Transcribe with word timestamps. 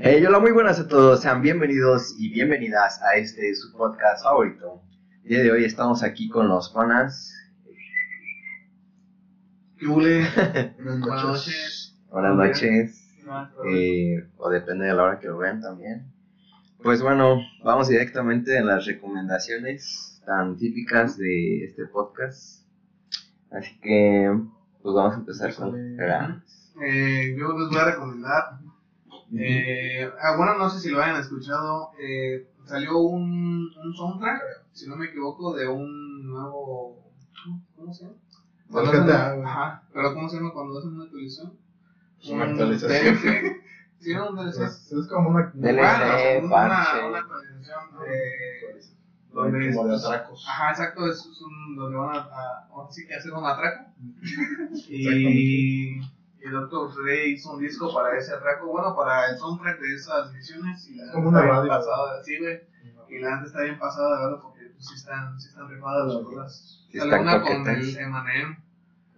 Hey, 0.00 0.24
hola, 0.24 0.38
muy 0.38 0.52
buenas 0.52 0.78
a 0.78 0.88
todos. 0.88 1.22
Sean 1.22 1.42
bienvenidos 1.42 2.14
y 2.18 2.30
bienvenidas 2.32 3.00
a 3.02 3.16
este 3.16 3.54
su 3.54 3.72
podcast 3.76 4.22
favorito. 4.22 4.82
El 5.24 5.28
día 5.28 5.42
de 5.42 5.50
hoy 5.50 5.64
estamos 5.64 6.02
aquí 6.02 6.28
con 6.28 6.48
los 6.48 6.70
panas. 6.70 7.32
¿Qué 9.78 9.86
hule? 9.86 10.26
Buenas 10.76 10.98
noches. 11.00 11.98
Buenas 12.10 12.36
noches. 12.36 13.02
eh, 13.68 14.28
o 14.36 14.48
depende 14.50 14.86
de 14.86 14.94
la 14.94 15.02
hora 15.02 15.18
que 15.18 15.26
lo 15.28 15.38
vean 15.38 15.60
también. 15.60 16.12
Pues 16.82 17.02
bueno, 17.02 17.40
vamos 17.64 17.88
directamente 17.88 18.58
a 18.58 18.64
las 18.64 18.86
recomendaciones 18.86 20.22
tan 20.24 20.56
típicas 20.56 21.16
de 21.16 21.64
este 21.64 21.86
podcast. 21.86 22.64
Así 23.50 23.78
que, 23.80 24.30
pues 24.82 24.94
vamos 24.94 25.14
a 25.14 25.18
empezar 25.18 25.54
con. 25.54 25.74
Eh, 26.82 27.34
yo 27.38 27.58
les 27.58 27.68
voy 27.70 27.78
a 27.78 27.84
recomendar. 27.84 28.44
Eh, 29.34 30.08
ah, 30.22 30.36
bueno, 30.36 30.54
no 30.56 30.68
sé 30.70 30.78
si 30.80 30.90
lo 30.90 31.00
hayan 31.02 31.20
escuchado. 31.20 31.90
eh, 31.98 32.46
salió 32.64 32.98
un, 32.98 33.70
un 33.76 33.94
soundtrack, 33.96 34.40
si 34.72 34.88
no 34.88 34.96
me 34.96 35.06
equivoco, 35.06 35.54
de 35.54 35.66
un 35.66 36.26
nuevo. 36.26 37.02
¿Cómo 37.76 37.92
se 37.92 38.04
llama? 38.04 38.16
Cuando 38.70 38.92
GTA. 38.92 39.32
Ajá, 39.44 39.82
pero 39.92 40.12
¿cómo 40.14 40.28
se 40.28 40.36
llama 40.36 40.52
cuando 40.52 40.78
hacen 40.78 40.90
una 40.94 41.04
actualización? 41.04 41.52
Una 42.28 42.44
Un 42.44 42.50
actualización. 42.50 43.16
DLC. 43.16 43.62
Sí, 44.00 44.14
no, 44.14 44.30
un 44.30 44.36
DLC. 44.36 44.64
Es, 44.64 44.92
es 44.92 45.06
como 45.08 45.30
una. 45.30 45.50
DLC, 45.54 45.76
Bueno, 45.76 46.46
una, 46.46 46.50
parche. 46.50 47.04
una 47.08 47.18
actualización 47.18 47.80
de. 48.00 48.80
donde 49.32 49.74
como 49.74 49.86
de 49.88 49.94
es- 49.96 50.04
atracos. 50.04 50.46
Ajá, 50.48 50.70
exacto, 50.70 51.06
es, 51.08 51.18
es 51.18 51.40
un, 51.42 51.76
donde 51.76 51.96
van 51.96 52.16
a, 52.16 52.18
a- 52.20 52.66
ahora 52.70 52.90
sí 52.90 53.06
que 53.06 53.14
hacer 53.14 53.32
un 53.32 53.44
atraco. 53.46 53.90
y, 54.88 56.00
y 56.46 56.50
Doctor 56.50 56.94
Dre 56.94 57.28
hizo 57.28 57.52
un 57.54 57.60
disco 57.60 57.92
para 57.92 58.16
ese 58.16 58.32
atraco, 58.32 58.66
bueno, 58.68 58.94
para 58.94 59.28
el 59.30 59.36
soundtrack 59.36 59.80
de 59.80 59.94
esas 59.94 60.32
misiones. 60.32 60.88
Y 60.88 60.94
la 60.94 61.10
como 61.12 61.28
una 61.28 61.38
está 61.40 61.44
bien 61.52 61.56
radio. 61.56 61.68
pasada, 61.70 62.22
sí, 62.22 62.38
güey. 62.38 62.60
Y 63.08 63.18
la 63.18 63.30
gente 63.30 63.46
está 63.46 63.62
bien 63.62 63.78
pasada 63.78 64.16
de 64.16 64.22
verlo 64.24 64.42
porque 64.42 64.66
pues, 64.66 64.86
sí 64.86 64.94
están, 64.94 65.40
sí 65.40 65.48
están 65.48 65.68
rifadas 65.68 66.06
las 66.06 66.22
rolas. 66.22 66.86
Sí 66.90 66.98
Sale 66.98 67.18
una 67.20 67.42
con 67.42 67.68
el 67.68 67.96
Eminem. 67.96 68.56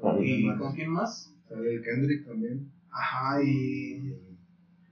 Con- 0.00 0.24
¿Y 0.24 0.56
con 0.56 0.74
quién 0.74 0.90
más? 0.90 1.32
Sale 1.48 1.74
el 1.74 1.82
Kendrick 1.82 2.26
también. 2.26 2.70
Ajá, 2.90 3.42
y. 3.42 4.16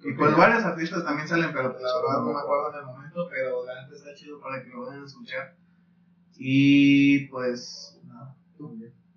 Y 0.05 0.13
pues 0.13 0.37
varios 0.37 0.63
artistas 0.63 1.05
también 1.05 1.27
salen, 1.27 1.53
pero 1.53 1.73
pues, 1.73 1.83
la 1.83 1.97
verdad 1.97 2.21
no 2.23 2.33
me 2.33 2.39
acuerdo 2.39 2.71
en 2.73 2.79
el 2.79 2.85
momento, 2.85 3.29
pero 3.29 3.65
la 3.65 3.83
neta 3.83 3.97
está 3.97 4.15
chido 4.15 4.39
para 4.41 4.63
que 4.63 4.69
lo 4.69 4.87
vayan 4.87 5.03
a 5.03 5.07
escuchar. 5.07 5.55
Y 6.37 7.27
pues, 7.29 7.99
nada. 8.05 8.37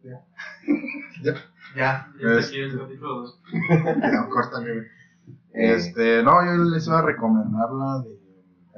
Ya. 0.03 0.25
Ya, 1.75 2.11
ya 2.21 2.27
está 2.39 2.47
aquí 2.47 2.59
el 2.59 2.77
capítulo 2.79 3.15
2. 3.21 3.41
Ya, 4.01 4.27
córtale, 4.29 4.73
güey. 4.73 4.85
Eh, 5.53 5.73
Este, 5.75 6.23
no, 6.23 6.31
yo 6.45 6.63
les 6.63 6.87
iba 6.87 6.99
a 6.99 7.03
recomendar 7.03 7.71
la 7.71 7.99
de. 7.99 8.19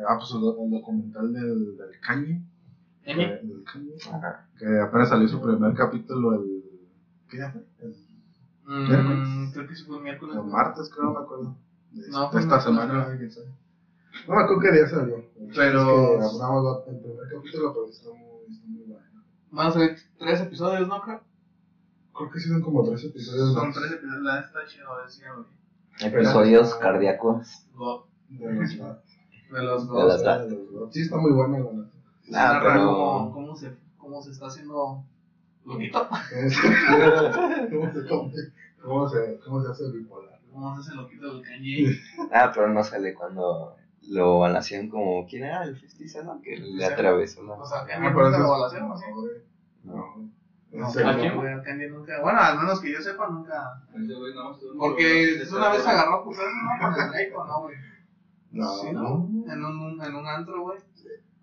Ah, 0.07 0.17
pues 0.17 0.31
el, 0.31 0.37
el 0.65 0.71
documental 0.71 1.31
del, 1.33 1.77
del 1.77 1.99
Kanye. 2.01 2.41
eh, 3.03 3.15
Del 3.43 3.63
Kanye. 3.71 3.93
ajá. 4.11 4.47
Que 4.57 4.79
apenas 4.79 5.09
salió 5.09 5.27
su 5.27 5.41
primer 5.41 5.73
capítulo 5.75 6.33
el. 6.35 6.63
¿Qué 7.29 7.37
día 7.37 7.51
fue? 7.51 7.61
El, 7.79 7.95
Mm, 8.63 9.51
creo 9.51 9.67
que 9.67 9.75
sí 9.75 9.83
fue 9.85 9.97
el 9.97 10.03
miércoles. 10.03 10.35
el 10.37 10.43
martes, 10.43 10.89
creo, 10.93 11.05
no 11.11 11.13
me 11.19 11.25
acuerdo. 11.25 11.55
De, 11.91 12.07
No, 12.09 12.31
de 12.31 12.39
esta 12.39 12.61
semana, 12.61 12.93
miércoles. 12.93 13.17
quién 13.19 13.31
sabe. 13.31 13.47
No 14.27 14.35
me 14.35 14.41
acuerdo 14.43 14.61
qué 14.61 14.71
día 14.71 14.87
salió. 14.87 15.15
Pero- 15.55 16.19
Es 16.21 16.29
que 16.31 16.41
hablamos 16.41 16.83
el 16.87 16.99
primer 16.99 17.27
capítulo, 17.33 17.73
pero 17.73 17.87
está 17.89 18.09
muy, 18.09 18.53
está 18.53 18.67
muy 18.67 18.83
bueno. 18.85 19.05
Van 19.51 19.67
a 19.67 19.71
ser 19.71 19.97
tres 20.19 20.41
episodios, 20.41 20.87
¿no? 20.87 21.01
Creo. 21.01 21.21
Creo 22.15 22.29
que 22.29 22.39
sí 22.39 22.49
son 22.49 22.61
como 22.61 22.83
tres 22.83 23.03
episodios. 23.05 23.53
Son 23.53 23.67
más. 23.67 23.75
tres 23.75 23.91
episodios, 23.93 24.21
la 24.23 24.39
está 24.39 24.59
chido, 24.67 24.85
decía, 25.03 25.27
güey. 25.33 25.45
Episodios 26.13 26.75
cardíacos. 26.75 27.65
God. 27.75 28.01
De 28.29 28.53
los 28.53 28.75
lados. 28.77 29.03
De 29.51 29.61
los 29.63 29.87
De 29.89 30.25
las- 30.25 30.49
De 30.49 30.57
los. 30.71 30.93
Sí, 30.93 31.01
está 31.01 31.17
muy 31.17 31.31
buena 31.31 31.59
la 31.59 31.71
neta. 31.71 31.89
Se 32.23 32.31
Ah, 32.37 32.59
pero- 32.63 32.85
cómo, 32.87 33.31
cómo, 33.33 33.55
se, 33.55 33.75
cómo 33.97 34.21
se 34.21 34.31
está 34.31 34.47
haciendo 34.47 35.03
loquito. 35.65 36.07
¿Cómo 37.71 37.91
se, 37.93 38.07
cómo, 38.09 38.31
se- 38.31 38.51
cómo, 38.81 39.09
se, 39.09 39.39
¿Cómo 39.43 39.63
se 39.63 39.71
hace 39.71 39.91
bipolar? 39.91 40.39
Cómo 40.51 40.75
se 40.75 40.81
hace 40.89 40.95
loquito 40.95 41.31
el 41.31 41.41
Kanye. 41.41 41.95
Ah, 42.31 42.51
pero 42.53 42.69
no 42.69 42.83
sale 42.83 43.13
cuando 43.13 43.75
lo 44.09 44.39
balacean 44.39 44.89
como. 44.89 45.25
¿Quién 45.27 45.43
era 45.43 45.63
el 45.63 45.75
50 45.79 46.07
Cent? 46.11 46.25
no? 46.25 46.41
Que 46.41 46.57
le 46.57 46.85
atravesó 46.85 47.43
la. 47.43 47.53
O 47.53 47.65
sea, 47.65 47.85
pero 47.85 47.99
nunca 48.01 48.29
eso 48.29 48.39
lo 48.39 48.49
balacearon, 48.49 48.97
¿sí? 48.97 49.05
No. 49.83 50.29
No. 50.71 50.87
No. 50.87 51.01
No, 51.01 51.09
¿a 51.09 51.15
quién, 51.17 51.35
no. 51.35 51.63
Kanye 51.63 51.89
nunca. 51.89 52.21
Bueno, 52.21 52.39
al 52.39 52.59
menos 52.59 52.79
que 52.79 52.93
yo 52.93 53.01
sepa, 53.01 53.27
nunca. 53.27 53.83
Porque 54.77 55.43
una 55.51 55.69
vez 55.69 55.85
agarró 55.85 56.13
a 56.13 56.17
¿no? 56.19 56.23
con 56.23 56.35
el 56.35 57.13
iPhone, 57.13 57.47
¿no, 57.47 57.61
güey? 57.61 57.75
No, 58.51 58.77
¿Sí, 58.77 58.91
no? 58.91 59.29
En 59.51 59.65
un, 59.65 60.01
en 60.03 60.15
un 60.15 60.27
antro, 60.27 60.61
güey. 60.61 60.79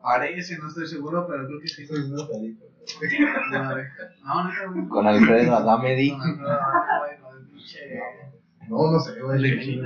Parece, 0.01 0.59
no 0.59 0.69
estoy 0.69 0.87
seguro, 0.87 1.27
pero 1.27 1.47
creo 1.47 1.61
que 1.61 1.69
sí. 1.69 1.83
Eso 1.83 1.95
es 1.95 2.11
una 2.11 2.27
película. 2.27 2.71
Madre. 3.51 3.89
No, 4.25 4.45
no. 4.45 4.89
Con 4.89 5.07
Alfredo 5.07 5.57
Adamedi. 5.57 6.17
Pinche. 7.51 8.01
No, 8.69 8.91
no 8.93 9.01
sé, 9.01 9.21
güey. 9.21 9.81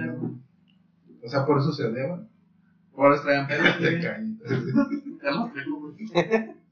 O 1.25 1.29
sea, 1.29 1.45
por 1.47 1.59
eso 1.59 1.73
se 1.73 1.87
odiaban. 1.87 2.29
Por 2.95 3.13
eso 3.13 3.23
traían 3.23 3.47
pedos, 3.49 3.81
los 3.81 5.53
tengo, 5.55 5.81
güey. 5.81 5.97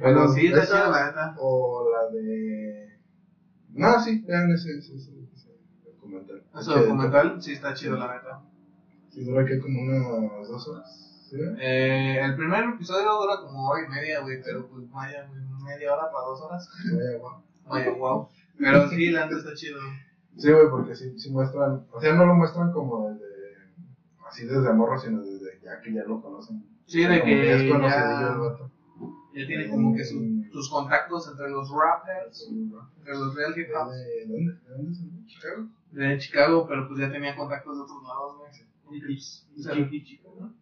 Bueno, 0.00 0.20
Pero 0.20 0.28
sí, 0.28 0.46
está 0.46 0.62
esa 0.62 0.74
chida, 0.74 0.88
la 0.88 1.06
neta. 1.06 1.34
O 1.38 1.90
la 1.90 2.06
de. 2.06 2.98
No, 3.70 3.98
sí, 3.98 4.22
vean 4.26 4.50
ese, 4.50 4.78
ese, 4.78 4.96
ese, 4.96 5.10
ese 5.32 5.48
documental. 5.84 6.42
Ese 6.58 6.70
documental 6.70 7.42
sí 7.42 7.52
está 7.52 7.74
chido, 7.74 7.96
la 7.96 8.14
neta. 8.14 8.40
Sí, 9.10 9.24
dura 9.24 9.44
que 9.44 9.58
como 9.58 9.80
unas 9.80 10.48
dos 10.48 10.68
horas. 10.68 11.04
¿Sí? 11.28 11.36
Eh, 11.58 12.20
el 12.22 12.34
primer 12.36 12.64
episodio 12.64 13.12
dura 13.18 13.40
como 13.40 13.68
hora 13.68 13.84
y 13.84 13.88
media, 13.88 14.20
güey, 14.20 14.40
pero 14.42 14.66
pues 14.66 14.90
vaya, 14.90 15.26
güey, 15.26 15.42
media 15.62 15.92
hora 15.92 16.10
para 16.10 16.24
dos 16.24 16.40
horas. 16.40 16.68
Vaya, 16.84 17.18
guau. 17.18 17.42
Vaya, 17.68 17.90
wow. 17.90 18.28
Pero 18.58 18.88
sí, 18.88 19.10
la 19.10 19.26
neta 19.26 19.38
está 19.38 19.52
chido. 19.54 19.78
Sí, 20.38 20.50
güey, 20.50 20.70
porque 20.70 20.94
sí, 20.94 21.18
sí 21.18 21.30
muestran. 21.30 21.84
O 21.92 22.00
sea, 22.00 22.14
no 22.14 22.24
lo 22.24 22.34
muestran 22.34 22.72
como 22.72 23.10
desde. 23.10 23.26
Así 24.26 24.46
desde 24.46 24.72
morro, 24.72 24.98
sino 24.98 25.20
desde 25.22 25.60
ya 25.62 25.80
que 25.80 25.92
ya 25.92 26.04
lo 26.04 26.20
conocen. 26.20 26.64
Sí, 26.86 27.04
de 27.04 27.22
que 27.22 27.46
ya 27.46 27.52
es 27.54 27.62
ya, 27.62 27.72
conocidillo 27.72 28.32
el 28.32 28.38
vato. 28.38 28.70
Ya 29.40 29.46
tiene 29.46 29.68
como 29.68 29.94
que 29.94 30.04
su- 30.04 30.44
sus 30.52 30.68
contactos 30.70 31.28
entre 31.30 31.50
los 31.50 31.70
rappers, 31.70 32.48
entre 32.50 33.14
los 33.14 33.34
real 33.34 33.54
hip 33.58 33.68
hop 33.74 33.90
¿De 33.92 34.26
dónde? 34.26 34.52
¿De 34.52 34.70
dónde 34.70 35.26
Chicago? 35.26 35.66
de 35.92 36.18
Chicago, 36.18 36.66
pero 36.68 36.86
pues 36.88 37.00
ya 37.00 37.10
tenía 37.10 37.34
contactos 37.36 37.76
de 37.76 37.82
otros 37.82 38.02
lados, 38.02 38.36
güey. 38.38 39.16
O 39.16 39.62
sea, 39.62 39.74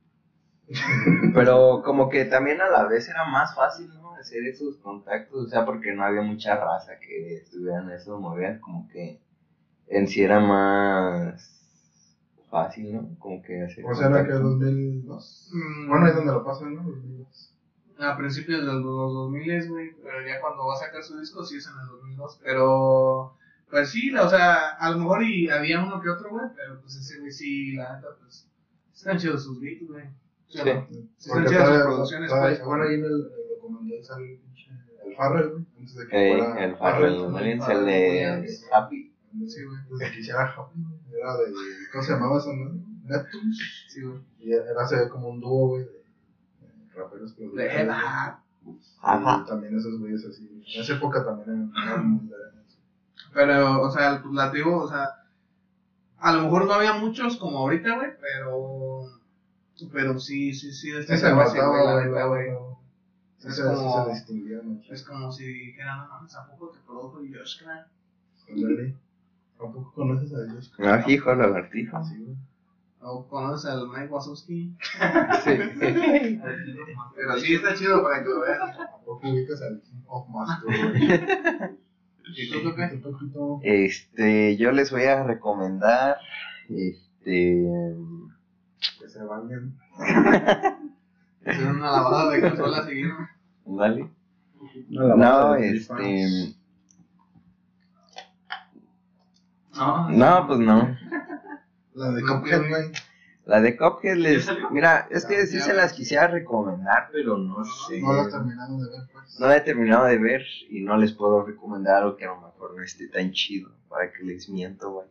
Pero 1.34 1.82
como 1.84 2.08
que 2.08 2.24
también 2.24 2.60
a 2.60 2.68
la 2.68 2.84
vez 2.88 3.08
era 3.08 3.24
más 3.26 3.54
fácil, 3.54 3.88
¿no? 3.94 4.14
Hacer 4.16 4.42
esos 4.46 4.76
contactos, 4.78 5.46
o 5.46 5.48
sea, 5.48 5.64
porque 5.64 5.94
no 5.94 6.02
había 6.04 6.22
mucha 6.22 6.56
raza 6.56 6.98
que 6.98 7.36
estuviera 7.36 7.82
en 7.82 7.90
eso, 7.90 8.18
movían 8.18 8.58
como 8.60 8.88
que 8.88 9.20
en 9.88 10.08
sí 10.08 10.22
era 10.22 10.40
más 10.40 11.52
fácil, 12.50 12.94
¿no? 12.94 13.08
Como 13.20 13.42
que 13.42 13.62
hacer 13.62 13.84
O 13.84 13.94
sea, 13.94 14.08
era 14.08 14.24
que 14.24 14.30
contacto. 14.32 14.48
2002. 14.50 15.50
Mm, 15.54 15.88
Bueno, 15.88 16.04
ahí 16.04 16.10
es 16.10 16.16
donde 16.16 16.32
lo 16.32 16.44
pasan, 16.44 16.74
¿no? 16.74 16.82
2002. 16.82 17.52
A 17.98 18.16
principios 18.16 18.60
de 18.60 18.66
los 18.66 18.82
2000, 18.82 19.68
güey, 19.68 19.90
pero 20.02 20.26
ya 20.26 20.40
cuando 20.40 20.66
va 20.66 20.74
a 20.74 20.78
sacar 20.78 21.02
su 21.02 21.18
disco 21.18 21.44
sí 21.44 21.56
es 21.56 21.66
en 21.66 21.80
el 21.80 21.86
2002, 21.86 22.40
pero 22.42 23.34
pues 23.70 23.88
sí, 23.90 24.10
la- 24.10 24.24
o 24.26 24.28
sea, 24.30 24.70
a 24.70 24.90
lo 24.90 24.98
mejor 24.98 25.22
y 25.22 25.48
había 25.48 25.82
uno 25.82 26.00
que 26.00 26.10
otro, 26.10 26.30
güey, 26.30 26.46
pero 26.54 26.80
pues 26.80 26.94
ese 26.96 27.18
güey 27.20 27.32
sí, 27.32 27.72
la 27.72 27.96
neta, 27.96 28.08
pues 28.20 28.46
están 28.94 29.18
chidos 29.18 29.44
sus 29.44 29.60
beats, 29.60 29.86
güey. 29.88 30.04
¿Sí? 30.48 30.58
Sí, 30.58 31.08
están 31.18 31.46
chidas 31.46 31.68
sus 31.68 31.82
producciones, 31.84 32.30
pues. 32.30 32.64
Bueno, 32.64 32.84
ahí 32.84 32.94
en 32.94 33.04
el, 33.04 33.28
documental 33.60 34.04
sale 34.04 34.32
el 34.32 34.38
pinche. 34.38 34.70
El 35.06 35.16
Farrell, 35.16 35.50
güey. 35.50 35.64
Antes 35.78 35.94
de 35.96 36.04
que 36.04 36.38
fuera. 36.38 36.64
el 36.64 36.76
Farrell, 36.76 37.16
¿no? 37.16 37.38
Es 37.38 37.68
el 37.68 37.84
de. 37.86 38.58
Happy. 38.72 39.12
Sí, 39.46 39.64
güey. 39.64 39.78
Desde 39.90 40.12
que 40.12 40.20
hiciera 40.20 40.52
Happy, 40.54 40.80
güey. 40.82 41.20
Era 41.20 41.36
de. 41.36 41.52
¿Cómo 41.92 42.04
se 42.04 42.12
llamaba 42.12 42.38
eso, 42.38 42.52
no? 42.52 42.70
Neptunes. 43.04 43.58
Sí, 43.88 44.02
güey. 44.02 44.20
Y 44.40 44.52
era 44.52 44.86
se 44.86 44.96
ve 44.96 45.08
como 45.08 45.28
un 45.28 45.40
dúo, 45.40 45.68
güey, 45.68 45.84
de, 45.84 45.90
de 45.90 46.05
raperos. 46.96 47.34
Y 49.44 49.46
también 49.46 49.76
esos 49.76 49.98
güeyes 50.00 50.24
así. 50.24 50.62
En 50.74 50.82
esa 50.82 50.94
época 50.94 51.24
también 51.24 51.70
eran. 51.76 52.30
Pero, 53.32 53.82
o 53.82 53.90
sea, 53.90 54.20
pues 54.22 54.34
la 54.34 54.50
tribu, 54.50 54.74
o 54.74 54.88
sea, 54.88 55.08
a 56.18 56.32
lo 56.32 56.42
mejor 56.44 56.64
no 56.66 56.72
había 56.72 56.94
muchos 56.94 57.36
como 57.36 57.58
ahorita, 57.58 57.94
güey, 57.96 58.10
pero, 58.20 59.04
pero 59.92 60.18
sí, 60.18 60.54
sí, 60.54 60.72
sí, 60.72 60.90
ese 60.90 61.14
notaba, 61.30 62.28
güey, 62.28 62.48
Es 63.44 63.60
como- 63.60 64.14
se 64.14 64.62
mucho. 64.62 64.92
Es 64.92 65.02
como 65.04 65.30
si 65.30 65.44
dijeran, 65.46 65.98
no 65.98 66.08
mames, 66.08 66.34
¿a 66.34 66.46
poco 66.46 66.70
te 66.70 66.78
produjo 66.80 67.18
Josh 67.18 67.62
Clan? 67.62 67.86
Ándale. 68.50 68.94
¿Tampoco 69.58 69.92
conoces 69.92 70.32
a 70.34 70.44
ellos? 70.44 70.72
Ah, 70.78 71.04
hijo, 71.06 71.34
lagartijo. 71.34 72.04
Sí, 72.04 72.16
güey. 72.18 72.36
¿O 73.00 73.26
conoces 73.28 73.70
al 73.70 73.88
Mike 73.88 74.08
Wazowski? 74.08 74.74
Sí. 75.44 75.58
Pero 77.14 77.38
sí 77.38 77.54
está 77.54 77.74
chido 77.74 78.02
para 78.02 78.22
que 78.22 78.28
lo 78.28 78.40
vean. 78.40 78.76
Tampoco 78.76 79.28
ubicas 79.28 79.62
al 79.62 79.80
King 79.82 80.02
of 80.06 80.28
Master. 80.28 81.76
¿Y 82.36 82.50
tú, 82.50 82.74
Pepito? 82.74 83.60
Este, 83.62 84.56
yo 84.56 84.72
les 84.72 84.90
voy 84.90 85.04
a 85.04 85.22
recomendar 85.22 86.16
este. 86.68 87.64
Que 88.98 89.08
se 89.08 89.22
bañen. 89.24 89.76
Hacer 91.46 91.68
una 91.68 91.90
lavada 91.92 92.30
de 92.32 92.40
consola 92.40 92.84
seguida. 92.84 93.30
No, 94.88 95.16
lavada 95.16 95.56
de 95.56 95.76
este. 95.76 96.56
No, 99.76 100.08
No, 100.10 100.46
pues 100.46 100.58
no. 100.58 100.96
La 101.96 102.10
de 102.10 102.22
Cuphead, 102.22 102.58
güey. 102.58 102.70
güey. 102.70 102.92
La 103.46 103.60
de 103.60 103.76
Cuphead 103.76 104.16
les. 104.16 104.46
Mira, 104.70 105.08
es 105.10 105.24
que 105.24 105.46
sí 105.46 105.60
se 105.60 105.72
las 105.72 105.92
quisiera 105.94 106.26
recomendar, 106.28 107.08
pero 107.10 107.38
no 107.38 107.64
sé. 107.64 108.00
No 108.02 108.12
la 108.12 108.28
terminamos 108.28 108.82
de 108.82 108.90
ver, 108.90 109.08
pues. 109.12 109.40
No 109.40 109.46
la 109.46 109.56
he 109.56 109.60
terminado 109.62 110.04
de 110.04 110.18
ver 110.18 110.42
y 110.68 110.82
no 110.82 110.96
les 110.98 111.12
puedo 111.12 111.44
recomendar 111.44 112.02
algo 112.02 112.16
que 112.16 112.26
a 112.26 112.28
lo 112.28 112.40
mejor 112.40 112.76
no 112.76 112.82
esté 112.82 113.08
tan 113.08 113.32
chido 113.32 113.70
para 113.88 114.12
que 114.12 114.24
les 114.24 114.48
miento, 114.50 114.94
vaya. 114.94 115.10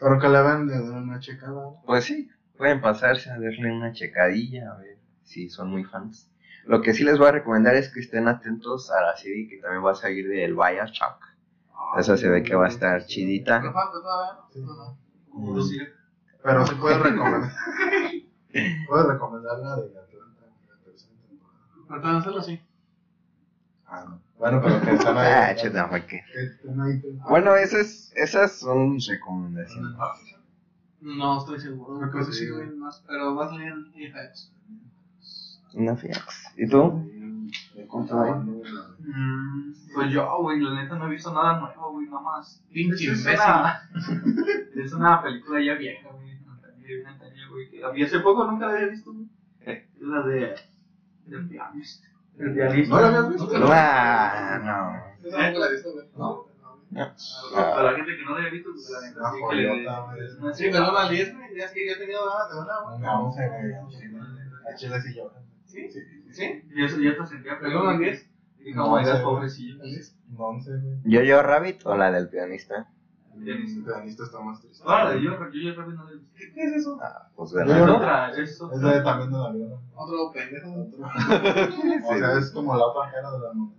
Pero 0.00 0.18
que 0.18 0.28
le 0.28 0.42
van 0.42 0.66
de 0.66 0.74
dar 0.80 1.00
una 1.02 1.20
checada. 1.20 1.70
Pues 1.86 2.04
sí, 2.04 2.28
pueden 2.56 2.80
pasarse 2.80 3.30
a 3.30 3.34
darle 3.38 3.72
una 3.72 3.92
checadilla, 3.92 4.72
a 4.72 4.78
ver 4.78 4.98
si 5.22 5.48
son 5.48 5.70
muy 5.70 5.84
fans. 5.84 6.28
Lo 6.64 6.82
que 6.82 6.92
sí 6.92 7.04
les 7.04 7.18
voy 7.18 7.28
a 7.28 7.32
recomendar 7.32 7.76
es 7.76 7.88
que 7.88 8.00
estén 8.00 8.26
atentos 8.26 8.90
a 8.90 9.00
la 9.00 9.16
serie 9.16 9.48
que 9.48 9.58
también 9.58 9.84
va 9.84 9.92
a 9.92 9.94
salir 9.94 10.28
del 10.28 10.54
Bioshock. 10.54 11.24
Esa 11.98 12.16
se 12.16 12.28
ve 12.28 12.42
que 12.42 12.54
va 12.54 12.66
a 12.66 12.68
estar 12.68 13.00
¿Qué 13.00 13.06
chidita. 13.06 13.60
falta 13.62 13.98
Pero 16.42 16.66
sí 16.66 16.74
puedes 16.76 16.98
recomendar. 17.00 17.52
puedes 18.88 19.06
recomendar 19.06 19.58
la 19.58 19.76
de 19.76 19.82
Atlanta, 19.98 20.46
la 20.68 20.76
tercera 20.84 21.12
temporada. 21.28 22.18
Hacerlo 22.18 22.40
así. 22.40 22.60
Ah, 23.86 24.04
no. 24.08 24.20
Bueno, 24.38 24.60
pero 24.62 24.80
que 24.80 24.92
están 24.92 25.16
Ah. 27.20 27.26
Bueno, 27.28 27.54
esas, 27.56 28.12
esas 28.16 28.52
son 28.58 28.98
recomendaciones. 29.06 29.92
No 31.02 31.38
estoy 31.38 31.60
seguro. 31.60 31.98
Creo 31.98 32.10
que 32.10 32.12
Creo 32.18 32.26
que 32.26 32.32
sí, 32.32 32.48
güey. 32.48 32.70
más- 32.70 33.02
Pero 33.06 33.34
va 33.34 33.46
a 33.46 33.48
salir 33.50 33.68
en 33.68 33.92
EFX. 33.94 34.52
Una 35.74 35.94
Fiax. 35.96 36.52
¿Y 36.56 36.68
tú? 36.68 36.82
Mm, 38.98 39.72
Pues 39.94 40.10
yo, 40.12 40.38
güey, 40.42 40.60
la 40.60 40.82
neta 40.82 40.96
no 40.96 41.06
he 41.06 41.10
visto 41.10 41.32
nada 41.32 41.58
nuevo, 41.60 41.92
güey, 41.92 42.06
nada 42.06 42.20
más. 42.20 42.62
Pinche 42.72 43.12
es 43.12 43.18
imbécil. 43.20 43.40
una, 43.40 43.90
es 44.84 44.92
una 44.92 45.22
película 45.22 45.60
ya 45.62 45.74
vieja, 45.74 46.08
güey. 46.10 46.29
Güey, 47.50 47.70
que 47.70 47.84
había 47.84 48.06
hace 48.06 48.20
poco 48.20 48.44
nunca 48.46 48.66
la 48.66 48.72
había 48.74 48.86
visto, 48.88 49.12
güey. 49.12 49.26
Es 49.66 50.00
la 50.00 50.22
de. 50.22 50.54
The 51.28 51.36
Pianist. 51.48 52.04
El 52.38 52.54
pianista. 52.54 52.94
¿No 52.94 53.00
la 53.00 53.06
habías 53.08 53.28
visto? 53.30 53.50
Ah, 53.72 54.60
no. 55.22 55.30
Nunca 55.30 55.58
la 55.58 55.66
he 55.66 55.72
visto, 55.72 55.92
güey. 55.92 56.06
No. 56.16 56.46
Para 57.52 57.82
la 57.84 57.92
gente 57.96 58.16
que 58.16 58.24
no 58.24 58.34
la 58.34 58.40
haya 58.40 58.50
visto, 58.50 58.70
pues 58.72 58.90
la 58.90 59.00
neta 59.08 59.20
Una 59.20 59.30
sí 59.30 59.38
que 59.48 59.54
le. 59.56 59.68
joyota, 59.68 60.00
güey. 60.00 60.24
es 60.26 60.34
una 60.34 60.54
Sí, 60.54 60.64
del 60.64 60.82
1 60.82 60.98
al 60.98 61.08
10, 61.10 61.36
güey. 61.36 61.56
Ya 61.56 61.64
es 61.66 61.72
que 61.72 61.88
yo 61.88 61.98
tenido 61.98 62.20
ganas 62.28 62.48
de 62.50 62.56
verla, 62.58 62.74
güey. 62.84 62.96
Una 62.96 63.20
once, 63.20 63.48
güey. 63.48 63.74
a 63.74 63.86
Chile. 63.88 64.18
A 64.68 64.74
Chile 64.74 65.00
sí 65.02 65.14
lloran. 65.14 65.42
¿Sí? 65.66 65.88
Sí. 65.90 66.00
¿Sí? 66.30 66.62
Y 66.74 66.84
eso 66.84 66.98
ya 67.00 67.16
te 67.16 67.26
sentía 67.26 67.56
¿Del 67.56 67.76
1 67.76 67.88
al 67.90 67.98
10? 67.98 68.30
Y 68.62 68.74
como 68.74 68.96
No, 68.96 69.06
eras 69.06 69.20
pobrecillo. 69.20 69.78
Güey. 69.78 70.00
¿Yo-Yo 71.04 71.42
Rabbit 71.42 71.86
o 71.86 71.96
la 71.96 72.10
del 72.10 72.28
pianista? 72.28 72.88
El 73.42 73.84
pianista 73.84 74.22
está 74.24 74.40
más 74.40 74.60
triste. 74.60 74.82
Ahora, 74.86 75.14
yo, 75.16 75.20
yo 75.20 75.30
ya 75.70 75.74
rápido 75.74 75.96
no 75.96 76.04
la 76.04 76.10
he 76.10 76.16
visto. 76.16 76.30
¿Qué 76.54 76.62
es 76.62 76.72
eso? 76.76 76.98
Ah, 77.02 77.28
pues 77.34 77.50
Es 77.50 77.56
verdad. 77.56 77.86
no. 77.86 77.96
otra, 77.96 78.30
es 78.32 78.38
Es 78.50 78.60
otra. 78.60 78.92
de 78.92 79.00
también 79.02 79.32
de 79.32 79.38
la 79.38 79.50
vida. 79.52 79.78
Otro 79.94 80.32
pendejo. 80.32 80.82
Otro. 80.82 80.98
O 82.10 82.14
sea, 82.18 82.38
es 82.38 82.50
como 82.50 82.76
la 82.76 82.84
otra 82.86 83.10
cara 83.12 83.30
de 83.32 83.38
la 83.40 83.52
moneda. 83.54 83.76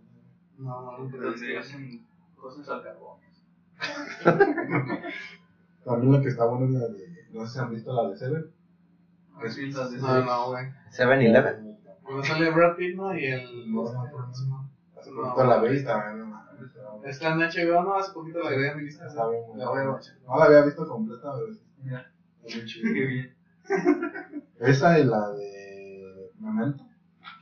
No, 0.58 0.82
no, 0.82 0.98
no. 0.98 1.18
Donde 1.18 1.58
hacen 1.58 2.06
cosas 2.36 2.68
al 2.70 2.84
carbón. 2.84 3.20
También 5.86 6.12
lo 6.14 6.22
que 6.22 6.28
está 6.30 6.46
bueno 6.46 6.66
es 6.66 6.72
la 6.82 6.88
de. 6.88 7.28
No 7.32 7.46
sé 7.46 7.54
si 7.54 7.60
han 7.60 7.72
visto 7.72 7.94
la 7.94 8.10
de 8.10 8.18
Seven. 8.18 8.52
Así 9.44 9.72
las 9.72 9.92
de 9.92 9.98
No, 9.98 10.24
no, 10.24 10.48
güey. 10.50 10.66
7-Eleven. 10.92 11.78
Cuando 12.04 12.24
sale 12.24 12.52
Brad 12.52 12.76
Pitt, 12.76 12.96
¿no? 12.96 13.18
Y 13.18 13.26
el. 13.26 13.72
No, 13.72 13.84
no, 13.84 14.04
Hace 15.00 15.12
poquito 15.12 15.44
la 15.46 15.60
vi 15.62 15.74
y 15.74 15.78
está 15.78 16.14
bien. 16.14 16.30
no, 16.30 16.31
Está 17.06 17.30
en 17.34 17.40
HBO, 17.40 17.84
¿no? 17.84 17.96
Hace 17.96 18.12
poquito 18.14 18.40
la 18.40 18.50
agregué 18.50 18.70
a 18.72 18.76
mi 18.76 18.84
lista. 18.84 19.08
Está 19.08 19.28
bien. 19.30 19.42
La 19.56 19.70
voy 19.70 19.80
a 19.80 19.86
ver. 19.86 20.02
No 20.28 20.38
la 20.38 20.46
había 20.46 20.62
visto 20.64 20.88
completa, 20.88 21.34
pero 21.36 21.54
sí, 21.54 21.62
Mira, 21.84 22.12
está 22.44 22.58
muy 22.58 22.60
qué 22.62 22.66
chido. 22.66 22.94
bien. 22.94 23.36
Esa 24.60 25.00
y 25.00 25.04
la 25.06 25.30
de 25.32 26.32
Memento. 26.40 26.84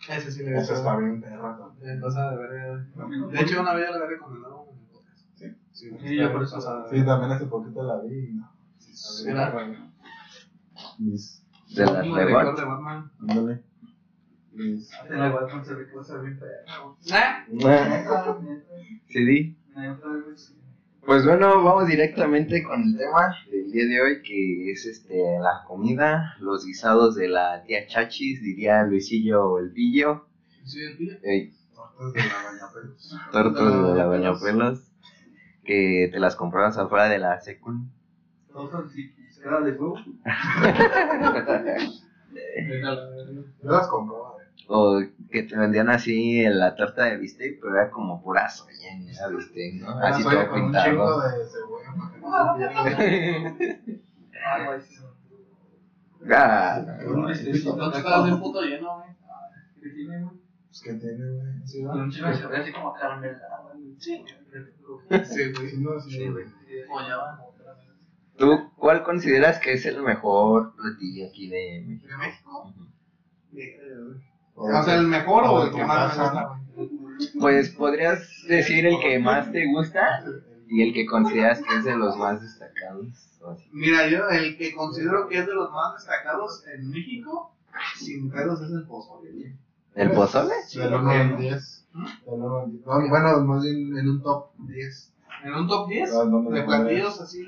Ese 0.09 0.31
sí 0.31 0.39
le 0.43 0.51
voy 0.51 0.59
a 0.59 0.61
Esa 0.61 0.73
está 0.73 0.97
bien 0.97 1.21
perra 1.21 1.57
también. 1.57 1.91
Entonces, 1.91 2.21
de 2.29 2.37
ver. 2.37 3.29
De 3.31 3.41
hecho, 3.41 3.61
una 3.61 3.73
vez 3.73 3.85
ya 3.85 3.91
la 3.91 3.95
había 3.97 4.07
recomendado 4.17 4.65
en 4.71 4.79
el 4.79 4.85
podcast. 4.87 5.19
Sí. 5.35 5.55
Sí, 5.71 5.97
Sí, 5.99 6.15
yo 6.17 6.31
por 6.31 6.43
eso-. 6.43 6.87
Sí, 6.89 7.05
también 7.05 7.31
hace 7.31 7.45
poquito 7.45 7.83
la 7.83 7.97
vi 8.01 8.29
y 8.29 8.33
no. 8.33 8.51
Sí, 8.77 9.27
Mira. 9.27 9.51
perra. 9.53 9.91
Mis. 10.97 11.45
De 11.75 11.85
Rebot. 11.85 12.57
de 12.57 12.65
Batman. 12.65 13.11
Ándale. 13.19 13.63
La 14.59 15.31
se. 17.01 17.15
Ah, 17.15 17.45
¿Sí, 19.07 19.23
di? 19.25 19.55
Pues 21.05 21.25
bueno, 21.25 21.63
vamos 21.63 21.87
directamente 21.87 22.61
con 22.61 22.83
el 22.83 22.97
tema 22.97 23.33
del 23.49 23.71
día 23.71 23.85
de 23.85 24.01
hoy, 24.01 24.21
que 24.21 24.71
es 24.71 24.85
este 24.85 25.39
la 25.39 25.63
comida, 25.65 26.35
los 26.39 26.65
guisados 26.65 27.15
de 27.15 27.29
la 27.29 27.63
tía 27.63 27.87
Chachis, 27.87 28.41
diría 28.41 28.83
Luisillo 28.83 29.59
el 29.59 29.71
Pillo, 29.71 30.25
Sí, 30.65 30.81
el 30.83 30.97
tío. 30.97 31.13
eh, 31.23 31.51
Tortas 31.73 32.13
de 32.13 32.19
la 32.19 32.43
bañapelos. 32.43 33.15
tortas 33.31 33.73
de 33.87 33.95
la 33.97 34.05
bañapelos, 34.07 34.91
que 35.63 36.09
te 36.11 36.19
las 36.19 36.35
comprabas 36.35 36.77
afuera 36.77 37.05
de 37.07 37.17
la 37.19 37.39
secund. 37.39 37.89
Tortas 38.51 38.91
y 38.95 39.09
cara 39.41 39.61
de 39.61 39.71
huevo. 39.71 39.95
Yo 43.63 43.71
las 43.71 43.87
compraba. 43.87 44.28
O 44.71 45.01
que 45.31 45.43
te 45.43 45.57
vendían 45.57 45.89
así 45.89 46.41
en 46.41 46.59
la 46.59 46.75
torta 46.75 47.05
de 47.05 47.17
bistec, 47.17 47.59
pero 47.59 47.73
era 47.73 47.89
como 47.89 48.21
pura 48.21 48.47
soya 48.47 48.93
en 48.93 49.09
esa 49.09 49.27
bistec, 49.27 49.81
¿no? 49.81 49.89
Así 49.99 50.21
todo 50.23 50.47
con 50.47 50.61
un 50.61 50.73
chingo 50.73 50.83
pintado. 50.83 51.21
de 51.21 51.45
cebolla 51.49 51.95
para 51.97 52.95
que 52.95 53.39
no 53.41 53.51
se. 53.53 53.99
Ah. 54.45 54.79
Ah. 56.31 56.85
No 58.27 58.39
puto 58.39 58.61
lleno, 58.61 58.97
güey. 58.97 59.09
¿Qué 59.81 59.89
tiene, 59.89 60.23
güey? 60.23 60.37
Pues 60.67 60.81
que 60.83 60.93
tiene, 60.93 61.25
güey. 61.31 61.53
Sí, 61.65 61.83
Con 61.83 62.01
un 62.01 62.11
chingo 62.11 62.27
de 62.29 62.35
cebolla 62.35 62.59
así 62.59 62.71
como 62.71 62.93
caramelada, 62.93 63.63
güey. 63.73 63.95
Sí. 63.99 64.23
Sí, 65.25 65.51
güey. 65.53 65.69
Sí, 65.69 65.77
no, 65.79 65.99
sí, 65.99 66.11
Sí, 66.11 66.27
güey. 66.29 66.45
güey. 66.45 66.85
Follaba. 66.87 67.41
¿Tú 68.37 68.71
cuál 68.77 69.03
consideras 69.03 69.59
que 69.59 69.73
es 69.73 69.85
el 69.85 70.01
mejor 70.01 70.73
platillo 70.75 71.27
aquí 71.27 71.49
de 71.49 71.83
México? 71.87 72.07
¿De 72.07 72.17
México? 72.17 72.73
O 74.59 74.65
O 74.65 74.83
sea, 74.83 74.95
el 74.95 75.07
mejor 75.07 75.43
o 75.45 75.63
el 75.63 75.71
que 75.71 75.85
más 75.85 76.17
me 76.17 76.23
casa. 76.23 76.49
gusta. 76.75 77.39
Pues 77.39 77.69
podrías 77.71 78.19
decir 78.47 78.85
el 78.85 78.99
que 78.99 79.19
más 79.19 79.51
te 79.51 79.65
gusta 79.67 80.23
y 80.67 80.83
el 80.83 80.93
que 80.93 81.05
consideras 81.05 81.61
que 81.61 81.75
es 81.77 81.83
de 81.85 81.95
los 81.95 82.17
más 82.17 82.41
destacados. 82.41 83.07
Mira, 83.71 84.07
yo 84.09 84.27
el 84.29 84.57
que 84.57 84.73
considero 84.75 85.27
que 85.29 85.39
es 85.39 85.47
de 85.47 85.53
los 85.53 85.71
más 85.71 85.93
destacados 85.95 86.63
en 86.73 86.89
México, 86.89 87.55
sin 87.97 88.29
pedos, 88.29 88.61
es 88.61 88.71
el 88.71 88.85
pozole. 88.85 89.55
¿El 89.95 90.11
pozole? 90.11 90.53
1 90.75 91.09
al 91.09 91.37
10. 91.37 91.87
Del 92.25 92.33
1 92.41 92.57
al 92.59 92.71
10. 92.71 92.85
No, 92.85 93.09
Bueno, 93.09 93.41
más 93.45 93.63
bien 93.63 93.97
en 93.97 94.09
un 94.09 94.21
top 94.21 94.51
10. 94.57 95.13
En 95.45 95.53
un 95.53 95.67
top 95.67 95.87
10 95.87 96.09
Ah, 96.13 96.25
¿dónde 96.25 96.59
de 96.59 96.65
platillos 96.65 97.21
así, 97.21 97.45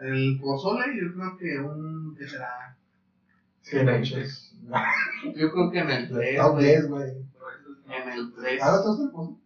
el 0.00 0.40
pozole, 0.40 0.84
yo 1.00 1.14
creo 1.14 1.36
que 1.36 1.58
un, 1.60 2.16
¿qué 2.16 2.28
será? 2.28 2.76
100 3.64 3.88
hechos. 3.88 4.54
Yo 5.36 5.52
creo 5.52 5.70
que 5.70 5.78
en 5.80 5.90
el 5.90 6.08
3, 6.08 6.40
Top 6.40 6.52
güey. 6.52 6.64
10, 6.64 6.88
güey. 6.88 7.10
En 7.88 8.08
el 8.10 8.32
3. 8.34 8.62
¿Ah, 8.62 8.70
no 8.72 8.82
te 8.82 8.88
gusta 8.88 9.04
el 9.04 9.10
pozole? 9.10 9.36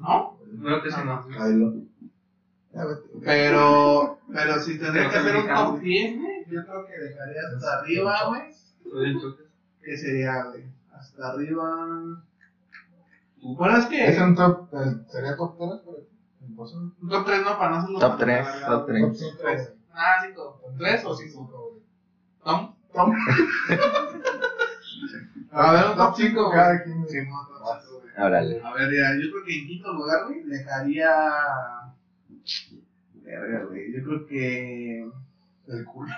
¿No? 0.00 0.38
Creo 0.62 0.82
que 0.82 0.90
sí, 0.90 0.96
no. 1.04 1.26
no. 1.28 1.72
Vete. 2.72 3.08
Pero, 3.24 4.18
pero 4.32 4.58
si 4.60 4.78
tendría 4.78 5.08
que 5.10 5.16
hacer 5.16 5.36
un 5.36 5.46
top 5.48 5.80
10, 5.80 6.20
güey, 6.20 6.44
yo 6.50 6.64
creo 6.64 6.86
que 6.86 6.92
dejaría 6.98 7.40
hasta 7.54 7.78
arriba, 7.78 8.28
güey. 8.28 8.42
El. 9.06 9.20
¿Qué 9.82 9.96
sería, 9.96 10.44
güey? 10.44 10.64
Hasta 10.92 11.28
arriba. 11.28 12.22
Bueno, 13.42 13.76
es 13.78 13.86
que. 13.86 14.06
Es 14.08 14.18
un 14.20 14.34
top. 14.34 14.68
el- 14.74 15.04
¿Sería 15.08 15.36
top 15.36 15.56
3 15.58 15.80
por 15.84 15.96
el 15.98 16.54
pozole? 16.54 16.90
Un 17.00 17.08
top 17.08 17.26
3 17.26 17.40
no, 17.42 17.58
para 17.58 17.70
no 17.70 17.76
hacerlo 17.78 17.98
Top 17.98 18.10
tan 18.10 18.18
tres, 18.18 18.46
alargado. 18.46 18.78
top 18.78 18.86
tres. 18.86 19.02
Top 19.02 19.14
5. 19.16 19.36
Tres. 19.40 19.72
Ah, 19.92 20.16
5. 20.26 20.60
¿3 20.78 21.04
o 21.04 21.16
5? 21.16 21.80
¿Tom? 22.44 22.74
Tom. 22.92 23.12
A 25.52 25.72
ver, 25.72 25.84
un 25.90 25.96
top 25.96 26.14
5, 26.16 26.50
cada 26.50 26.82
quien. 26.82 27.08
Sí, 27.08 27.16
no, 27.28 27.46
top 27.58 27.80
5, 27.82 28.00
güey. 28.00 28.26
Órale. 28.26 28.60
A 28.64 28.72
ver, 28.74 28.90
ya, 28.92 29.14
yo 29.14 29.30
creo 29.32 29.44
que 29.46 29.58
en 29.58 29.66
quinto 29.66 29.92
lugar, 29.92 30.24
güey, 30.26 30.42
dejaría. 30.44 31.10
Verga, 33.14 33.64
güey. 33.66 33.92
Yo 33.92 34.04
creo 34.04 34.26
que. 34.26 35.10
El 35.68 35.84
culo. 35.84 36.10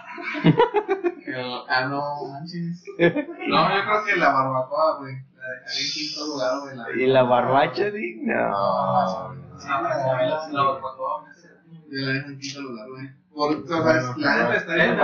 El... 1.27 1.53
Ah, 1.69 1.87
no, 1.89 2.03
manches. 2.33 2.85
No, 2.99 3.77
yo 3.77 3.85
creo 3.85 4.05
que 4.05 4.17
la 4.17 4.31
barbacoa, 4.33 4.99
güey. 4.99 5.15
La 5.35 5.49
dejaría 5.49 5.81
en 5.87 5.93
quinto 5.93 6.27
lugar, 6.27 6.61
güey. 6.61 6.77
La... 6.77 6.91
¿Y 7.03 7.07
la 7.09 7.23
barbacha, 7.25 7.91
di? 7.91 8.17
No. 8.23 9.35
Sí, 9.59 9.69
la- 9.69 10.49
la 10.53 10.63
barbacoa. 10.63 11.25
Yo 11.91 11.99
la 12.07 12.13
dejo 12.13 12.29
en 12.29 12.39
quinto 12.39 12.61
lugar, 12.63 12.89
güey. 12.91 13.11
Por, 13.33 13.57
o 13.57 13.67
sea, 13.67 13.79
la 14.17 14.37
neta 14.37 14.55
está 14.57 14.75
bien, 14.75 14.97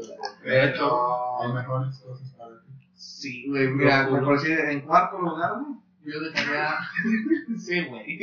Hecho, 0.00 1.40
hay 1.42 1.48
Pero. 1.48 1.52
mejores 1.54 1.98
cosas 1.98 2.30
para 2.36 2.60
ti. 2.60 2.88
Sí, 2.94 3.46
güey, 3.48 3.68
mira, 3.68 4.08
por 4.08 4.34
decir, 4.34 4.58
en 4.58 4.80
cuarto 4.80 5.18
lugar, 5.18 5.52
güey, 5.60 5.74
yo 6.12 6.20
dejaría. 6.20 6.74
sí, 7.58 7.80
güey. 7.88 8.18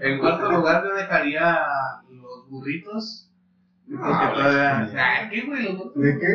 En 0.00 0.18
cuarto 0.18 0.50
lugar, 0.50 0.82
yo 0.84 0.94
dejaría 0.94 1.58
los 2.10 2.48
burritos. 2.48 3.24
Porque 3.88 4.04
Ah, 4.04 4.32
todavía. 4.34 4.92
Ah, 4.96 5.28
¿qué, 5.30 5.42
güey? 5.46 5.62
Los 5.62 5.76
burritos. 5.76 6.02
¿De 6.02 6.18
qué, 6.18 6.26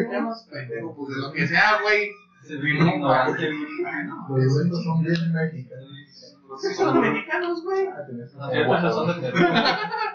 pendejo, 0.51 0.95
Pues 0.95 1.15
de 1.15 1.21
lo 1.21 1.31
que 1.31 1.47
sea, 1.47 1.81
güey. 1.81 2.09
Se 2.41 2.55
vino 2.57 2.85
güey. 2.85 4.43
Los 4.45 4.57
eventos 4.57 4.83
son 4.83 5.03
bien 5.03 5.31
mexicanos. 5.31 5.87
Sí, 6.59 6.73
son 6.73 6.99
mexicanos, 6.99 7.63
güey. 7.63 7.87
Ah, 7.87 8.05
tenés 8.05 8.33
No, 8.33 8.49
razones 8.81 9.21
de 9.21 9.31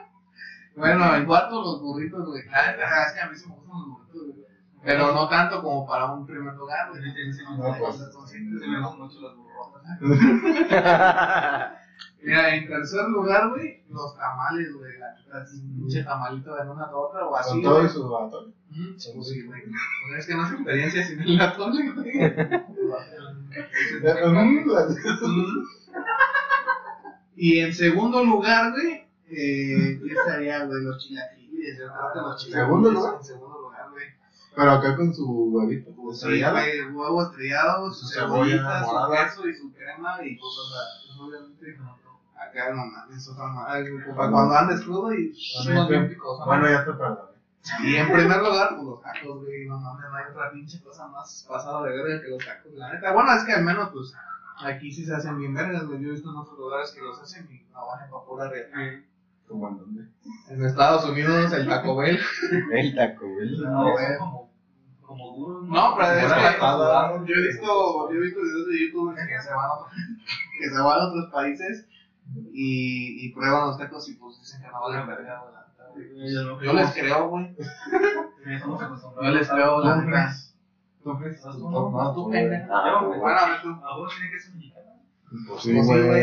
Bueno, 0.79 1.17
en 1.17 1.27
cuarto 1.27 1.61
los 1.61 1.81
burritos, 1.81 2.25
güey. 2.27 2.43
Neta, 2.45 3.07
es 3.07 3.13
que 3.13 3.21
a 3.21 3.29
mí 3.29 3.37
sí 3.37 3.49
me 3.49 3.55
gustan 3.57 3.79
los 3.79 3.89
burritos, 3.89 4.23
güey. 4.27 4.47
Pero 4.85 5.13
no 5.13 5.29
tanto 5.29 5.61
como 5.63 5.87
para 5.87 6.13
un 6.13 6.27
primer 6.27 6.55
lugar, 6.55 6.91
güey. 6.91 7.03
No, 7.03 7.77
pues. 7.79 7.99
Se 8.27 8.39
me 8.39 8.81
gustan 8.81 8.99
mucho 8.99 9.21
las 9.21 9.35
burrotas. 9.37 9.83
Mira, 12.23 12.55
en 12.55 12.67
tercer 12.67 13.09
lugar, 13.09 13.51
güey, 13.51 13.85
los 13.89 14.17
tamales, 14.17 14.73
güey. 14.75 14.99
La 14.99 15.15
neta, 15.15 15.45
pinche 15.77 16.03
tamalito 16.05 16.59
en 16.61 16.69
una 16.69 16.91
torta 16.91 17.25
o 17.27 17.37
así. 17.37 17.51
Con 17.51 17.63
todo 17.63 17.85
y 17.85 17.89
su 17.89 18.17
atole. 18.17 18.53
Sí, 18.97 19.13
güey. 19.45 19.63
Es 20.17 20.27
que 20.27 20.35
no 20.35 20.45
es 20.47 20.53
experiencia 20.53 21.05
sin 21.05 21.21
el 21.23 21.41
atole, 21.41 21.93
güey. 21.93 22.13
Y 27.41 27.61
en 27.61 27.73
segundo 27.73 28.25
lugar, 28.25 28.73
güey, 28.73 29.07
eh, 29.31 29.99
¿qué 30.03 30.13
estaría, 30.13 30.65
güey? 30.65 30.83
Los 30.83 30.99
chilaquiles. 30.99 31.79
Yo 31.79 31.87
creo 31.87 32.13
que 32.13 32.19
los 32.19 32.37
chilaquiles. 32.37 32.67
¿Segundo 32.67 32.91
lugar? 32.91 33.15
En 33.17 33.25
segundo 33.25 33.59
lugar, 33.59 33.91
güey. 33.91 34.07
Pero 34.55 34.73
acá 34.73 34.97
con 34.97 35.15
su 35.15 35.25
huevito. 35.25 35.91
Sí, 35.91 36.11
estrellado. 36.11 36.55
güey, 36.55 36.91
huevo 36.91 37.23
estrellado, 37.23 37.93
su 37.93 38.07
Su 38.07 38.15
cebolla 38.15 38.57
cebollita, 38.57 38.85
su 38.85 39.11
queso 39.11 39.49
y 39.49 39.55
su 39.55 39.73
crema 39.73 40.25
y 40.25 40.37
cosas 40.37 40.65
así. 40.83 41.21
Obviamente, 41.21 41.77
acá 42.35 42.73
no 42.73 42.85
mames, 42.87 43.29
otra 43.29 43.47
madre, 43.47 43.91
güey, 43.91 44.05
para 44.17 44.31
cuando 44.31 44.55
andes 44.55 44.81
crudo 44.81 45.13
y. 45.13 45.33
Bueno, 46.47 46.69
ya 46.69 46.85
te 46.85 46.93
perdoné. 46.93 47.39
Y 47.85 47.97
en 47.97 48.11
primer 48.11 48.39
lugar, 48.39 48.71
pues 48.77 48.87
los 48.87 49.03
tacos, 49.03 49.43
güey, 49.43 49.67
no 49.67 49.79
mames, 49.79 50.05
no 50.11 50.17
hay 50.17 50.25
otra 50.31 50.51
pinche 50.51 50.81
cosa 50.81 51.07
más 51.09 51.45
pasada 51.49 51.83
de 51.83 51.93
verga 51.93 52.21
que 52.23 52.29
los 52.29 52.45
tacos, 52.45 52.73
la 52.75 52.93
neta. 52.93 53.13
Bueno, 53.13 53.33
es 53.33 53.45
que 53.45 53.53
al 53.53 53.65
menos, 53.65 53.91
pues, 53.93 54.15
aquí 54.65 54.91
sí 54.93 55.05
se 55.05 55.15
hacen 55.15 55.39
bien 55.39 55.55
vergas, 55.55 55.85
güey. 55.87 56.01
Yo 56.01 56.09
he 56.09 56.13
visto 56.13 56.31
en 56.31 56.37
otros 56.37 56.59
lugares 56.59 56.91
que 56.93 57.01
los 57.01 57.21
hacen 57.21 57.47
y 57.51 57.65
no 57.73 57.87
van 57.87 58.11
para 58.11 58.25
pura 58.25 58.49
reata. 58.49 58.77
¿Cómo 59.49 59.69
en 59.69 59.79
dónde? 59.79 60.03
En 60.51 60.65
Estados 60.65 61.05
Unidos, 61.09 61.53
el 61.53 61.67
Taco 61.69 61.97
Bell. 61.97 62.19
El 62.73 62.95
taco, 62.95 63.27
güey. 63.29 63.59
No, 63.61 63.93
güey. 63.93 64.19
como, 64.19 64.51
como 65.01 65.37
duros. 65.37 65.65
No, 65.69 65.95
pero 65.97 66.09
es 66.13 66.33
que 66.33 66.59
yo 67.27 67.35
he 67.35 67.47
visto, 67.49 68.11
yo 68.13 68.17
he 68.17 68.21
visto 68.21 68.41
videos 68.41 68.69
de 68.69 68.81
YouTube 68.81 69.15
que 69.15 69.43
se 69.43 69.51
van 69.55 69.65
a, 69.65 69.73
otros- 69.75 69.93
que 70.61 70.69
se 70.69 70.81
van 70.81 71.01
a 71.01 71.09
otros 71.09 71.33
países 71.33 71.87
y, 72.53 73.25
y 73.27 73.33
prueban 73.33 73.69
los 73.69 73.79
tacos 73.79 74.09
y 74.09 74.15
pues 74.15 74.39
dicen 74.41 74.61
que 74.63 74.69
no 74.69 74.81
valen 74.83 75.07
verga, 75.07 75.41
güey. 75.41 75.59
Yo 76.67 76.73
les 76.75 76.91
creo, 76.93 77.29
güey. 77.29 77.57
Yo 79.23 79.31
les 79.31 79.49
creo, 79.49 79.81
la. 79.81 79.95
¿Tú 81.03 81.19
crees? 81.19 81.45
No, 81.45 82.15
tú. 82.15 82.31
Ah, 82.71 83.03
güey. 83.05 83.19
Bueno, 83.19 83.39
a 83.39 83.49
ver 83.49 83.63
tú. 83.63 83.69
A 83.71 83.97
vos 83.97 84.13
tiene 84.15 84.31
que 84.31 84.39
ser 84.41 84.55
mexicano. 84.55 84.85
Pues 85.49 85.63
Sí, 85.63 85.73
sí, 85.83 85.89
güey. 86.07 86.23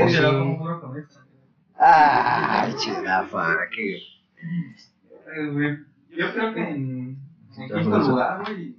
Ay, 1.77 2.73
chilafa, 2.75 3.55
que. 3.75 3.95
Eh, 3.97 5.77
Yo 6.09 6.33
creo 6.33 6.53
que 6.53 6.69
en, 6.69 7.19
quinto 7.53 7.97
lugar, 7.99 8.41
güey. 8.43 8.77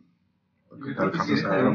Yo 0.70 0.96
creo 0.96 1.12
que 1.12 1.18
sí 1.20 1.32
estaría 1.34 1.70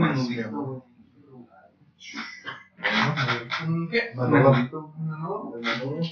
¿Qué? 3.92 4.14
Manolo. 4.16 4.52
No, 4.98 5.54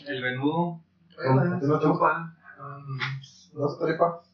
El 0.07 0.21
menudo, 0.21 0.81
no, 1.25 1.59
¿Tú 1.59 1.67
no 1.67 1.79
te 1.79 1.85
chupa. 1.85 2.35
¿Dos 3.53 3.79
tripas? 3.79 4.29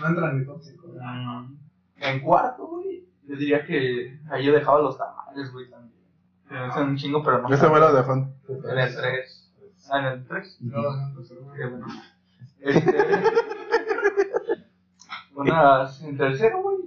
no 0.00 0.08
entra 0.08 0.30
en 0.30 0.38
mi 0.38 0.46
top 0.46 0.60
5. 0.62 0.88
Mm, 1.00 1.56
En 1.96 2.20
cuarto, 2.20 2.66
güey. 2.66 3.06
Yo 3.24 3.36
diría 3.36 3.64
que 3.64 4.18
ahí 4.30 4.44
yo 4.44 4.52
dejaba 4.52 4.80
los 4.80 4.96
tamales, 4.96 5.52
güey, 5.52 5.68
también. 5.70 5.92
Que 6.48 6.54
me 6.54 6.66
gustan 6.66 6.88
un 6.88 6.96
chingo, 6.96 7.22
pero 7.22 7.42
no. 7.42 7.48
Lo 7.48 7.94
dejó 7.94 8.12
en 8.14 8.34
En 8.48 8.78
el 8.78 8.94
3. 8.96 9.41
Ah, 9.92 9.98
en 9.98 10.04
el 10.06 10.26
3. 10.26 10.58
Qué 11.54 11.66
bueno. 11.66 11.86
Este. 12.60 12.96
unas. 15.34 16.02
En 16.02 16.16
tercero, 16.16 16.62
güey. 16.62 16.78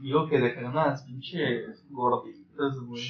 Digo 0.00 0.26
que 0.28 0.38
dejé 0.40 0.64
unas 0.64 1.02
pinches 1.02 1.84
gorditas, 1.90 2.78
güey. 2.86 3.02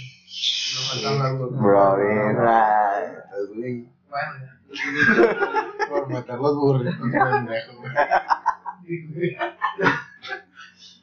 Bro, 1.50 1.96
bien, 1.98 2.36
ratas, 2.36 3.48
güey. 3.54 3.88
Bueno. 4.10 4.52
Por 5.88 6.08
meter 6.08 6.38
los 6.38 6.56
burritos, 6.56 6.96
pendejo, 7.00 7.72
güey. 7.78 7.92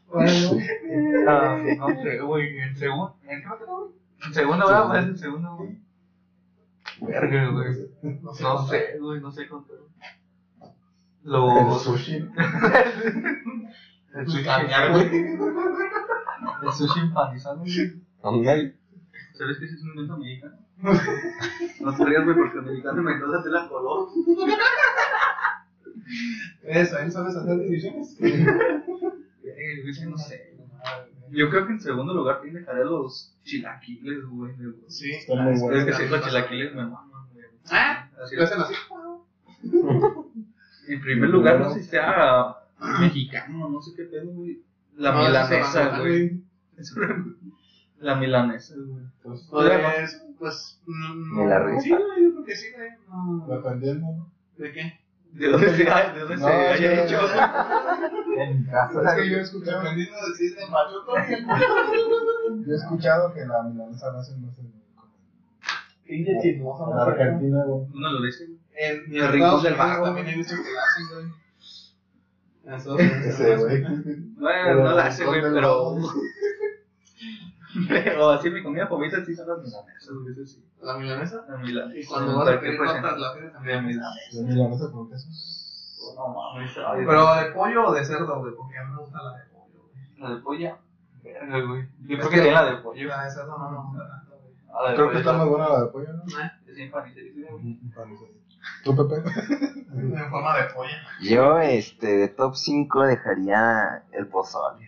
Bueno, 0.08 0.32
Ah, 1.28 1.58
no 1.78 1.88
sé, 2.04 2.20
güey. 2.20 2.60
En 2.60 2.76
segundo. 2.76 3.16
¿En 3.28 3.44
güey? 3.44 3.92
Segundo, 4.34 4.68
¿verdad? 4.68 4.88
Pues 4.90 5.06
en 5.06 5.18
segundo, 5.18 5.56
güey. 5.56 5.89
Verga, 7.02 7.50
güey. 7.52 8.22
No 8.22 8.34
sé, 8.68 8.98
güey, 9.00 9.22
no 9.22 9.32
sé 9.32 9.48
contar. 9.48 9.78
El 11.24 11.32
Los. 11.32 11.84
sushi. 11.84 12.16
El 14.16 14.28
sushi. 14.28 14.44
Cambiar, 14.44 14.92
güey. 14.92 15.16
El 16.64 16.72
sushi 16.72 17.00
empanizado, 17.00 17.60
güey. 17.60 18.02
Ándale. 18.24 18.76
¿Sabes 19.34 19.58
que 19.58 19.66
ese 19.66 19.76
es 19.76 19.84
un 19.84 19.90
invento 19.92 20.18
mexicano? 20.18 20.58
No 21.82 21.96
te 21.96 22.06
rías, 22.06 22.24
güey, 22.26 22.36
porque 22.36 22.58
el 22.58 22.66
mexicano 22.66 23.02
me 23.04 23.20
causa 23.20 23.44
tela 23.44 23.68
color. 23.70 24.10
Eso, 26.64 26.98
ahí 26.98 27.12
sabes 27.12 27.36
hacer 27.36 27.58
decisiones. 27.58 28.18
Eh, 28.22 29.82
güey, 29.82 29.94
sí, 29.94 30.06
no 30.06 30.18
sé. 30.18 30.58
Yo 31.32 31.50
creo 31.50 31.66
que 31.68 31.74
en 31.74 31.82
segundo 31.82 32.14
lugar 32.14 32.42
tiene 32.42 32.64
que 32.66 32.74
los 32.84 33.36
chilaquiles, 33.44 34.26
güey. 34.26 34.56
de- 34.58 34.74
Sí. 34.88 35.12
Están 35.12 35.44
muy 35.46 35.54
Es 35.78 35.86
que 35.86 35.94
sí, 35.94 36.08
los 36.10 36.22
chilaquiles 36.26 36.74
me 36.76 36.84
maman, 36.84 37.28
güey. 37.34 37.46
Ah, 37.72 38.10
Así 38.24 38.36
lo 38.36 38.44
hacen 38.44 38.60
así. 38.62 38.74
En 40.88 41.02
primer 41.02 41.30
lugar, 41.30 41.60
no 41.60 41.70
sé 41.72 41.84
si 41.84 41.90
sea 41.90 42.56
mexicano, 43.00 43.70
no 43.70 43.80
sé 43.82 43.92
qué 43.96 44.04
pedo, 44.06 44.26
güey. 44.32 44.62
La 44.98 45.12
No, 45.12 45.20
milanesa, 45.24 46.00
güey. 46.00 46.42
La 48.00 48.16
milanesa, 48.16 48.76
güey. 48.76 49.04
Pues, 49.22 49.48
Pues, 49.52 50.22
pues. 50.40 50.82
mm, 50.88 51.38
Me 51.38 51.46
la 51.48 51.60
risa. 51.64 51.82
Sí, 51.82 51.90
yo 51.90 51.98
creo 52.34 52.44
que 52.46 52.56
sí, 52.56 52.68
güey. 52.76 52.90
No. 53.10 53.46
Dependiendo, 53.48 54.08
¿no? 54.08 54.32
¿De 54.58 54.72
qué? 54.72 55.00
¿De 55.32 55.48
dónde 55.48 55.70
se, 55.76 55.84
de 55.84 56.20
dónde 56.20 56.38
No, 56.38 56.48
se 56.48 56.54
haya 56.54 56.96
yo- 56.96 57.04
hecho? 57.04 57.20
En 58.38 58.60
mi 58.60 58.66
casa. 58.66 59.02
Es 59.04 59.22
que 59.22 59.30
yo 59.30 59.38
he 59.38 59.42
escuchado 59.42 59.80
aprendido 59.80 60.16
a 60.16 60.28
decir 60.30 60.56
de 60.56 60.66
machoto. 60.68 61.14
Yo 62.66 62.72
he 62.74 62.76
escuchado 62.76 63.34
que 63.34 63.46
la 63.46 63.64
milanesa 63.64 64.12
la 64.12 64.20
hacen 64.20 64.46
más 64.46 64.58
en 64.60 64.74
Pinche 66.06 66.32
chismoso. 66.42 66.92
en 66.92 66.98
Argentina, 67.00 67.64
güey. 67.66 67.86
Uno 67.94 68.12
lo 68.14 68.22
dice, 68.26 68.46
güey. 68.48 68.60
En 68.74 69.16
El 69.16 69.28
rincón 69.32 69.62
del. 69.64 69.74
Unidos 69.74 70.04
También 70.04 70.28
he 70.28 70.36
visto 70.36 70.56
que 70.56 70.72
la 70.72 70.82
hacen, 70.82 71.06
güey. 71.14 71.26
Unidos 72.88 73.26
Ese, 73.26 73.56
güey. 73.58 73.84
Bueno, 74.40 74.84
no 74.84 74.94
la 74.96 75.06
hace, 75.06 75.26
güey, 75.26 75.42
¿Dónde 75.42 75.60
pero. 75.60 75.96
Pero 77.88 78.30
así 78.32 78.50
mi 78.50 78.64
comida 78.64 78.88
favorita 78.88 79.24
sí 79.24 79.36
son 79.36 79.48
las 79.48 79.58
milanesas, 79.60 80.10
güey, 80.10 80.34
eso 80.34 80.46
sí. 80.46 80.66
¿La 80.82 80.98
milanesa? 80.98 81.46
La 81.48 81.58
milanesa. 81.58 82.00
Y 82.00 82.06
cuando 82.06 82.38
vas 82.38 82.48
a 82.50 82.60
pedir 82.60 82.80
la 82.80 83.34
pides 83.34 83.46
De 83.46 83.52
también. 83.52 83.86
milanesa. 83.86 84.12
La 84.34 84.42
milanesa 84.48 84.92
con 84.92 85.10
queso. 85.10 85.28
No 86.16 86.28
mames, 86.30 86.78
ay, 86.78 87.06
Pero 87.06 87.36
de 87.36 87.46
pollo 87.52 87.88
o 87.88 87.94
de 87.94 88.06
cerdo, 88.06 88.40
güey, 88.40 88.56
porque 88.56 88.78
a 88.78 88.84
mí 88.86 88.92
me 88.94 89.00
gusta 89.00 89.22
la 89.22 89.38
de 89.38 89.44
pollo, 89.52 89.90
güey. 89.92 90.20
La 90.20 90.30
de 90.36 90.42
polla. 90.42 90.78
Verga, 91.24 91.60
güey. 91.68 91.90
Yo 92.00 92.18
creo 92.18 92.30
que 92.30 92.36
tiene 92.36 92.52
la 92.52 92.66
de 92.66 92.78
pollo. 92.78 93.08
La 93.08 93.26
de 93.26 93.32
cerdo 93.32 93.58
no 93.58 93.92
güey. 93.92 94.02
Ah, 94.72 94.84
la 94.84 94.90
de 94.90 94.96
Creo 94.96 95.08
pollo 95.08 95.12
que 95.12 95.20
está 95.20 95.34
muy 95.34 95.50
buena 95.50 95.70
la 95.70 95.80
de 95.82 95.88
pollo, 95.88 96.14
¿no? 96.14 96.24
Es 96.68 96.76
bien 96.76 96.92
panicera, 96.92 97.52
güey. 97.52 97.80
¿Tú, 98.84 98.96
Pepe? 98.96 99.16
En 99.94 100.30
forma 100.30 100.58
de 100.58 100.64
pollo. 100.74 100.90
Yo, 101.22 101.60
este, 101.60 102.08
de 102.08 102.28
top 102.30 102.56
5 102.56 103.04
dejaría 103.04 104.04
el 104.12 104.28
pozole. 104.28 104.86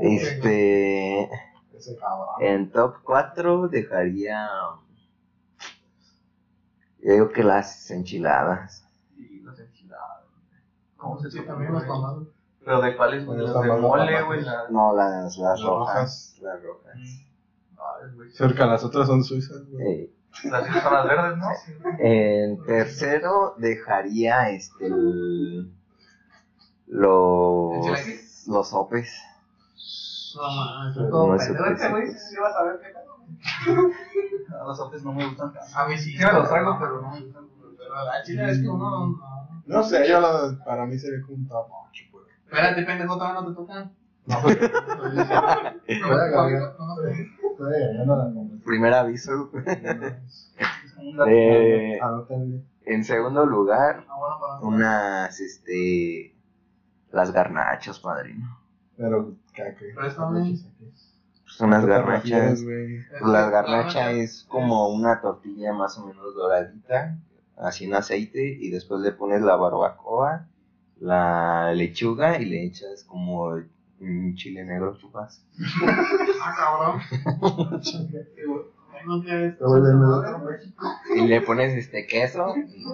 Este, 0.00 1.24
Ese 1.74 1.96
cabrón. 1.96 2.26
en 2.40 2.70
top 2.70 2.96
4 3.04 3.68
dejaría. 3.68 4.48
Yo 7.02 7.12
digo 7.12 7.28
que 7.30 7.44
las 7.44 7.90
enchiladas. 7.90 8.88
Sí, 9.16 9.40
las 9.44 9.58
enchiladas. 9.60 10.24
¿Cómo 10.96 11.18
se 11.20 11.30
Sí, 11.30 11.36
llama, 11.38 11.48
también 11.48 11.72
los 11.72 11.84
güey? 11.84 11.96
tomados. 11.96 12.28
Pero 12.64 12.80
de 12.80 12.96
cuáles, 12.96 13.24
las 13.26 13.62
de 13.62 13.72
mole, 13.80 14.22
güey, 14.22 14.42
las. 14.42 14.70
No, 14.70 14.92
las, 14.96 15.36
las 15.36 15.38
Las 15.38 15.62
rojas. 15.62 15.94
rojas. 15.94 16.38
Las 16.42 16.62
rojas. 16.64 16.96
Ay, 16.96 18.10
güey. 18.16 18.30
Cerca, 18.32 18.66
las 18.66 18.82
otras 18.82 19.06
son 19.06 19.22
suizas, 19.22 19.64
güey. 19.70 19.86
Ey. 19.86 20.12
Las 20.50 20.66
cinco 20.66 20.80
zonas 20.80 21.06
verdes, 21.06 21.38
¿no? 21.38 21.46
En 22.00 22.62
tercero 22.64 23.54
dejaría 23.58 24.50
este 24.50 24.86
el- 24.86 25.72
los 26.88 27.86
¿El 27.86 28.20
los 28.52 28.68
sopes. 28.68 29.12
No 30.36 31.26
mames, 31.26 31.48
Este 31.48 31.88
güey 31.90 32.08
sí 32.12 32.36
va 32.36 32.48
a 32.48 32.52
saber 32.52 32.80
qué 32.80 32.88
pedo. 32.88 34.60
A 34.60 34.64
los 34.64 34.76
sopes 34.76 35.02
no 35.02 35.12
me 35.12 35.26
gustan 35.26 35.52
tanto. 35.52 35.78
A 35.78 35.88
mí 35.88 35.96
sí. 35.98 36.12
Sí 36.16 36.24
me 36.24 36.32
los 36.32 36.48
traigo, 36.48 36.76
pero 36.78 37.00
no 37.00 37.10
me 37.10 37.20
gustan. 37.22 37.46
Pero 37.78 37.94
la 38.04 38.22
chile 38.22 38.50
es 38.50 38.58
que 38.60 38.68
uno 38.68 38.90
no. 39.08 39.16
No 39.66 39.82
sé, 39.82 40.08
yo 40.08 40.20
lo- 40.20 40.58
para 40.64 40.86
mí 40.86 40.98
sería 40.98 41.20
como 41.22 41.36
un 41.36 41.48
top 41.48 41.66
8, 41.90 42.04
pues. 42.12 42.24
Espérate, 42.44 42.82
pendejo, 42.84 43.14
todavía 43.16 43.40
no 43.40 43.48
te 43.48 43.54
tocan. 43.54 43.92
No, 44.26 44.42
pues. 44.42 44.58
La. 44.60 45.74
Primer 48.64 48.92
aviso. 48.94 49.50
Es 49.64 50.92
como 50.94 51.10
un 51.10 51.16
dato. 51.16 51.30
Eh, 51.30 51.98
en 52.84 53.04
segundo 53.04 53.44
lugar, 53.46 54.04
Ah, 54.08 54.14
bueno, 54.18 54.36
para 54.40 54.60
unas 54.60 55.40
este 55.40 56.35
las 57.12 57.32
garnachas, 57.32 57.98
padrino. 58.00 58.58
Pero, 58.96 59.34
¿qué? 59.52 59.76
Pues 59.94 60.16
unas 61.60 61.80
¿Qué 61.80 61.86
te 61.86 61.92
garnachas. 61.92 62.22
refieres, 62.24 62.64
güey? 62.64 63.04
Pues 63.08 63.22
la 63.32 63.50
garnacha 63.50 64.10
es 64.12 64.44
como 64.48 64.88
una 64.88 65.20
tortilla 65.20 65.72
más 65.72 65.96
o 65.98 66.06
menos 66.06 66.34
doradita, 66.34 67.18
así 67.56 67.84
en 67.84 67.94
aceite, 67.94 68.56
y 68.60 68.70
después 68.70 69.00
le 69.00 69.12
pones 69.12 69.42
la 69.42 69.56
barbacoa, 69.56 70.46
la 71.00 71.72
lechuga 71.74 72.40
y 72.40 72.46
le 72.46 72.64
echas 72.64 73.04
como 73.04 73.60
un 74.00 74.34
chile 74.34 74.64
negro 74.64 74.96
chupas. 74.98 75.44
Ah, 76.42 76.54
cabrón. 76.56 77.80
Y 81.14 81.26
le 81.26 81.40
pones 81.42 81.76
este 81.76 82.06
queso. 82.06 82.54
y. 82.56 82.84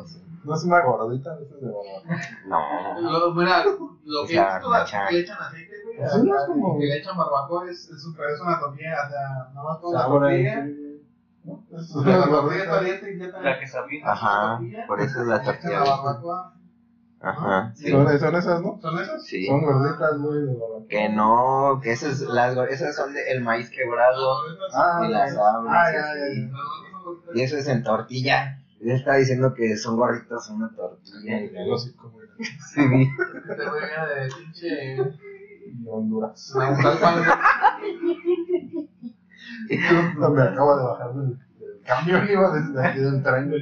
No 0.45 0.55
es 0.55 0.65
una 0.65 0.81
gordita, 0.83 1.35
esa 1.35 1.55
es 1.55 1.61
de 1.61 1.69
barbacoa. 1.71 2.17
No, 2.47 3.01
Lo, 3.01 3.35
mira, 3.35 3.65
lo 3.65 4.27
que 4.27 4.35
La 4.35 4.55
visto 4.57 4.71
la- 4.71 4.79
garnacha. 4.79 5.07
que 5.09 5.15
le 5.15 5.21
echan 5.21 5.39
aceite, 5.41 5.75
güey. 5.85 6.09
Sí, 6.11 6.23
no 6.29 6.37
es 6.39 6.45
como- 6.47 6.79
Que 6.79 6.87
le 6.87 6.97
echan 6.99 7.17
barbacoa 7.17 7.71
es, 7.71 7.89
es, 7.91 8.03
super- 8.03 8.31
es 8.31 8.41
una 8.41 8.59
tortilla, 8.59 8.97
o 9.07 9.11
sea, 9.11 9.29
nada 9.55 9.63
más 9.69 9.79
con 9.79 9.95
la 9.95 10.07
tortilla. 10.07 10.67
¿no? 11.45 11.65
Es 11.77 11.95
La 11.95 12.25
tortilla 12.27 12.65
caliente 12.67 13.15
y 13.15 13.19
ya 13.19 13.27
La 13.41 13.59
que 13.59 13.67
sabía. 13.69 14.03
ajá, 14.13 14.61
por 14.87 15.01
eso 15.01 15.21
es 15.21 15.27
la 15.27 15.43
tortilla. 15.43 15.81
la 15.81 15.91
barbacoa. 15.91 16.55
Ajá, 17.25 17.73
sí. 17.77 17.89
Son, 17.89 18.19
son 18.19 18.35
esas, 18.35 18.61
¿no? 18.63 18.81
¿Son 18.83 18.99
esas? 18.99 19.25
Sí. 19.25 19.47
Son 19.47 19.63
gorditas, 19.63 20.19
güey, 20.19 20.41
de 20.41 20.55
barbacoa. 20.55 20.89
Que 20.89 21.09
no, 21.09 21.79
que 21.81 21.93
esas, 21.93 22.21
las, 22.23 22.57
esas 22.69 22.97
son 22.97 23.13
de- 23.13 23.31
el 23.31 23.43
maíz 23.43 23.71
quebrado. 23.71 24.39
Ah, 24.75 25.03
Y 25.07 25.09
las 25.13 25.37
ah, 25.37 25.55
abres, 25.57 25.73
ya, 25.73 25.93
ya, 25.93 26.13
así. 26.31 26.51
ya. 26.51 27.33
Y 27.35 27.43
eso 27.43 27.57
es 27.57 27.69
en 27.69 27.83
tortilla. 27.85 28.59
Él 28.83 28.91
está 28.91 29.15
diciendo 29.15 29.55
que 29.55 29.77
son 29.77 29.97
gorditas 29.97 30.49
en 30.51 30.57
una 30.57 30.71
tortilla. 30.75 31.41
y 31.41 31.57
El 31.57 31.73
hocico, 31.73 32.11
güey. 32.11 32.27
Sí. 32.39 32.81
Este 32.81 33.69
güey 33.69 33.83
viene 33.87 34.25
de 34.25 34.29
pinche. 34.37 34.97
Honduras. 35.87 36.53
No, 40.19 40.31
me 40.31 40.43
acabo 40.43 40.77
de 40.77 40.83
bajar 40.85 41.15
del, 41.15 41.39
del 41.59 41.81
camión, 41.85 42.29
iba 42.31 42.51
desde 42.57 42.87
aquí 42.87 42.99
del 43.01 43.23
tren. 43.23 43.53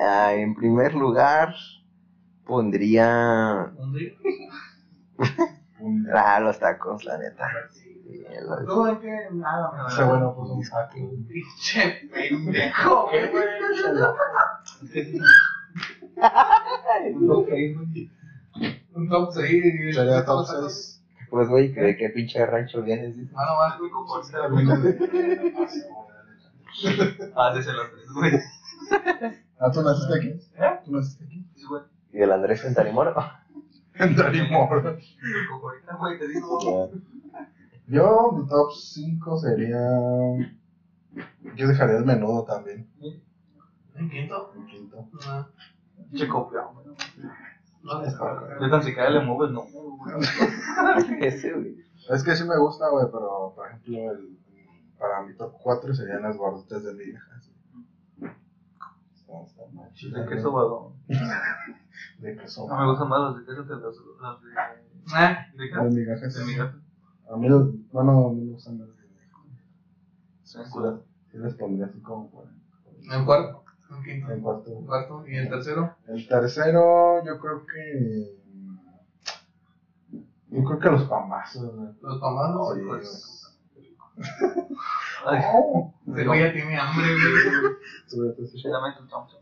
Ah, 0.00 0.32
en 0.34 0.54
primer 0.54 0.94
lugar, 0.94 1.54
pondría. 2.44 3.72
Un- 5.80 6.06
ah, 6.14 6.40
los 6.40 6.58
tacos, 6.58 7.04
la 7.04 7.18
neta. 7.18 7.48
Sí, 7.72 7.87
¿Tú 8.66 8.86
en 8.86 9.00
qué? 9.00 9.28
Nada, 9.32 9.72
me 9.72 9.88
Ese 9.88 10.04
bueno, 10.04 10.34
pues 10.34 10.50
un 10.50 10.60
güey. 10.60 10.68
Pinche 11.24 12.08
pendejo, 12.12 13.08
güey. 13.10 13.24
Un 18.94 19.08
top 19.08 19.32
6. 19.32 19.94
Sería 19.94 20.24
top 20.24 20.46
6. 20.46 20.94
Pues, 21.30 21.48
güey, 21.48 21.68
¿de 21.72 21.96
qué 21.96 22.08
pinche 22.08 22.44
rancho 22.46 22.82
vienes? 22.82 23.14
Ah, 23.36 23.46
no, 23.46 23.54
más. 23.56 23.78
Ah, 27.34 27.52
desde 27.54 27.72
los 27.72 27.90
tres, 27.90 28.12
güey. 28.14 28.30
Ah, 29.58 29.70
¿tú 29.72 29.82
naciste 29.82 30.16
aquí? 30.16 30.28
¿Eh? 30.28 30.78
¿Tú 30.84 30.92
naciste 30.92 31.24
aquí? 31.24 31.44
Sí, 31.56 31.64
güey. 31.68 31.82
¿Y 32.12 32.22
el 32.22 32.30
Andrés 32.30 32.64
en 32.64 32.74
Tarimoro? 32.74 33.16
En 33.94 34.14
Tarimor. 34.14 34.86
Ahorita, 34.86 35.96
güey, 35.96 36.18
te 36.18 36.28
digo. 36.28 36.90
Yo, 37.88 38.32
mi 38.32 38.46
top 38.46 38.70
5 38.72 39.38
sería. 39.38 39.80
Yo 41.56 41.68
dejaría 41.68 41.96
el 41.96 42.04
menudo 42.04 42.44
también. 42.44 42.86
¿En 43.94 44.10
quinto? 44.10 44.52
En 44.54 44.66
quinto. 44.66 45.08
No. 45.12 45.48
Che, 46.14 46.28
copiado, 46.28 46.74
güey. 46.74 46.86
No, 47.82 48.02
está. 48.02 48.58
Yo 48.60 48.70
tan 48.70 48.82
siquiera 48.82 49.10
le 49.10 49.24
número, 49.24 49.64
güey. 49.96 51.20
Ese, 51.20 51.52
güey. 51.52 51.76
Es 52.10 52.22
que 52.22 52.36
sí 52.36 52.44
me 52.44 52.58
gusta, 52.58 52.88
güey, 52.90 53.06
pero 53.06 53.52
por 53.54 53.68
ejemplo, 53.68 54.12
el, 54.12 54.38
para 54.98 55.22
mi 55.22 55.34
top 55.34 55.54
4 55.62 55.94
serían 55.94 56.22
las 56.22 56.36
gorditas 56.36 56.82
de 56.84 56.92
está 59.46 59.62
más 59.72 59.92
chido, 59.94 60.20
De 60.20 60.26
queso 60.26 60.52
badón. 60.52 60.94
De 62.18 62.36
queso. 62.36 62.66
No 62.68 62.78
me 62.78 62.86
gustan 62.86 63.08
más 63.08 63.20
los 63.20 63.38
de 63.38 63.44
queso 63.46 63.66
que 63.66 63.74
los, 63.74 63.96
los 63.96 64.42
de. 64.42 64.48
Ah, 65.12 65.46
¿De 65.54 65.64
De 65.64 65.90
migajas. 65.90 66.34
De 66.34 66.44
migajas. 66.44 66.87
A 67.30 67.36
mí, 67.36 67.48
bueno, 67.92 68.12
no 68.12 68.32
me 68.32 68.52
gustan 68.52 68.78
las 68.78 68.88
de 68.88 69.06
migajas. 69.08 69.44
Sí, 70.42 70.58
les 71.38 71.54
pondría 71.54 71.86
así 71.86 72.00
como 72.00 72.30
por 72.30 72.46
en 73.10 73.24
cuarto. 73.24 73.64
En 73.90 74.02
quinto. 74.04 74.32
en 74.32 74.40
cuarto. 74.40 74.70
En 74.70 74.86
cuarto. 74.86 75.24
¿Y 75.26 75.36
el 75.36 75.48
tercero? 75.48 75.96
El 76.08 76.28
tercero, 76.28 77.24
yo 77.24 77.38
creo 77.38 77.66
que. 77.66 78.38
Yo 80.50 80.64
creo 80.64 80.78
que 80.78 80.90
los 80.90 81.04
pambazos, 81.04 81.74
güey. 81.74 81.88
Los 82.02 82.18
pamados. 82.18 82.74
Sí, 82.74 82.82
pues. 82.86 83.58
Ay, 85.26 85.42
Ese 86.06 86.24
güey 86.26 86.40
ya 86.40 86.52
tiene 86.52 86.78
hambre, 86.78 87.06
güey. 87.06 88.34
se 88.48 88.68
el 89.02 89.08
chomcho. 89.08 89.36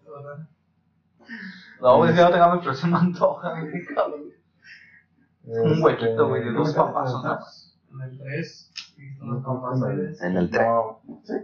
No, 1.81 1.96
güey, 1.99 2.14
que 2.14 2.20
no 2.20 2.31
tengamos, 2.31 2.79
se 2.79 2.87
me 2.87 2.96
antoja, 2.96 3.61
güey, 3.61 3.85
cabrón. 3.87 4.33
Un 5.44 5.83
huequito, 5.83 6.29
güey, 6.29 6.44
de 6.44 6.53
dos 6.53 6.68
Este, 6.75 7.22
nada 7.22 7.37
más. 7.37 7.66
En 7.97 8.11
el 8.11 8.19
tres. 8.19 8.71
No, 9.21 9.35
Los 9.35 9.43
no. 9.81 9.87
En 10.21 10.37
el 10.37 10.51
tren. 10.51 10.67
No, 10.67 11.01
sí. 11.25 11.35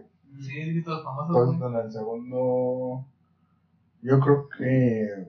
Sí, 0.40 0.74
los 0.82 0.98
Entonces, 0.98 1.58
güey. 1.60 1.72
en 1.74 1.78
el 1.80 1.92
segundo. 1.92 3.06
Yo 4.02 4.20
creo 4.20 4.48
que. 4.48 5.26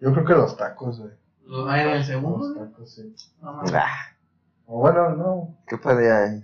Yo 0.00 0.12
creo 0.12 0.24
que 0.24 0.34
los 0.34 0.56
tacos, 0.56 1.00
güey. 1.00 1.12
Los 1.46 1.68
hay 1.68 1.82
en 1.82 1.88
el 1.88 1.98
Los 1.98 2.06
segundo. 2.06 2.54
tacos, 2.54 2.90
sí. 2.94 3.14
Ah, 3.42 3.62
O 4.66 4.80
bueno, 4.80 5.10
no. 5.10 5.56
¿Qué 5.68 5.76
puede, 5.78 6.40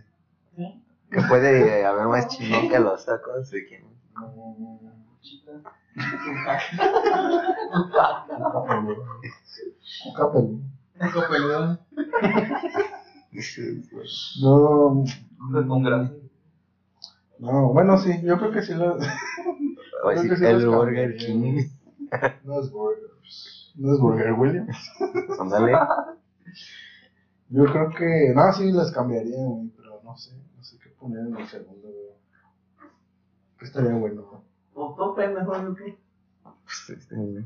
¿Sí? 0.56 0.84
qué 1.10 1.20
puede 1.28 1.84
haber 1.84 2.06
más 2.06 2.28
chingón 2.28 2.68
que 2.68 2.78
los 2.78 3.04
tacos? 3.04 3.50
¿De 3.50 3.66
quién? 3.66 3.84
no 4.14 4.26
Un 7.74 7.90
caca. 7.90 8.26
un 10.06 10.14
capeludo. 10.14 10.56
Un 11.00 11.10
capeludo. 11.10 11.78
Un 13.32 13.82
copeludo. 13.90 14.34
No. 14.42 15.04
Con 15.68 15.82
grasa. 15.82 16.12
No, 17.38 17.72
bueno, 17.72 17.98
sí, 17.98 18.20
yo 18.22 18.38
creo 18.38 18.52
que 18.52 18.62
sí 18.62 18.74
los. 18.74 18.98
Oye, 20.04 20.20
Creo 20.20 20.22
sí, 20.22 20.28
que 20.28 20.36
sí 20.36 20.44
el 20.44 20.62
los 20.62 20.74
Burger 20.76 21.10
cambiaría, 21.10 21.26
King. 21.26 21.52
güey. 21.52 21.70
No 22.44 22.60
es 22.60 22.70
Burgers. 22.70 23.72
No 23.76 23.92
es 23.94 24.00
Burger 24.00 24.32
Williams. 24.34 24.90
Ándale. 25.40 25.72
Yo 27.48 27.64
creo 27.64 27.90
que. 27.90 28.32
No, 28.34 28.52
sí 28.52 28.70
les 28.70 28.90
cambiaría, 28.92 29.36
güey, 29.44 29.68
pero 29.76 30.00
no 30.04 30.16
sé. 30.16 30.36
No 30.56 30.62
sé 30.62 30.78
qué 30.78 30.90
poner 30.90 31.26
en 31.26 31.36
el 31.36 31.46
segundo, 31.48 31.88
güey. 31.88 32.90
Que 33.58 33.64
estaría 33.64 33.94
bueno, 33.94 34.22
güey. 34.22 34.42
O 34.74 34.94
top 34.94 35.16
pendejo, 35.16 35.58
¿no? 35.58 35.74
¿Qué? 35.74 35.98
Pues, 36.42 36.90
este, 36.98 37.44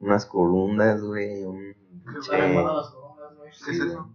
Unas 0.00 0.26
corundas, 0.26 1.00
güey. 1.02 1.44
Un 1.44 1.74
las 2.04 2.28
güey. 2.28 3.50
¿Qué 3.64 3.70
es 3.70 3.80
eso? 3.80 4.08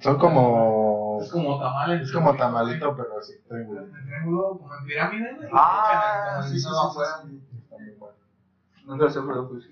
Son 0.00 0.18
como. 0.18 1.18
Es 1.22 1.30
como 1.30 1.58
tamales. 1.58 2.02
Es 2.02 2.12
como 2.12 2.36
tamalito, 2.36 2.96
pero 2.96 3.18
así, 3.18 3.32
triángulo. 3.48 3.86
Triángulo, 4.04 4.58
como 4.58 4.74
en 4.76 4.84
pirámide, 4.86 5.34
güey. 5.36 5.48
Ah, 5.52 6.40
sí, 6.42 6.58
sí, 6.60 6.60
sí, 6.60 6.68
bueno. 7.98 8.14
No 8.86 8.96
te 8.96 9.04
lo 9.04 9.10
pues. 9.48 9.64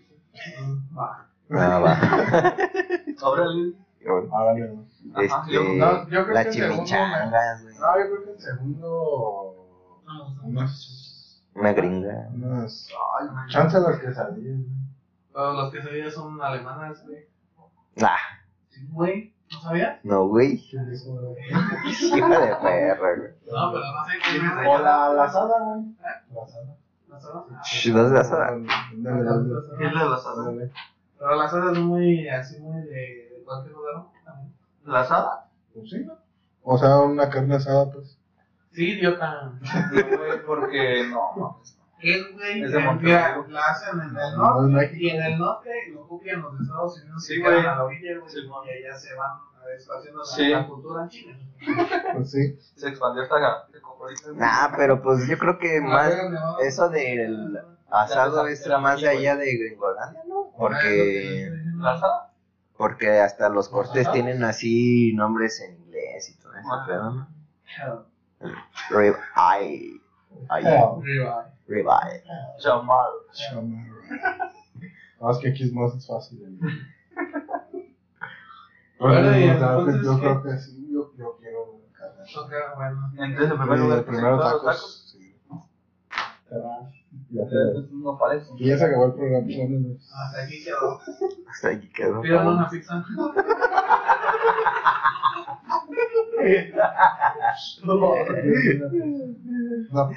Va. 0.97 1.27
Ah, 1.51 1.79
va. 1.79 2.55
No. 4.68 4.87
Ajá, 5.14 5.23
Este, 5.23 5.53
yo- 5.53 5.62
no, 5.62 6.09
yo 6.09 6.25
creo 6.25 6.35
las 6.35 6.44
segundo 6.55 6.75
chimichangas, 6.75 7.62
güey. 7.62 7.75
No, 7.75 7.81
yo 7.99 8.05
creo 8.11 8.25
que 8.25 8.31
el 8.33 8.40
segundo. 8.40 10.01
No, 10.07 10.12
no, 10.14 10.35
no. 10.35 10.42
Unas. 10.44 11.42
Una 11.55 11.73
gringa. 11.73 12.29
Unas. 12.35 12.88
Chance 13.49 13.81
las 13.81 13.99
quesadillas, 13.99 14.57
güey. 14.59 14.79
Todos 15.33 15.57
los 15.57 15.73
quesadillas 15.73 16.14
son 16.14 16.40
alemanas, 16.40 17.05
güey. 17.07 17.27
Ah, 18.03 18.16
Sí, 18.68 18.87
güey. 18.90 19.35
¿No 19.52 19.61
sabías? 19.61 20.04
No, 20.04 20.26
güey. 20.28 20.58
¿Qué 20.70 20.76
es 20.76 20.88
eso, 21.02 21.12
güey? 21.14 21.37
Hija 21.48 22.28
de 22.40 22.56
perra, 22.56 23.16
güey. 23.16 23.30
No, 23.46 23.72
pero 23.72 23.84
no 23.84 24.04
sé 24.06 24.12
qué 24.22 24.37
es. 24.37 24.42
O 24.68 24.78
la, 24.78 25.08
la 25.14 25.24
asada, 25.24 25.54
güey. 25.64 25.84
La 26.32 26.42
asada. 26.42 26.76
¿La 27.08 27.16
asada? 27.16 27.44
¿No 27.48 28.04
es 28.04 28.11
de 28.11 28.18
asada? 28.18 28.46
Dale, 28.50 29.24
dale, 29.24 29.24
dale. 29.24 29.50
¿Qué 29.78 29.87
es 29.87 29.92
la 29.94 30.02
de 30.04 30.11
la 30.11 30.16
asada? 30.16 30.44
Dale. 30.44 30.72
Pero 31.18 31.37
la 31.37 31.44
asada 31.44 31.72
es 31.72 31.78
muy, 31.78 32.28
así, 32.28 32.61
muy 32.61 32.82
de, 32.82 33.30
de 33.34 33.42
cualquier 33.44 33.74
lugar, 33.74 33.94
¿no? 33.94 34.12
También. 34.24 34.54
¿La 34.84 35.00
asada? 35.00 35.48
Pues 35.74 35.90
sí, 35.90 36.04
¿no? 36.04 36.18
O 36.62 36.76
sea, 36.78 36.98
una 36.98 37.28
carne 37.30 37.56
asada, 37.56 37.90
pues. 37.90 38.18
Sí, 38.72 38.90
idiota. 38.90 39.44
No, 39.44 39.58
güey, 40.18 40.44
porque 40.46 41.06
no, 41.11 41.32
mames. 41.37 41.77
Es, 42.00 42.32
güey, 42.34 42.62
Es 42.62 42.72
de 42.72 42.78
Monterrey. 42.78 43.12
la 43.48 43.61
hacen 43.61 44.00
en 44.00 44.06
el 44.16 44.37
No, 44.37 44.62
norte 44.62 44.72
México. 44.72 44.96
y 45.00 45.11
en 45.11 45.22
el 45.22 45.38
norte 45.38 45.70
lo 45.92 46.06
copian 46.08 46.42
los 46.42 46.61
Estados 46.61 47.00
Unidos 47.02 47.24
Sí, 47.24 47.34
y 47.34 47.40
güey. 47.40 47.58
a 47.58 47.62
la 47.62 47.84
orilla, 47.84 48.18
güey, 48.18 48.30
Sí, 48.32 48.38
y 48.40 48.70
allá 48.84 48.96
se 48.98 49.14
van 49.16 49.38
haciendo 49.98 50.18
la, 50.20 50.24
Sí. 50.24 50.48
la 50.48 50.66
cultura 50.68 51.02
en 51.04 51.08
China. 51.08 51.38
Pues 52.14 52.30
sí. 52.30 52.58
Se 52.76 52.88
expandió 52.88 53.28
como 53.28 54.04
ahorita. 54.04 54.30
Nah, 54.34 54.76
pero 54.76 55.02
pues 55.02 55.26
yo 55.28 55.37
creo 55.38 55.58
que 55.58 55.80
más. 55.80 56.12
Eso 56.62 56.88
del 56.88 57.58
asado 57.90 58.46
es 58.46 58.66
más 58.80 59.00
de 59.00 59.08
allá 59.08 59.37
de 59.37 59.56
Gringolandia, 59.56 60.22
¿no? 60.28 60.52
Porque. 60.56 61.50
¿La 61.78 61.92
asada? 61.94 62.32
Porque 62.76 63.18
hasta 63.20 63.48
los 63.48 63.68
cortes 63.68 64.11
tienen 64.12 64.44
así 64.44 65.12
nombres 65.14 65.61
en 65.61 65.74
inglés 65.82 66.30
y 66.30 66.38
todo 66.40 66.52
eso, 66.54 66.68
pero 66.87 67.11
no. 67.11 67.28
Rib 68.90 69.16
eye. 69.61 70.00
Rib 70.48 70.64
eye. 70.64 71.58
Chamal. 72.59 73.11
Chamarra. 73.33 74.52
No, 75.20 75.31
es 75.31 75.38
que 75.38 75.48
aquí 75.50 75.64
es 75.64 75.72
más 75.72 76.07
fácil. 76.07 76.38
güey. 76.40 76.59
Bueno, 79.00 79.38
y 79.38 79.44
o 79.50 79.59
sea, 79.59 79.78
entonces, 79.78 80.02
yo 80.02 80.14
¿qué? 80.16 80.20
creo 80.20 80.42
que 80.42 80.59
sí, 80.59 80.88
yo, 80.92 81.12
yo 81.16 81.37
quiero 81.40 81.81
carne. 81.92 82.24
bueno. 82.76 83.11
Entonces, 83.18 83.50
en 83.50 83.50
Sí, 83.50 83.59
primer 83.59 83.78
lugar, 83.81 84.04
primero 84.04 84.37
¿presentó 84.38 84.52
los 84.52 84.64
tacos. 84.64 85.09
Sí. 85.12 85.37
Ya 87.31 87.44
se- 87.48 87.57
Entonces, 87.57 87.92
No 87.92 88.18
parece. 88.18 88.50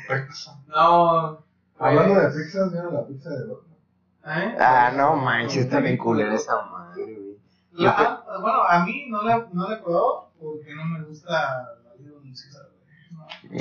Pizza. 0.07 0.59
No. 0.67 1.43
Hablando 1.79 2.15
de 2.21 2.27
pizzas, 2.29 2.71
¿vieron 2.71 2.93
la 2.93 3.05
pizza 3.07 3.29
de 3.31 3.39
Dortmund? 3.39 3.77
¿eh? 4.25 4.55
Ah, 4.59 4.91
no 4.95 5.15
manches, 5.15 5.65
está 5.65 5.79
bien 5.79 5.97
culera 5.97 6.35
esa 6.35 6.61
madre, 6.63 7.03
güey. 7.15 7.37
La- 7.73 8.23
bueno, 8.39 8.61
a 8.67 8.85
mí 8.85 9.05
no 9.09 9.23
le, 9.23 9.45
no 9.53 9.69
le 9.69 9.77
puedo 9.77 10.29
porque 10.39 10.75
no 10.75 10.85
me 10.85 11.03
gusta 11.05 11.31
la 11.31 11.93
Little 11.99 12.19
Caesar, 12.29 12.61
güey. 12.63 12.70
No. 12.70 12.70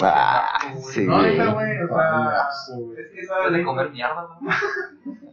Ah, 0.02 0.72
sí, 0.90 1.06
No, 1.06 1.18
güey. 1.18 1.38
neta, 1.38 1.52
güey, 1.52 1.82
o 1.82 1.88
sea, 1.88 2.48
güey. 2.78 3.00
es 3.00 3.08
que 3.12 3.26
sabe, 3.26 3.50
de 3.58 3.64
comer 3.64 3.90
mierda, 3.90 4.28
¿no? 4.40 4.50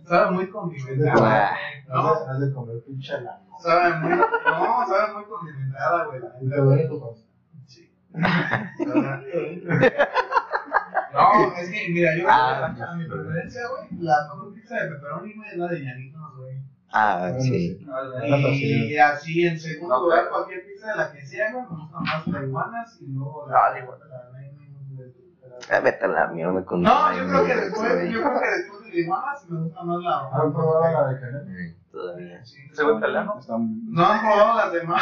sabe 0.06 0.32
muy 0.32 0.50
condimentada, 0.50 1.50
Ah. 1.50 1.52
güey. 1.52 2.04
No, 2.04 2.10
has 2.30 2.40
de 2.40 2.54
comer 2.54 2.84
pinche 2.86 3.14
sabe 3.60 3.94
muy, 3.96 4.10
no, 4.16 4.26
sabe 4.88 5.14
muy 5.14 5.24
condimentada, 5.26 6.06
güey. 6.06 6.20
la 6.20 6.28
Y 6.42 6.46
neta, 6.46 6.56
te 6.56 6.62
duele 6.62 6.88
tu 6.88 7.00
panza. 7.02 7.24
Sí. 7.66 7.92
No, 11.14 11.56
es 11.58 11.70
que, 11.70 11.90
mira, 11.90 12.16
yo 12.18 12.26
Ah. 12.30 12.66
a 12.68 12.96
mi 12.96 13.06
preferencia, 13.08 13.62
güey, 13.70 13.88
la 14.04 14.16
mejor 14.24 14.54
pizza 14.54 14.76
de 14.76 14.90
pepperoni, 14.90 15.34
güey, 15.36 15.50
es 15.50 15.58
la 15.58 15.68
de 15.68 15.80
llanitos, 15.80 16.36
güey. 16.38 16.58
Ah, 16.92 17.32
sí. 17.40 17.78
Y 18.90 18.98
así, 18.98 19.46
en 19.46 19.60
segundo 19.60 19.96
No, 19.96 20.04
lugar, 20.04 20.30
cualquier 20.30 20.66
pizza 20.66 20.92
de 20.92 20.96
la 20.98 21.12
que 21.12 21.26
sea, 21.26 21.52
güey, 21.52 21.64
me 21.66 21.70
gustan 21.78 22.04
más 22.04 22.28
las 22.28 22.44
iguanas 22.44 22.98
y 23.02 23.08
luego 23.08 23.46
Ah, 23.50 23.72
la, 23.76 23.88
Ah, 25.70 25.80
vete 25.80 26.06
a 26.06 26.08
la 26.08 26.28
mierda 26.28 26.64
con 26.64 26.82
No, 26.82 27.14
yo 27.14 27.28
creo 27.28 27.46
que 27.46 27.56
después, 27.56 28.12
yo 28.12 28.22
creo 28.22 28.40
que 28.40 28.48
después 28.58 28.84
de 28.86 28.90
la 28.90 28.96
iguanas 29.00 29.50
me 29.50 29.60
gusta 29.64 29.84
más 29.84 30.04
la. 30.04 30.30
¿Han 30.32 30.54
probado 30.54 30.82
la 30.82 31.08
de 31.14 31.20
canela? 31.20 31.74
Todavía. 31.92 32.46
¿Se 32.46 32.86
ve 32.86 32.94
italiano? 32.94 33.40
No 33.90 34.06
han 34.06 34.20
probado 34.22 34.58
las 34.58 34.72
demás. 34.74 35.02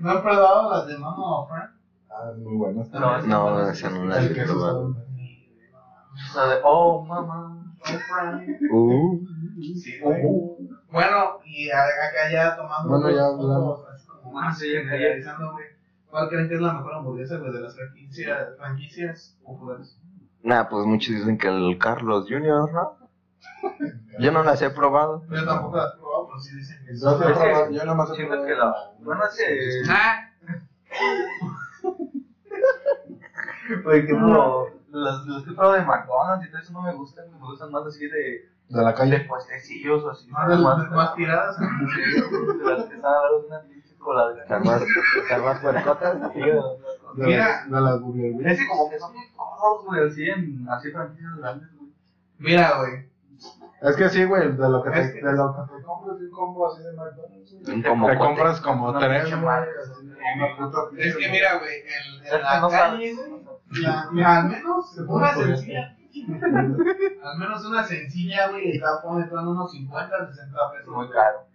No 0.00 0.10
han 0.10 0.22
probado 0.22 0.70
las 0.72 0.86
de 0.86 0.98
Mama 0.98 1.46
Frank. 1.48 1.70
Ah, 2.10 2.32
muy 2.36 2.56
buenas. 2.56 2.88
No, 2.90 3.22
No, 3.22 3.70
esa 3.70 3.90
no 3.90 4.04
la 4.06 4.18
El 4.18 4.36
he 4.38 4.44
probado. 4.44 4.96
La 6.34 6.46
de, 6.48 6.60
oh, 6.64 7.04
mamá. 7.04 7.62
Uh, 8.72 9.20
Sí, 9.60 9.98
güey. 10.00 10.22
Bueno, 10.90 11.38
y 11.44 11.70
acá 11.70 12.30
ya 12.30 12.56
tomando. 12.56 12.88
Bueno, 12.88 13.10
ya 13.10 13.24
hablamos. 13.26 13.80
como 14.22 14.32
más 14.32 14.58
Sí, 14.58 14.72
ya 14.72 14.80
generalizando, 14.80 15.52
güey. 15.52 15.66
¿Cuál 16.10 16.28
creen 16.28 16.48
que 16.48 16.54
es 16.54 16.60
la 16.60 16.72
mejor 16.74 16.94
hamburguesa, 16.94 17.36
güey, 17.38 17.52
de 17.52 17.60
las 17.60 17.74
franquicias, 17.74 18.56
franquicias 18.58 19.38
populares? 19.44 19.98
nah, 20.42 20.64
pues 20.68 20.86
muchos 20.86 21.14
dicen 21.14 21.36
que 21.38 21.48
el 21.48 21.76
Carlos 21.78 22.26
Jr., 22.28 22.72
¿no? 22.72 22.96
Yo 24.20 24.30
no 24.32 24.42
las 24.44 24.62
he 24.62 24.70
probado. 24.70 25.22
Yo 25.30 25.44
tampoco 25.44 25.76
las 25.76 25.94
he 25.94 25.98
probado, 25.98 26.26
pero 26.28 26.38
sí 26.40 26.56
dicen 26.56 26.78
que 26.86 26.92
Yo, 26.96 27.10
sí 27.18 27.24
que 27.26 27.32
probado- 27.32 27.70
yo 27.70 27.84
nomás 27.84 28.10
he 28.10 28.24
probado 28.24 28.46
que 28.46 28.54
la- 28.54 28.74
bueno, 29.00 29.22
que- 29.36 29.82
Ah, 29.90 30.30
que 34.06 34.12
uno. 34.12 34.66
Las, 34.90 35.26
las 35.26 35.42
que 35.44 35.50
he 35.50 35.54
probado 35.54 35.74
de 35.74 35.82
McDonald's 35.84 36.46
y 36.46 36.50
todo 36.50 36.60
eso 36.62 36.72
no 36.72 36.82
me 36.82 36.94
gustan, 36.94 37.30
me 37.30 37.38
gustan 37.38 37.70
más 37.70 37.84
así 37.86 38.06
de, 38.08 38.48
de 38.68 38.82
la 38.82 38.88
de 38.88 38.94
calle. 38.94 39.20
puestecillos 39.20 40.02
o 40.04 40.10
así. 40.10 40.28
más, 40.28 40.48
de 40.48 40.56
más 40.96 41.14
tiradas. 41.14 41.56
De 41.58 42.64
las 42.64 42.84
que 42.86 42.96
una 42.96 43.60
pinche. 43.62 43.86
Están 44.42 44.62
más, 44.64 44.82
están 45.22 45.44
más 45.44 45.58
puercotas. 45.60 46.34
De 46.34 46.40
De 46.42 47.26
Mira. 47.26 47.46
las- 47.46 47.70
de 47.70 47.80
las 47.80 48.00
Burger 48.00 48.32
Wings. 48.32 48.46
Es 48.46 48.58
que 48.58 48.68
como 48.68 48.90
que 48.90 48.98
son 48.98 49.12
bien 49.12 49.24
cómodos, 49.34 49.84
güey, 49.86 50.06
así 50.08 50.28
en 50.28 50.68
así 50.68 50.90
franquicias 50.90 51.36
grandes, 51.38 51.68
güey. 51.76 51.90
Mira, 52.38 52.78
güey. 52.78 53.06
Es 53.82 53.96
que 53.96 54.08
sí, 54.08 54.24
güey, 54.24 54.52
de 54.52 54.68
lo 54.68 54.82
que 54.82 54.90
te, 54.90 55.12
de 55.12 55.32
lo 55.32 55.54
que 55.54 55.76
te 55.76 55.82
compras 55.82 56.16
un 56.20 56.30
combo 56.30 56.72
así 56.72 56.82
de 56.82 56.92
McDonald's. 56.92 57.54
Te 57.64 58.18
compras 58.18 58.60
como 58.60 58.98
tres, 58.98 59.24
Es 60.98 61.16
que 61.16 61.28
mira, 61.30 61.58
güey, 61.58 61.82
en, 62.32 62.42
la 62.42 62.68
calle, 62.68 63.14
al 64.24 64.48
menos 64.48 64.98
una 65.06 65.34
sencilla. 65.34 65.95
Al 66.24 67.38
menos 67.38 67.64
una 67.66 67.84
sencilla, 67.84 68.48
güey, 68.50 68.72
está 68.76 69.00
poniendo 69.02 69.50
unos 69.50 69.70
50, 69.72 70.26
60 70.28 70.72
pesos. 70.72 70.94
Muy 70.94 71.08
caro. 71.10 71.46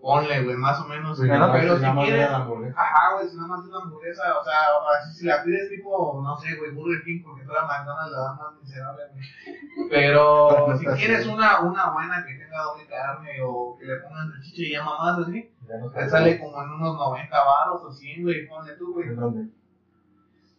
Ponle, 0.00 0.44
güey, 0.44 0.56
más 0.56 0.78
o 0.80 0.84
menos. 0.86 1.18
Sí, 1.18 1.24
Pero, 1.28 1.76
si 1.76 1.82
nada 1.82 1.92
más 1.94 2.04
de 2.06 2.10
quieres. 2.12 2.30
la 2.30 2.36
hamburguesa. 2.36 2.80
Ajá, 2.80 3.14
güey, 3.14 3.28
si 3.28 3.36
nada 3.36 3.48
más 3.48 3.60
es 3.64 3.66
una 3.68 3.78
hamburguesa, 3.78 4.22
o 4.38 4.44
sea, 4.44 4.52
así 5.00 5.18
si 5.18 5.26
la 5.26 5.42
pides 5.42 5.68
tipo, 5.70 6.20
no 6.22 6.36
sé, 6.36 6.54
güey, 6.56 6.70
Burger 6.70 7.02
King, 7.02 7.20
porque 7.24 7.44
toda 7.44 7.66
McDonald's 7.66 8.12
la 8.12 8.20
dan 8.20 8.36
más 8.36 8.54
miserable, 8.62 9.02
güey. 9.12 9.88
Pero 9.90 10.78
si 10.78 10.86
quieres 10.86 11.26
una, 11.26 11.60
una 11.62 11.90
buena 11.90 12.24
que 12.24 12.34
tenga 12.34 12.62
doble 12.62 12.86
carne 12.86 13.38
o 13.44 13.76
que 13.76 13.86
le 13.86 13.96
pongan 13.96 14.30
salchicha 14.30 14.62
y 14.62 14.70
ya 14.72 14.84
mamás 14.84 15.18
así, 15.18 15.50
Ya 15.68 15.78
no 15.78 15.90
te 15.90 16.08
sale 16.08 16.38
como 16.40 16.62
en 16.62 16.70
unos 16.70 16.94
90 16.96 17.44
baros 17.44 17.82
o 17.82 17.90
100, 17.92 18.22
güey, 18.22 18.46
ponle 18.46 18.74
tú, 18.76 18.92
güey. 18.94 19.08
¿En 19.08 19.16
dónde? 19.16 19.48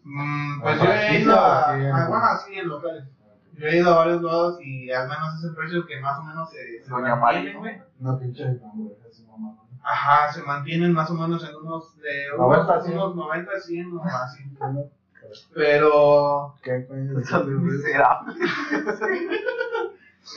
Mm, 0.03 0.61
pues 0.61 0.79
¿En 0.81 0.85
yo 0.85 0.91
he 0.93 1.19
ido 1.21 1.39
a- 1.39 1.75
bueno, 2.09 2.25
así 2.25 2.59
en 2.59 2.67
locales. 2.67 3.05
Yo 3.59 3.67
he 3.67 3.77
ido 3.77 3.91
a 3.91 3.95
varios 3.97 4.21
lados 4.21 4.57
y 4.63 4.89
al 4.89 5.07
menos 5.09 5.35
es 5.37 5.43
el 5.43 5.55
precio 5.55 5.85
que 5.85 5.99
más 5.99 6.17
o 6.17 6.23
menos 6.23 6.49
se, 6.49 6.81
se 6.81 6.89
Doña 6.89 7.15
mantiene, 7.17 7.57
güey. 7.59 7.81
Una 7.99 8.17
pinche 8.17 8.45
así, 8.45 9.25
mamá. 9.25 9.55
Ajá, 9.83 10.31
se 10.31 10.41
mantienen 10.43 10.93
más 10.93 11.09
o 11.09 11.13
menos 11.15 11.43
en 11.47 11.55
unos 11.55 11.97
de 11.97 12.37
90, 12.37 12.73
unos, 12.73 12.85
100. 12.85 12.97
unos 12.97 13.15
90, 13.15 13.59
100 13.59 13.93
o 13.97 14.03
así. 14.03 14.43
Pero 15.53 16.55
¿Qué, 16.63 16.79
güey? 16.87 17.01
Miserable. 17.01 18.33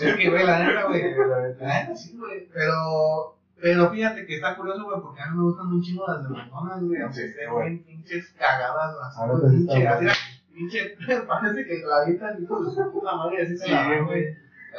es 0.00 0.16
que, 0.16 0.30
güey, 0.30 0.46
la 0.46 0.58
neta, 0.58 0.84
güey. 0.84 1.14
La 1.16 1.40
neta 1.42 1.96
sí, 1.96 2.16
güey. 2.16 2.48
Pero, 2.52 3.36
pero 3.60 3.90
fíjate 3.90 4.26
que 4.26 4.34
está 4.36 4.56
curioso, 4.56 4.84
güey, 4.84 5.00
porque 5.00 5.22
a 5.22 5.30
mí 5.30 5.36
me 5.36 5.44
gustan 5.44 5.66
un 5.68 5.82
chingo 5.82 6.06
las 6.08 6.22
de 6.24 6.28
McDonald's, 6.28 6.86
güey. 6.88 7.00
Aunque 7.02 7.16
Sí, 7.20 7.24
estén 7.26 7.58
bien 7.60 7.84
pinches 7.84 8.34
cagadas, 8.38 8.96
así, 9.00 9.20
pinche, 9.48 9.86
así. 9.86 10.06
Pinche, 10.52 10.96
parece 11.28 11.64
que 11.66 11.82
la 11.86 11.96
avientan 12.02 12.42
hijo 12.42 12.62
de 12.64 12.70
su 12.70 12.92
puta 12.92 13.14
madre, 13.16 13.42
así 13.42 13.56
se 13.56 13.68
la 13.70 13.86
güey. 13.86 14.04
güey. 14.04 14.24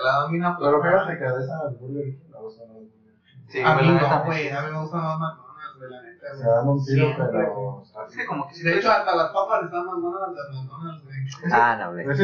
La 0.04 0.22
domina, 0.22 0.58
Pero 0.60 0.82
fíjate 0.82 1.18
que 1.18 1.24
de 1.24 1.44
esa 1.44 1.58
Burger 1.80 2.06
me 2.32 2.40
gustan 2.40 2.68
los 2.68 2.82
Burger 2.82 2.90
King. 2.90 3.48
Sí, 3.48 3.62
A 3.62 3.74
güey, 3.76 3.88
mí 3.88 3.94
la 4.02 4.18
no, 4.20 4.26
güey, 4.26 4.50
a 4.50 4.62
mí 4.62 4.72
me 4.72 4.80
gustan 4.82 5.02
más 5.04 5.20
McDonald's, 5.20 5.78
güey, 5.78 5.90
la 5.92 6.02
neta, 6.02 6.28
Se 6.36 6.44
güey. 6.44 6.56
dan 6.56 6.68
un 6.70 6.86
tiro, 6.86 7.08
pero. 7.18 7.84
Es 8.08 8.16
que 8.18 8.26
como 8.26 8.48
que 8.48 8.56
si 8.56 8.64
De 8.64 8.78
hecho, 8.78 8.92
hasta 8.92 9.16
las 9.16 9.30
papas 9.32 9.66
están 9.66 9.86
más 9.86 10.02
buenas 10.02 10.22
las 10.22 10.48
de 10.50 10.62
McDonald's, 10.64 11.04
güey. 11.06 11.52
Ah, 11.54 11.76
no, 11.80 11.90
hombre. 11.90 12.16
¿Sí? 12.16 12.24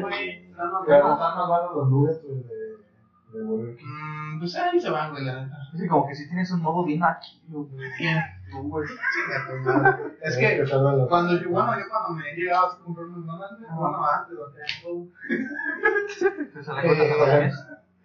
Güey, 0.00 0.50
están 0.50 0.72
más 0.72 0.86
buenas. 0.86 1.12
están 1.12 1.36
más 1.36 1.48
buenos 1.48 1.74
los 1.74 1.88
nuggets, 1.90 2.22
güey, 2.22 2.44
de. 3.32 3.76
Mm, 3.82 4.38
pues 4.38 4.56
ahí 4.56 4.80
se 4.80 4.90
van, 4.90 5.10
güey, 5.12 5.24
la 5.24 5.42
neta. 5.44 5.56
Como 5.88 6.06
que 6.06 6.14
si 6.14 6.26
tienes 6.28 6.50
un 6.52 6.60
modo 6.62 6.84
bien 6.84 7.02
aquí, 7.02 7.42
güey. 7.48 7.66
Bien. 7.98 8.20
Tú, 8.50 8.68
güey. 8.68 8.88
Madre. 9.64 10.16
Es 10.22 10.36
que 10.36 10.64
cuando 11.08 11.40
yo, 11.40 11.48
bueno, 11.50 11.78
yo 11.78 11.84
cuando 11.90 12.10
me 12.10 12.30
he 12.30 12.36
llegado 12.36 12.66
a 12.66 12.78
comprar 12.78 13.06
un 13.06 13.24
McDonald's, 13.26 13.58
güey, 13.60 13.70
bueno, 13.78 14.06
antes 14.06 14.34
lo 14.34 14.52
tengo. 14.52 15.08
Te 16.54 16.62
sale 16.64 17.46
Eh, 17.46 17.50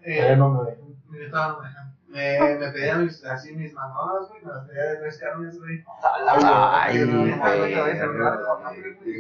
Eh, 0.02 0.36
no 0.38 0.50
me 0.50 0.72
dejan. 0.72 1.22
estado 1.26 1.52
no 1.54 1.62
me 1.62 1.68
dejan. 1.68 1.88
me, 2.08 2.56
me 2.60 2.72
pedía 2.72 2.96
mis, 2.96 3.26
así 3.26 3.54
mis 3.54 3.74
mamadas, 3.74 4.30
güey, 4.30 4.46
me 4.46 4.52
las 4.54 4.66
pedía 4.68 4.84
de 4.84 4.96
tres 4.98 5.18
carnes, 5.18 5.60
güey. 5.60 5.84
Ay, 6.24 7.00
no, 7.06 7.20
güey. 7.20 7.32
no, 7.36 7.42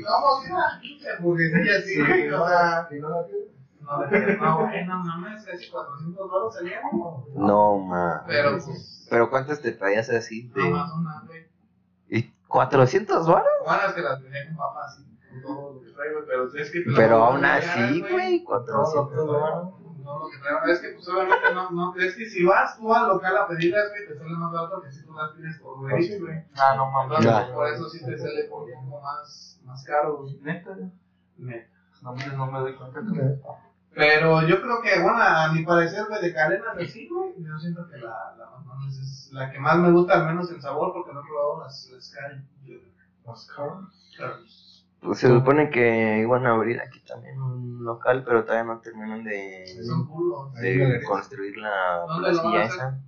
Vamos, 0.10 0.43
mira, 0.46 0.80
pinche 0.82 1.08
hamburguesilla 1.17 1.78
así, 1.78 2.00
güey, 2.00 2.30
o 2.30 2.48
sea, 2.48 2.88
¿Y 2.89 3.00
no 3.88 4.02
la 4.02 4.10
pides? 4.10 4.39
no, 4.39 4.45
no, 4.45 4.58
güey, 4.67 4.86
no 4.86 5.04
mames, 5.04 5.45
casi 5.45 5.69
400 5.69 6.30
baros 6.32 6.54
salían, 6.56 6.82
No, 7.36 7.78
ma. 7.80 8.23
pero 8.28 8.52
pues, 8.52 9.08
Pero 9.10 9.30
¿cuántas 9.30 9.62
te 9.62 9.71
pedías 9.71 10.10
así? 10.10 10.50
De... 10.50 10.69
más 10.69 10.91
una, 10.93 11.23
güey. 11.26 11.47
¿Y 12.10 12.32
400 12.47 13.28
varos? 13.28 13.47
Bueno, 13.65 13.82
es 13.88 13.93
que 13.93 14.02
las 14.02 14.19
pedía 14.21 14.45
con 14.45 14.54
y 14.54 15.41
con 15.41 15.41
todo 15.41 15.73
lo 15.73 15.82
que 15.82 15.91
trae, 15.91 16.13
güey, 16.13 16.26
pero 16.28 16.54
es 16.56 16.71
que... 16.71 16.84
Pero 16.95 17.23
aún 17.23 17.45
así, 17.45 18.02
güey, 18.02 18.43
400 18.43 19.28
varos. 19.28 19.73
No, 20.08 20.19
lo 20.19 20.30
que 20.30 20.38
traigo 20.38 20.65
es 20.67 20.80
que 20.80 20.89
pues 20.91 21.10
obviamente 21.10 21.54
no, 21.54 21.69
no, 21.71 21.93
es 21.97 22.15
que 22.15 22.26
si 22.30 22.45
vas 22.45 22.78
tú 22.78 22.93
al 22.93 23.10
local 23.10 23.36
a 23.36 23.45
pedirlas, 23.45 23.89
güey, 23.89 24.08
te 24.08 24.17
sale 24.17 24.38
más 24.38 24.54
barato 24.54 24.82
que 24.82 24.89
si 24.89 25.06
tú 25.06 25.13
las 25.13 25.32
pides 25.32 25.60
por 25.60 25.80
güey. 25.80 26.45
Ah, 26.56 26.76
no 26.78 26.89
mames. 26.91 27.50
Por 27.52 27.67
eso 27.67 27.89
sí 27.89 28.06
te 28.06 28.17
sale 28.17 28.45
por 28.45 28.69
un 28.69 28.89
poco 28.89 29.02
más, 29.04 29.60
más 29.65 29.84
caro, 29.84 30.19
güey. 30.19 30.39
Neta, 30.39 30.78
Neta. 31.38 31.69
no 32.02 32.13
me, 32.15 32.26
no 32.28 32.50
me 32.50 32.60
doy 32.60 32.76
cuenta. 32.78 33.02
Pero 33.98 34.48
yo 34.48 34.62
creo 34.62 34.82
que, 34.82 35.02
bueno, 35.02 35.18
a 35.20 35.52
mi 35.52 35.64
parecer, 35.66 36.06
güey, 36.08 36.22
de 36.22 36.34
cadenas 36.34 36.78
así, 36.78 37.08
güey, 37.08 37.34
yo 37.38 37.58
siento 37.58 37.88
que 37.90 37.98
la, 37.98 38.36
la 38.38 38.46
McDonald's 38.52 38.98
es 39.00 39.34
la 39.34 39.52
que 39.52 39.60
más 39.60 39.78
me 39.78 39.92
gusta, 39.92 40.14
al 40.14 40.28
menos 40.28 40.52
en 40.52 40.62
sabor, 40.62 40.94
porque 40.94 41.14
no 41.14 41.22
he 41.22 41.24
probado 41.24 41.64
las, 41.64 41.90
las. 41.92 42.14
Pues 45.02 45.20
se 45.20 45.28
supone 45.28 45.70
que 45.70 46.20
iban 46.20 46.46
a 46.46 46.52
abrir 46.52 46.80
aquí 46.80 47.00
también 47.02 47.42
un 47.42 47.84
local, 47.84 48.24
pero 48.26 48.44
todavía 48.44 48.74
no 48.74 48.80
terminan 48.80 49.24
de, 49.24 49.66
de 50.60 51.04
construir 51.04 51.58
la 51.58 52.06
¿Dónde 52.08 52.32
lo 52.34 52.44
van 52.44 52.48
a 52.48 52.52
placilla 52.52 52.64
esa. 52.66 53.00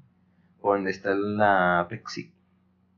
Por 0.62 0.76
donde 0.78 0.92
está 0.92 1.14
la 1.16 1.86
Pepsi. 1.90 2.34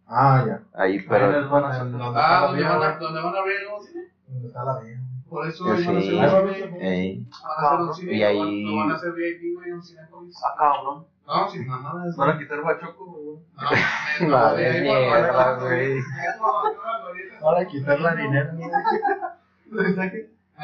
Ah, 0.07 0.43
ya. 0.45 0.63
Ahí, 0.73 1.05
Pero 1.07 1.31
les 1.31 1.49
van 1.49 1.63
a 1.63 1.69
hacer 1.69 1.91
¿Dónde 1.91 2.19
Ah, 2.19 2.41
la 2.41 2.47
¿dónde 2.47 2.59
vía, 2.61 2.77
van, 2.77 2.83
a? 2.91 2.97
¿dónde 2.97 3.21
van 3.21 3.35
a 3.35 3.39
abrir 3.39 3.55
el 3.57 3.63
nuevo 3.65 3.81
cine? 3.81 4.01
¿Dónde 4.27 4.47
está 4.47 4.65
la 4.65 4.79
vía? 4.79 5.00
Por 5.31 5.47
eso 5.47 5.63
a. 5.63 5.69
Van 5.69 5.77
a 5.79 5.79
hacer 5.79 5.95
cine 7.95 8.13
Y 8.13 8.21
van- 8.21 8.29
ahí- 8.29 8.65
lo 8.65 8.75
van 8.75 8.91
a 8.91 8.95
hacer 8.95 9.13
VIP, 9.13 9.55
güey, 9.55 9.71
un 9.71 9.81
Cinepolis. 9.81 10.35
Ah, 10.43 10.55
cabrón. 10.59 11.05
No, 11.25 11.49
sin 11.49 11.65
mamadas. 11.67 12.15
Van 12.17 12.29
a 12.31 12.37
quitar 12.37 12.61
Bachoco, 12.61 13.05
güey. 13.05 13.37
No, 14.19 14.27
No, 14.27 14.39
no, 14.49 14.55
de 14.55 14.67
ahí 14.67 14.81
mierda, 14.81 15.55
güey. 15.57 16.01
cuando- 16.41 17.41
Para 17.41 17.65
quitar 17.65 17.99
la 18.01 18.15
dinero. 18.15 18.51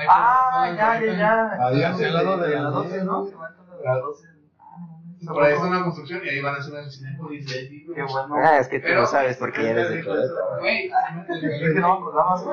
Ah, 0.09 0.73
ya, 0.75 0.99
ya, 1.01 1.13
ya. 1.17 1.89
Hacia 1.89 2.07
el 2.07 2.13
lado 2.13 2.37
de 2.37 2.49
de 2.49 2.55
la 2.55 2.61
las 2.63 2.73
12, 2.73 3.03
¿no? 3.03 3.17
a 3.19 3.45
a 3.89 3.93
las 3.95 4.03
12. 4.03 4.27
Ah, 4.59 4.65
no 4.79 4.87
mames. 4.97 5.27
Por 5.27 5.43
ahí 5.43 5.53
está 5.53 5.65
una 5.67 5.83
construcción 5.83 6.21
y 6.25 6.29
ahí 6.29 6.41
van 6.41 6.55
a 6.55 6.57
hacer 6.57 6.73
el 6.75 6.91
Cinepolis 6.91 7.45
VIP. 7.45 7.95
Qué 7.95 8.03
bueno. 8.03 8.35
Ah, 8.43 8.57
es 8.57 8.67
que 8.67 8.79
tú 8.79 8.85
Pero- 8.87 9.01
no 9.01 9.07
sabes 9.07 9.37
porque 9.37 9.63
ya 9.63 9.69
eres 9.71 9.89
de 9.89 10.01
Querétaro. 10.03 10.59
Güey, 10.59 10.87
Es 10.87 11.73
que 11.73 11.79
no, 11.79 11.99
pues 12.03 12.15
nada 12.15 12.29
más. 12.29 12.45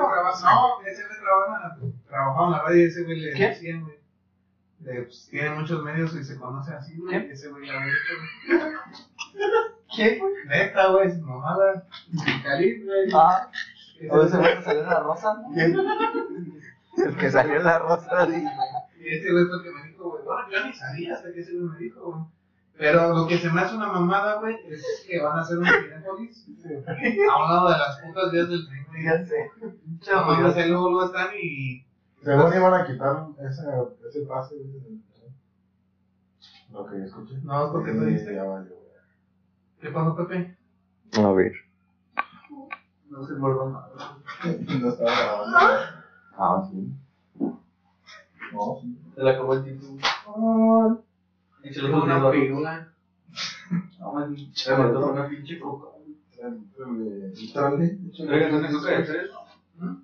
No, 0.43 0.81
ese 0.87 1.03
güey 1.07 1.19
trabaja, 1.21 1.77
trabajaba 2.15 2.47
en 2.47 2.53
la 2.53 2.63
radio 2.63 2.83
y 2.83 2.87
ese 2.87 3.03
güey 3.05 3.21
le 3.21 3.33
¿Quién? 3.33 3.51
decían, 3.51 3.83
güey. 3.83 3.97
De, 4.81 5.03
pues, 5.03 5.29
tiene 5.31 5.51
muchos 5.51 5.83
medios 5.83 6.15
y 6.15 6.25
se 6.25 6.37
conoce 6.39 6.73
así, 6.75 6.97
güey. 6.99 7.31
Ese 7.31 7.49
güey 7.49 7.67
la 7.67 7.81
había 7.81 7.93
hecho, 7.93 8.15
güey. 9.97 10.21
Neta, 10.49 10.89
güey, 10.89 11.11
sin 11.11 11.25
mamada. 11.25 11.87
Cali, 12.43 12.83
güey. 12.85 13.09
Ah, 13.15 13.51
Ese 13.99 14.11
¿o 14.11 14.23
ese 14.25 14.37
güey- 14.37 14.55
va 14.55 14.59
a 14.59 14.63
salir 14.63 14.85
la 14.85 15.01
rosa? 15.01 15.37
El 16.97 17.17
que 17.17 17.31
salió 17.31 17.57
en 17.57 17.65
la 17.65 17.79
rosa. 17.79 18.27
sí. 18.27 18.45
Y 19.01 19.09
ese 19.09 19.33
güey 19.33 19.45
fue 19.47 19.57
el 19.59 19.63
que 19.63 19.71
me 19.71 19.89
dijo, 19.89 20.11
güey. 20.11 20.25
Bueno, 20.25 20.49
yo 20.51 20.67
ni 20.67 20.73
sabía 20.73 21.15
hasta 21.15 21.33
que 21.33 21.41
ese 21.41 21.53
güey 21.55 21.65
me 21.71 21.79
dijo, 21.79 22.01
güey. 22.13 22.25
Pero 22.77 23.15
lo 23.15 23.27
que 23.29 23.39
se 23.39 23.49
me 23.51 23.61
hace 23.61 23.77
una 23.77 23.87
mamada, 23.87 24.41
güey, 24.41 24.57
es 24.69 25.05
que 25.09 25.21
van 25.23 25.39
a 25.39 25.43
hacer 25.43 25.59
un 25.59 25.65
Cinepolis 25.65 26.47
a 27.31 27.37
un 27.45 27.49
lado 27.53 27.71
de 27.71 27.79
las 27.79 27.99
putas 28.01 28.33
vías 28.33 28.49
del 28.49 28.67
tren. 28.69 28.85
Ya 29.05 29.25
sé. 29.25 29.51
No 30.13 30.35
ruido. 30.37 30.55
ahí 30.57 30.69
luego, 30.69 30.91
luego 30.91 31.07
están 31.07 31.29
y. 31.41 31.84
Según 32.25 32.55
iban 32.55 32.75
a 32.75 32.87
quitar 32.87 33.27
ese, 33.39 33.63
ese 34.09 34.21
pase. 34.23 34.55
Lo 36.73 36.87
que 36.87 36.99
yo 36.99 37.05
escuché. 37.05 37.39
No, 37.43 37.71
¿por 37.71 37.85
qué 37.85 37.93
te 37.93 37.99
Sí, 37.99 38.05
dice? 38.13 38.35
ya 38.35 38.45
valió. 38.45 38.73
¿Qué 39.79 39.91
pasó, 39.91 40.17
Pepe? 40.17 40.57
A 41.19 41.33
ver. 41.33 41.53
No 43.11 43.27
se 43.27 43.35
nada. 43.35 43.91
No 44.81 44.89
estaba 44.89 45.11
grabando. 45.11 45.57
Ah, 46.37 46.67
sí. 46.71 46.91
No, 48.53 48.79
sí. 48.81 48.99
Se 49.15 49.23
le 49.23 49.31
acabó 49.31 49.55
el 49.55 49.65
título. 49.65 51.05
Y 51.63 51.73
se 51.75 51.83
lo 51.83 51.89
Tengo 51.89 52.01
puso 52.01 52.05
una 52.07 52.17
una 52.17 52.31
pirula. 52.31 52.89
No, 54.01 54.13
man, 54.13 54.37
se 54.55 54.75
mandó 54.75 55.13
una 55.13 55.29
pinche 55.29 55.61
coca. 55.61 55.89
Una 56.43 56.57
de 58.91 59.03
tres. 59.03 59.31
¿Mm? 59.77 59.95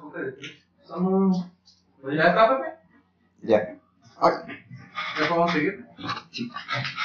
Coca 0.00 0.20
de 0.20 0.32
tres. 0.32 0.65
¿Ya 0.88 2.22
está, 2.28 2.56
Pepe? 2.56 2.68
Ya. 3.42 3.78
¿Ya 5.20 5.28
podemos 5.28 5.52
seguir? 5.52 5.86
Sí. 6.30 6.50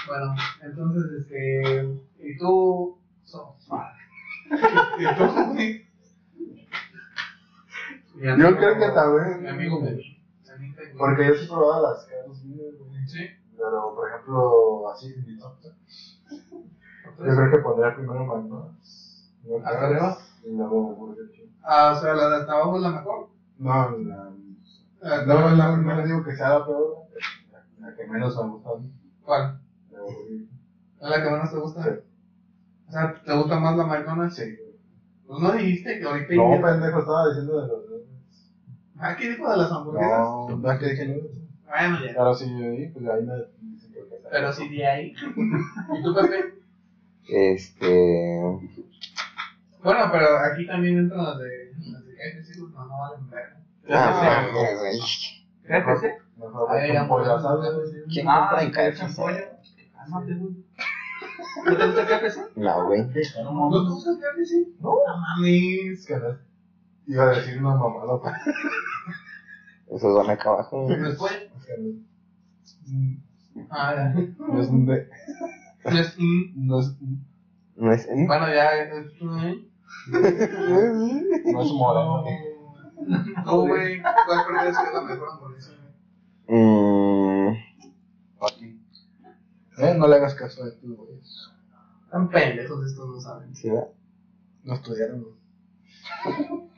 Bueno, 0.07 0.35
entonces, 0.61 1.03
este. 1.21 1.99
¿Y 2.19 2.37
tú? 2.37 2.97
Somos 3.23 3.55
¿Y 4.99 5.05
tú, 5.15 5.23
Yo 8.19 8.57
creo 8.57 8.77
que 8.77 8.89
también. 8.89 9.41
Mi 9.41 9.49
amigo 9.49 9.81
Pepe. 9.81 10.03
Porque 10.97 11.27
yo 11.27 11.35
sí 11.35 11.47
probaba 11.47 11.93
las 11.93 12.05
caras 12.05 12.43
mías, 12.43 12.75
güey. 12.77 13.07
Sí. 13.07 13.27
Pero, 13.57 13.95
por 13.95 14.09
ejemplo, 14.09 14.89
así, 14.91 15.15
mi. 15.25 15.39
Yo 15.39 15.49
creo 17.17 17.51
que 17.51 17.57
pondría 17.57 17.95
primero 17.95 18.25
McDonald's. 18.25 19.31
¿Hasta 19.43 19.71
Caras, 19.71 19.83
arriba? 19.83 20.17
Y 20.43 20.51
luego 20.55 20.95
Burger 20.95 21.31
King. 21.31 21.47
Ah, 21.63 21.93
o 21.95 22.01
sea, 22.01 22.13
la 22.13 22.29
de 22.29 22.35
hasta 22.37 22.53
abajo 22.53 22.77
es 22.77 22.83
la 22.83 22.89
mejor. 22.89 23.29
No, 23.61 23.89
la. 23.97 24.31
No, 25.25 25.55
no, 25.55 25.77
no 25.77 25.95
le 25.95 26.05
digo 26.05 26.23
que 26.23 26.33
sea 26.35 26.49
la 26.49 26.65
peor, 26.65 26.95
la, 27.51 27.87
la 27.87 27.95
que 27.95 28.05
menos 28.05 28.35
me 28.35 28.49
gusta 28.49 28.69
a 28.69 28.75
mí. 28.79 28.91
¿Cuál? 29.23 29.59
La 29.91 29.99
Burger 29.99 30.27
King. 30.27 30.45
¿Es 31.01 31.09
la 31.09 31.21
que 31.23 31.29
menos 31.29 31.51
te 31.51 31.57
gusta? 31.57 31.83
Sí. 31.83 31.89
O 32.87 32.91
sea, 32.91 33.13
¿te 33.23 33.33
gusta 33.33 33.59
más 33.59 33.75
la 33.75 33.83
McDonald's? 33.85 34.35
Sí. 34.35 34.43
Pues 35.27 35.39
no 35.41 35.51
dijiste 35.53 35.99
que 35.99 36.05
ahorita. 36.05 36.33
No, 36.35 36.55
iba- 36.55 36.71
pendejo, 36.71 36.99
estaba 36.99 37.27
diciendo 37.27 37.61
de 37.61 37.67
los. 37.67 37.81
Ah, 38.99 39.15
¿qué 39.15 39.29
dijo 39.29 39.49
de 39.49 39.57
las 39.57 39.71
hamburguesas? 39.71 40.09
No, 40.19 40.57
no 40.57 40.71
es 40.71 40.79
que 40.79 40.87
dije 40.89 41.05
nuggets. 41.07 41.37
Bueno, 41.67 41.99
ya. 42.05 42.11
Pero 42.13 42.33
sí, 42.33 42.45
ahí, 42.45 42.87
pues 42.89 43.07
ahí 43.07 43.23
me 43.23 43.33
dicen 43.71 43.91
que 43.93 43.99
está. 44.15 44.29
Pero 44.29 44.53
sí 44.53 44.69
de 44.69 44.85
ahí. 44.85 45.13
¿Y 45.97 46.03
tú, 46.03 46.13
Pepe? 46.13 46.53
Este. 47.29 48.41
Bueno, 49.83 50.09
pero 50.11 50.27
aquí 50.51 50.67
también 50.67 50.97
entran 50.99 51.23
las 51.23 51.37
de. 51.39 51.71
Las 51.91 52.05
de 52.05 52.10
KFC, 52.21 52.59
pues 52.59 52.71
no, 52.73 52.85
no 52.85 52.97
valen 52.99 53.29
verga. 53.29 53.57
Ah, 53.89 54.47
güey, 54.53 54.75
güey. 54.77 54.99
¿KFC? 55.63 56.03
Mejor. 56.37 56.67
KFC. 56.69 58.07
¿Quién 58.09 58.27
Ah, 58.29 58.47
compra 58.49 58.63
en 58.63 58.71
¿te 58.71 58.87
echan 58.89 59.07
KFC? 59.07 59.15
pollo? 59.21 59.37
Cálmate, 59.95 60.33
güey. 60.35 60.53
¿No 61.65 61.77
te 61.77 61.85
gusta 61.85 62.07
KFC? 62.07 62.37
No, 62.55 62.85
güey. 62.87 63.01
No 63.43 63.69
¿No 63.69 63.83
te 63.83 63.89
gusta 63.89 64.09
el 64.11 64.17
KFC? 64.17 64.53
No, 64.79 64.89
No 65.07 65.17
mames. 65.17 65.99
es 65.99 66.05
que 66.05 66.15
no. 66.17 66.37
Iba 67.07 67.23
a 67.23 67.29
decir 67.35 67.57
una 67.59 67.75
mamada, 67.75 68.19
pero 68.21 68.35
Esos 69.97 70.15
van 70.15 70.29
acá 70.29 70.49
abajo. 70.49 70.87
No. 70.89 71.09
Mm, 72.87 73.17
Ah, 73.69 73.93
ya. 73.95 74.13
No 74.37 74.61
es 74.61 74.69
un 74.69 74.85
mm, 74.85 76.67
No 76.67 76.79
es, 76.79 76.97
un- 77.01 77.25
No 77.75 77.91
es. 77.91 78.07
Bueno, 78.07 78.47
ya. 78.53 78.69
Es- 80.07 81.45
no 81.53 81.61
es 81.61 81.71
moreno. 81.71 82.23
No, 83.45 83.61
güey. 83.61 84.01
¿Cuál 84.01 84.45
crees 84.47 84.77
que 84.77 84.83
es 84.87 84.93
la 84.93 85.01
mejor 85.01 85.29
hamburguesa? 85.29 85.71
güey? 86.47 86.59
Mm, 86.61 87.55
Aquí. 88.41 88.79
Eh, 89.77 89.93
no 89.97 90.07
le 90.07 90.15
hagas 90.17 90.35
caso 90.35 90.63
a 90.63 90.67
estos 90.67 90.89
güeyes. 90.95 91.49
Están 92.05 92.29
pendejos 92.29 92.85
estos, 92.85 93.07
no 93.09 93.19
saben. 93.21 93.55
sí, 93.55 93.69
¿verdad? 93.69 93.87
No 94.63 94.73
estudiaron. 94.75 95.23
güey. 95.23 95.35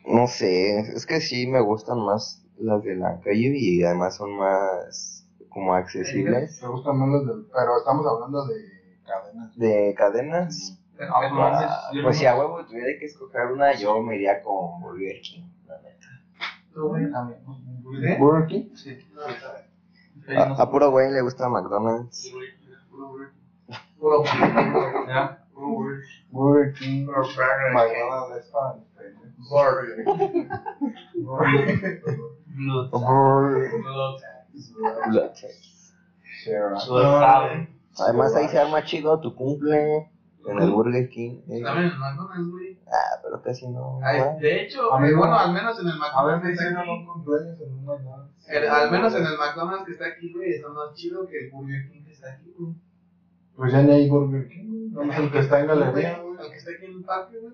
No 0.08 0.28
sé, 0.28 0.80
es 0.80 1.06
que 1.06 1.20
sí 1.22 1.48
me 1.48 1.60
gustan 1.62 2.00
más 2.00 2.46
las 2.58 2.84
de 2.84 2.96
la 2.96 3.20
calle 3.22 3.52
y 3.58 3.84
además 3.84 4.16
son 4.16 4.38
más 4.38 5.28
como 5.50 5.74
accesibles. 5.74 6.62
Me 6.62 6.68
gustan 6.70 6.98
más 6.98 7.10
los 7.10 7.28
del. 7.28 7.46
Pero 7.54 7.78
estamos 7.80 8.06
hablando 8.06 8.46
de 8.46 8.56
cadenas. 9.06 9.58
De 9.58 9.94
cadenas, 9.98 10.80
Pero, 10.98 11.12
Ah, 11.16 11.30
mames, 11.30 11.72
pues 11.92 12.04
no- 12.04 12.14
si 12.14 12.26
a 12.26 12.36
huevo 12.38 12.64
tuviera 12.66 13.00
que 13.00 13.06
escoger 13.06 13.48
una, 13.48 13.74
yo 13.74 14.02
me 14.02 14.16
iría 14.16 14.42
con 14.44 14.80
Burger 14.82 15.22
King, 15.22 15.44
la 15.68 15.78
neta. 15.82 16.08
tú, 16.74 16.88
güey. 16.90 17.12
También. 17.12 17.40
¿Eh? 18.04 18.18
Burger 18.20 18.48
King. 18.48 18.76
Sí. 18.76 18.98
A, 20.38 20.62
a 20.62 20.70
puro 20.72 20.92
güey 20.92 21.12
le 21.12 21.22
gusta 21.22 21.50
McDonald's. 21.50 22.32
Puro. 24.00 24.24
Burger 26.32 26.74
King. 26.74 27.06
Puro 27.08 27.24
es 27.24 28.48
para. 28.52 28.76
Burger. 29.50 30.06
Burger-. 36.46 37.68
Además 38.00 38.36
ahí 38.36 38.48
se 38.48 38.60
arma 38.60 38.84
chido 38.84 39.20
tu 39.20 39.36
cumple 39.36 40.10
en 40.46 40.60
el 40.60 40.72
Burger 40.72 41.10
King. 41.10 41.42
eh. 41.50 41.62
También 41.64 41.92
en 41.92 42.00
McDonald's, 42.00 42.52
güey. 42.52 42.80
Ah, 42.88 43.20
pero 43.24 43.42
casi 43.42 43.68
no. 43.68 44.00
Ay, 44.04 44.20
güey. 44.22 44.40
De 44.40 44.62
hecho, 44.64 44.94
A 44.94 45.00
mí 45.00 45.08
eh, 45.08 45.12
no. 45.12 45.18
bueno, 45.20 45.36
al 45.38 45.54
menos 45.54 45.80
en 45.80 45.88
el 45.88 45.94
A 45.94 45.96
ver, 45.96 46.02
McDonald's 46.38 46.50
está 46.50 46.64
hicieron 46.64 46.78
aquí. 46.82 46.90
un 46.90 47.06
cumpleaños 47.06 47.62
en 47.62 47.74
un 47.74 47.86
McDonald's. 47.86 48.50
el- 48.50 48.68
al 48.70 48.92
menos 48.92 49.16
en 49.16 49.26
el 49.26 49.38
McDonald's 49.38 49.86
que 49.86 49.92
está 49.94 50.06
aquí, 50.08 50.34
güey, 50.34 50.50
está 50.52 50.70
más 50.70 50.94
chido 50.96 51.28
que 51.28 51.38
el 51.46 51.52
Burger 51.52 51.90
King 51.92 52.04
que 52.04 52.12
está 52.12 52.34
aquí, 52.34 52.54
güey. 52.58 52.74
Pues 53.56 53.72
ya 53.72 53.82
ni 53.84 53.92
hay 53.92 54.10
Burger 54.10 54.48
King, 54.50 54.68
güey. 54.70 54.90
Nomás 55.08 55.20
el 55.20 55.32
que 55.32 55.40
está 55.40 55.60
en 55.60 55.68
galería, 55.68 56.20
güey. 56.20 56.38
El 56.40 56.52
que 56.52 56.58
está 56.58 56.72
aquí 56.72 56.86
en 56.86 56.92
el 56.94 57.04
parque, 57.04 57.38
güey. 57.40 57.54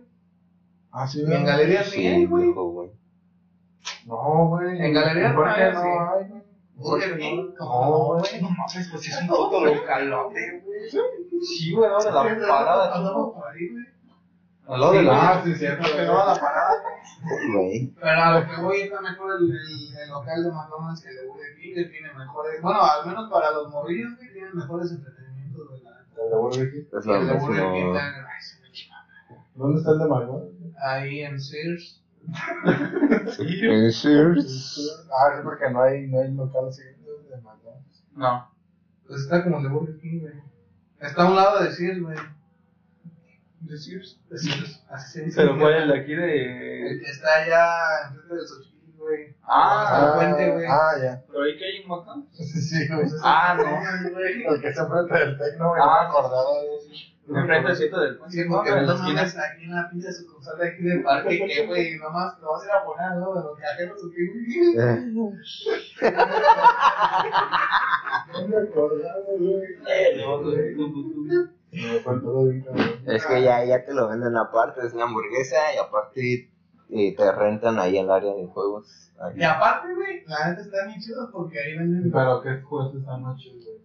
Ah, 0.91 1.07
sí, 1.07 1.19
Y 1.19 1.23
en 1.23 1.29
¿verdad? 1.29 1.45
galerías 1.45 1.95
ni 1.95 2.07
hay, 2.07 2.15
Sí, 2.21 2.25
güey. 2.25 2.51
güey. 2.51 2.91
No, 4.07 4.47
güey. 4.47 4.81
En 4.81 4.93
galerías 4.93 5.33
¿Por 5.35 5.45
no 5.45 5.51
hay, 5.51 5.73
no 5.73 5.81
sí. 5.81 5.87
hay, 5.87 6.38
güey? 6.79 6.91
Burger 7.01 7.17
King. 7.19 7.49
No, 7.59 8.05
güey. 8.05 8.41
No 8.41 8.49
mames, 8.49 8.87
pues 8.91 9.07
es 9.07 9.21
un 9.21 9.27
puto 9.27 9.65
localote, 9.65 10.61
güey. 10.65 10.89
Sí, 11.41 11.73
güey, 11.73 11.89
¿no? 11.89 11.97
De 11.99 12.11
la 12.11 12.47
parada, 12.47 12.95
Andamos 12.95 13.33
por 13.33 13.47
ahí, 13.47 13.69
güey. 13.69 13.85
Al 14.67 14.79
lado 14.81 14.93
de 14.93 15.03
la. 15.03 15.29
Ah, 15.31 15.41
sí, 15.43 15.55
cierto. 15.55 15.83
Que 15.95 16.05
no 16.05 16.21
a 16.21 16.25
la 16.33 16.39
parada. 16.39 16.73
Güey. 17.53 17.93
Pero 17.99 18.21
a 18.21 18.39
lo 18.39 18.47
que 18.47 18.61
voy 18.61 18.81
está 18.81 19.01
mejor 19.01 19.31
el, 19.39 19.49
el, 19.49 19.97
el 20.03 20.09
local 20.09 20.43
de 20.43 20.51
McDonald's 20.51 21.01
que 21.01 21.09
el 21.09 21.15
de 21.15 21.27
Burger 21.27 21.55
King, 21.59 21.73
que 21.73 21.83
tiene 21.85 22.13
mejores. 22.13 22.61
Bueno, 22.61 22.79
al 22.81 23.05
menos 23.07 23.31
para 23.31 23.51
los 23.51 23.69
morrillos, 23.71 24.15
güey, 24.17 24.31
tienen 24.31 24.55
mejores 24.55 24.91
entretenimientos 24.91 25.71
de 25.71 25.83
la. 25.83 26.05
El 26.23 26.29
de 26.29 26.35
Burger 26.37 26.71
King. 26.71 26.83
Es 26.99 27.05
lo 27.05 27.15
el 27.15 27.27
de 27.27 27.33
Burger 27.33 27.63
King, 27.73 27.85
mismo. 27.85 27.97
ay, 27.97 28.41
se 28.41 28.61
me 28.61 28.71
chingada. 28.71 29.07
¿Dónde 29.55 29.79
está 29.79 29.91
el 29.91 29.99
de 29.99 30.05
McDonald's? 30.05 30.77
Ahí 30.83 31.21
en 31.21 31.39
Sears. 31.41 32.03
En 33.39 33.91
Sears. 33.91 35.07
Ah, 35.11 35.35
sí, 35.37 35.41
porque 35.43 35.69
no 35.71 35.81
hay, 35.81 36.07
no 36.07 36.21
hay 36.21 36.31
local 36.31 36.67
así 36.69 36.81
de 36.83 37.37
McDonald's. 37.41 38.03
No. 38.15 38.51
Pues 39.07 39.21
está 39.21 39.43
como 39.43 39.57
el 39.57 39.63
de 39.63 39.69
Burger 39.69 39.99
King, 39.99 40.19
güey. 40.21 40.33
Está 40.99 41.23
a 41.23 41.29
un 41.29 41.35
lado 41.35 41.63
de 41.63 41.71
Sears, 41.71 42.01
güey. 42.01 42.17
¿De 43.61 43.77
Sears? 43.77 44.19
De 44.29 44.37
Sears, 44.37 44.83
así 44.89 45.11
se 45.19 45.25
dice. 45.25 45.41
Pero 45.41 45.57
fue 45.57 45.77
el 45.77 45.87
de 45.89 45.99
aquí 45.99 46.13
El 46.13 46.19
de. 46.21 46.99
que 47.03 47.11
está 47.11 47.35
allá 47.43 48.07
enfrente 48.09 48.35
del 48.35 48.47
Xochitl, 48.47 48.97
güey. 48.97 49.35
Ah, 49.43 50.11
Ah, 50.11 50.13
puente, 50.15 50.51
güey. 50.51 50.65
Ah, 50.67 50.91
ya. 51.01 51.23
¿Pero 51.27 51.43
ahí 51.43 51.57
que 51.57 51.65
hay 51.65 51.83
un 51.83 51.89
Macán? 51.89 52.27
Sí, 52.33 52.87
güey. 52.87 53.07
Ah, 53.23 53.55
no. 53.57 54.11
güey. 54.11 54.43
El 54.45 54.61
que 54.61 54.73
se 54.73 54.79
enfrenta 54.81 55.17
del 55.19 55.37
Tecno, 55.37 55.69
güey. 55.69 55.81
Ah, 55.83 56.07
acordaba 56.07 56.61
de 56.61 56.75
eso. 56.77 56.89
Enfrente 57.29 57.75
sitio 57.75 57.99
del 57.99 58.19
Sí, 58.27 58.43
porque 58.49 58.71
no 58.71 58.81
la 58.81 58.93
esquina. 58.93 59.13
mames, 59.13 59.37
aquí 59.37 59.63
en 59.65 59.75
la 59.75 59.89
pinche 59.89 60.11
sucursal 60.11 60.57
de 60.57 60.67
aquí 60.67 60.83
del 60.83 61.03
parque, 61.03 61.45
que 61.45 61.67
güey, 61.67 61.97
nomás 61.97 62.39
lo 62.39 62.51
vas 62.51 62.63
a 62.63 62.65
ir 62.65 62.71
a 62.71 62.83
poner, 62.85 63.11
¿no? 63.17 63.35
De 63.35 63.41
los 63.43 63.59
cajeros, 63.59 64.03
¿o 64.03 64.09
qué, 64.09 64.21
No 68.33 68.47
me 68.47 68.57
acordaba, 68.57 69.19
güey. 69.37 69.79
Cabrón. 72.63 73.01
Es 73.05 73.25
que 73.25 73.43
ya, 73.43 73.63
ya 73.63 73.85
te 73.85 73.93
lo 73.93 74.09
venden 74.09 74.35
aparte, 74.37 74.85
es 74.85 74.93
una 74.93 75.03
hamburguesa 75.03 75.57
y 75.75 75.77
aparte 75.77 76.51
eh, 76.89 77.15
te 77.15 77.31
rentan 77.31 77.79
ahí 77.79 77.97
el 77.97 78.09
área 78.09 78.33
de 78.33 78.47
juegos. 78.47 79.11
Ahí. 79.19 79.37
Y 79.37 79.43
aparte, 79.43 79.93
güey, 79.93 80.23
la 80.25 80.49
neta 80.49 80.61
está 80.61 80.85
bien 80.87 80.99
chido 80.99 81.29
porque 81.31 81.59
ahí 81.59 81.77
venden. 81.77 82.11
Pero 82.11 82.41
qué 82.41 82.61
juegos 82.61 82.95
están 82.95 83.21
más 83.21 83.37
chidos, 83.37 83.65
güey. 83.65 83.79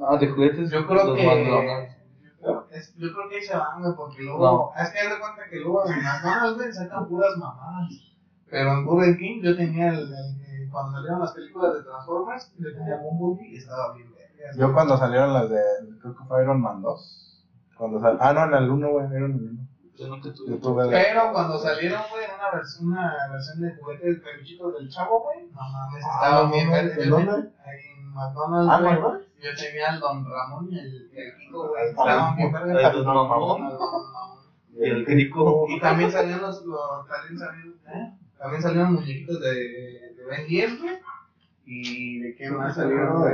Ah, 0.00 0.16
de 0.16 0.28
juguetes. 0.28 0.70
Yo 0.70 0.86
creo 0.86 1.04
los 1.04 1.16
que. 1.16 1.26
McDonald's. 1.26 1.96
es- 2.70 2.94
yo 2.96 3.12
creo 3.12 3.28
que 3.28 3.36
ahí 3.36 3.42
se 3.42 3.56
van, 3.56 3.80
güey, 3.82 3.94
porque 3.96 4.22
luego. 4.22 4.72
Es 4.76 4.90
que 4.90 4.98
haz 5.00 5.10
de 5.14 5.18
cuenta 5.20 5.42
que 5.50 5.56
luego 5.56 5.86
en 5.88 6.02
McDonald's, 6.02 6.56
güey, 6.56 6.72
sacan 6.72 7.08
puras 7.08 7.36
mamadas. 7.36 7.90
Pero 8.50 8.72
en 8.72 8.84
Burger 8.86 9.16
King 9.18 9.40
yo 9.42 9.56
tenía 9.56 9.88
el. 9.88 9.98
el- 10.00 10.12
el- 10.62 10.70
cuando 10.70 10.92
salieron 10.92 11.20
las 11.20 11.32
películas 11.32 11.74
de 11.74 11.82
Transformers, 11.82 12.52
yo 12.58 12.72
tenía 12.74 12.96
Bumblebee 12.96 13.52
y 13.52 13.56
estaba 13.56 13.94
bien 13.94 14.12
verga. 14.12 14.56
Yo 14.56 14.72
cuando 14.72 14.96
salieron 14.98 15.32
las 15.32 15.48
de, 15.50 15.60
creo 16.00 16.14
que 16.16 16.24
fue 16.24 16.42
Iron 16.42 16.60
Man 16.60 16.82
2. 16.82 17.44
Cuando 17.76 18.00
sal... 18.00 18.18
Ah, 18.20 18.32
no, 18.34 18.44
en 18.44 18.54
el 18.64 18.70
1, 18.70 18.90
güey, 18.90 19.06
Iron 19.16 19.30
Man 19.32 19.48
1. 19.52 19.68
Yo 19.96 20.08
nunca 20.08 20.32
tuve. 20.32 20.50
Yo 20.50 20.58
tuve 20.58 20.84
de... 20.84 20.90
Pero 20.90 21.32
cuando 21.32 21.58
salieron, 21.58 22.02
güey, 22.10 22.24
una, 22.36 22.50
vers 22.52 22.78
una 22.80 23.14
versión 23.32 23.60
de 23.62 23.74
juguete 23.76 24.06
de 24.12 24.14
peluchitos 24.20 24.74
del 24.78 24.88
chavo, 24.90 25.22
güey, 25.22 25.46
no 25.50 25.60
mames, 25.60 26.04
Ah, 26.06 26.24
estaba 26.24 26.42
no 26.44 26.52
bien. 26.52 26.70
¿en 26.72 27.10
dónde? 27.10 27.32
Ahí 27.64 27.80
en 27.96 27.97
McDonald's, 28.18 28.70
Ah, 28.72 28.80
güey. 28.80 28.92
¿McDonald's? 28.94 29.26
Yo 29.40 29.50
tenía 29.54 29.86
el 29.94 30.00
Don 30.00 30.24
Ramón 30.28 30.68
y 30.70 30.78
el, 30.78 31.10
y 31.12 31.18
el 31.18 31.36
Kiko, 31.38 31.68
güey. 31.68 31.88
Estaban 31.90 32.36
bien 32.36 32.54
Ay, 32.56 32.64
verga. 32.64 32.90
Don 32.92 33.04
Ramón. 33.06 33.62
El 33.62 33.68
Don 33.78 33.80
Ramón. 33.80 34.38
Y 34.76 34.84
el 34.84 35.04
grico. 35.04 35.66
Y 35.68 35.80
también 35.80 36.10
salían 36.10 36.40
los, 36.40 36.64
los 36.64 37.06
también 37.08 37.38
salieron, 37.38 37.74
¿eh? 37.94 38.12
También 38.38 38.62
salieron 38.62 38.92
muñequitos 38.94 39.40
de, 39.40 39.54
de 39.54 40.24
Ben 40.28 40.46
10, 40.46 40.80
güey. 40.82 40.98
Y 41.66 42.18
de 42.20 42.34
qué 42.36 42.50
más 42.50 42.74
salieron, 42.76 43.24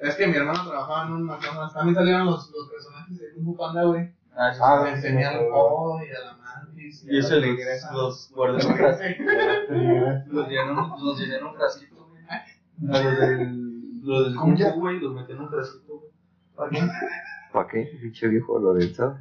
Es 0.00 0.14
que 0.16 0.26
mi 0.26 0.36
hermano 0.36 0.66
trabajaba 0.68 1.06
en 1.06 1.12
un 1.12 1.22
McDonald's. 1.24 1.74
También 1.74 1.94
salieron 1.94 2.26
los, 2.26 2.50
los 2.50 2.68
personajes 2.68 3.18
de 3.18 3.32
Kung 3.34 3.44
Fu 3.44 3.56
Panda, 3.56 3.84
güey. 3.84 4.10
Ah, 4.36 4.52
sí. 4.52 4.60
Ah, 4.62 4.80
Me 4.82 4.90
enseñé 4.90 5.24
al 5.24 5.46
Po 5.48 6.00
y 6.02 6.08
a 6.14 6.20
la 6.20 6.36
Mantis. 6.36 7.04
Y 7.08 7.18
ese 7.18 7.36
los, 7.40 7.92
los 7.92 8.30
guardé 8.34 8.60
en 8.62 8.66
un 8.70 8.76
frasquito. 8.78 9.22
Los 10.28 10.48
llenaron, 10.48 10.90
los 11.00 11.20
un 11.20 11.54
frasquito, 11.54 12.08
güey. 12.08 13.63
A 14.04 14.08
los 14.08 14.24
del. 14.26 14.36
¿Cómo 14.36 14.56
ya? 14.56 14.72
Güey, 14.72 15.00
los 15.00 15.14
metí 15.14 15.32
en 15.32 15.40
un 15.40 15.48
frasquito, 15.48 16.00
güey. 16.56 16.80
¿Para 17.52 17.68
qué? 17.68 17.98
Pinche 18.00 18.28
viejo 18.28 18.58
Lorenzo. 18.58 19.16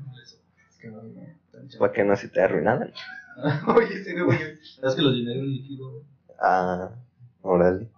Para 1.80 1.94
que 1.94 2.04
no 2.04 2.16
se 2.16 2.28
te 2.30 2.42
arruinaran. 2.42 2.92
Oye, 3.76 4.04
sí, 4.04 4.20
güey. 4.20 4.40
Es 4.82 4.96
que 4.96 5.02
los 5.02 5.14
llené 5.14 5.36
de 5.36 5.44
líquido, 5.44 5.92
güey. 5.92 6.04
Ah, 6.40 6.90
órale. 7.42 7.90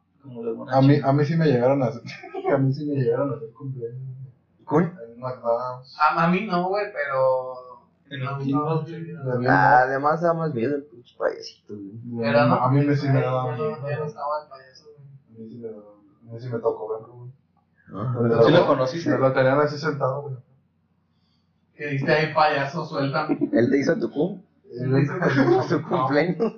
A 0.72 0.82
mí, 0.82 1.00
a 1.04 1.14
mí 1.14 1.26
sí 1.26 1.36
me 1.36 1.46
llegaron 1.46 1.84
a 1.84 1.88
hacer, 1.88 2.02
a 2.54 2.58
mí 2.58 2.74
sí 2.74 2.86
me 2.86 2.96
llegaron 2.96 3.32
a 3.32 3.36
hacer 3.36 3.52
cumpleaños. 3.52 4.02
Cool. 4.66 4.84
En 4.84 5.20
McDonald's. 5.20 5.96
A, 6.00 6.24
a 6.24 6.28
mí 6.28 6.46
no, 6.46 6.70
güey, 6.70 6.86
pero. 6.94 7.66
Ah, 9.48 9.80
además 9.82 10.22
da 10.22 10.34
más 10.34 10.54
miedo 10.54 10.76
el 10.76 10.84
pinche 10.84 11.16
payasito. 11.18 11.74
a 11.74 12.72
mí 12.72 12.86
me 12.86 12.96
sí 12.96 13.08
me 13.10 13.22
daba 13.22 13.56
miedo. 13.56 13.76
A 13.76 13.80
mí 15.38 15.50
sí 15.50 15.58
me, 15.58 15.70
a 16.30 16.34
mí 16.34 16.40
sí 16.40 16.50
me 16.50 16.60
tocó 16.60 16.90
verlo, 16.94 17.14
güey. 17.14 17.32
Ah, 17.94 18.42
¿Sí 18.46 18.52
lo 18.52 18.68
conociste? 18.68 19.10
Me 19.12 19.18
lo 19.20 19.34
tenían 19.34 19.60
así 19.60 19.78
sentado, 19.78 20.22
güey. 20.24 20.36
Que 21.76 21.88
diste 21.88 22.12
ahí 22.12 22.34
payaso, 22.34 22.86
suéltame. 22.86 23.38
Él 23.52 23.70
te 23.70 23.78
hizo 23.80 23.98
tu 24.00 24.10
cum, 24.12 24.42
Él 24.72 24.98
hizo 25.04 25.64
su 25.64 25.82
cumpleaños. 25.84 26.54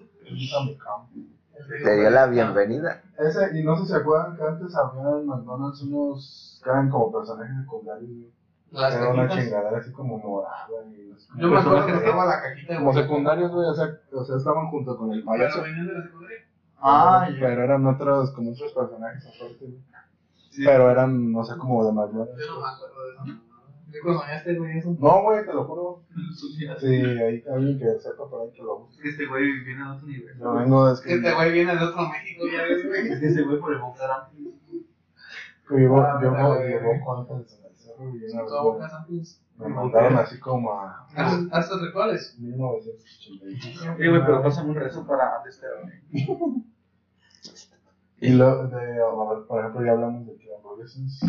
Te 1.83 1.95
dio 1.99 2.09
la 2.09 2.27
bienvenida. 2.27 3.01
Ese, 3.17 3.57
y 3.59 3.63
no 3.63 3.75
sé 3.77 3.83
si 3.83 3.89
se 3.89 3.97
acuerdan 3.97 4.37
que 4.37 4.43
antes 4.43 4.75
había 4.75 5.19
en 5.19 5.25
McDonald's 5.25 5.81
unos 5.81 6.61
que 6.63 6.69
eran 6.69 6.89
como 6.89 7.11
personajes 7.11 7.55
secundarios, 7.61 8.09
güey. 8.09 8.31
Las 8.71 8.93
Era 8.95 9.09
una 9.09 9.23
cajitas. 9.27 9.45
chingadera 9.45 9.77
así 9.77 9.91
como 9.91 10.17
morada 10.19 10.67
y 10.91 11.07
no 11.09 11.17
sé. 11.19 11.27
Yo 11.37 11.47
me 11.47 11.57
acuerdo 11.57 11.85
que 11.87 11.93
Personajes 11.93 12.03
estaba 12.03 12.25
la 12.25 12.41
cajita 12.41 12.73
de 12.73 12.79
Como 12.79 12.93
secundarios, 12.93 13.51
güey, 13.51 13.69
o 13.69 13.73
sea, 13.73 13.97
o 14.13 14.23
sea, 14.25 14.35
estaban 14.37 14.67
junto 14.69 14.97
con 14.97 15.11
el 15.13 15.19
Pero 15.23 15.31
payaso. 15.31 15.61
venían 15.63 15.87
de 15.87 15.93
la 15.93 16.03
secundaria. 16.03 16.37
Ah, 16.79 17.27
pero 17.39 17.63
eran 17.63 17.85
otros, 17.87 18.31
como 18.31 18.51
otros 18.51 18.71
personajes 18.73 19.25
aparte, 19.25 19.65
güey. 19.65 19.81
Sí. 20.51 20.63
Pero 20.65 20.89
eran, 20.89 21.31
no 21.31 21.43
sé, 21.43 21.57
como 21.57 21.85
de 21.85 21.91
McDonald's. 21.91 22.33
Yo 22.39 22.53
no 22.55 22.61
me 22.61 22.67
acuerdo 22.67 23.03
de 23.03 23.31
eso. 23.31 23.41
¿Qué 23.91 23.99
cosa 24.01 24.19
soñaste, 24.19 24.55
güey? 24.57 24.77
Eso. 24.77 24.95
No, 24.99 25.21
güey, 25.23 25.45
te 25.45 25.53
lo 25.53 25.63
juro. 25.65 26.03
Sí, 26.79 26.87
hay 26.93 27.43
alguien 27.51 27.79
que 27.79 27.99
sepa 27.99 28.29
por 28.29 28.41
ahí 28.41 28.51
que 28.51 28.61
lo 28.61 28.79
busque. 28.79 29.07
Este 29.09 29.25
güey 29.25 29.63
viene 29.63 29.81
a 29.83 29.93
otro 29.93 30.07
nivel. 30.07 30.37
Yo 30.37 30.53
vengo 30.53 30.91
es 30.91 30.99
que 31.01 31.13
Este 31.15 31.33
güey 31.33 31.51
viene 31.51 31.75
de 31.75 31.83
otro 31.83 32.09
México, 32.09 32.43
ya 32.51 32.63
ves, 32.63 32.85
güey. 32.87 33.07
Es 33.11 33.19
que 33.19 33.27
ese 33.27 33.43
güey 33.43 33.59
por 33.59 33.73
evocar 33.73 34.11
a 34.11 34.29
que 35.67 35.75
vivo, 35.75 35.99
Ah, 36.01 36.19
yo 36.21 36.31
mira, 36.31 36.43
me 36.43 36.49
güey. 36.49 36.69
llevo 36.69 37.05
con 37.05 37.27
me- 39.57 39.67
mandaron 39.69 40.17
así 40.17 40.39
como 40.39 40.71
a 40.71 41.07
¿Haces 41.15 41.47
haces 41.51 41.81
rituales? 41.81 42.35
1985. 42.39 43.95
Sí, 43.97 44.07
güey, 44.07 44.21
pero 44.25 44.41
pásame 44.43 44.69
un 44.69 44.75
rezo 44.75 45.05
para 45.05 45.41
desterrarme. 45.43 46.03
Y 48.19 48.29
lo 48.31 48.67
de, 48.67 48.75
a 48.77 49.33
ver, 49.35 49.45
por 49.47 49.59
ejemplo, 49.59 49.85
ya 49.85 49.91
hablamos 49.91 50.25
de 50.25 50.35
que 50.37 50.49
hamburguesas, 50.55 51.19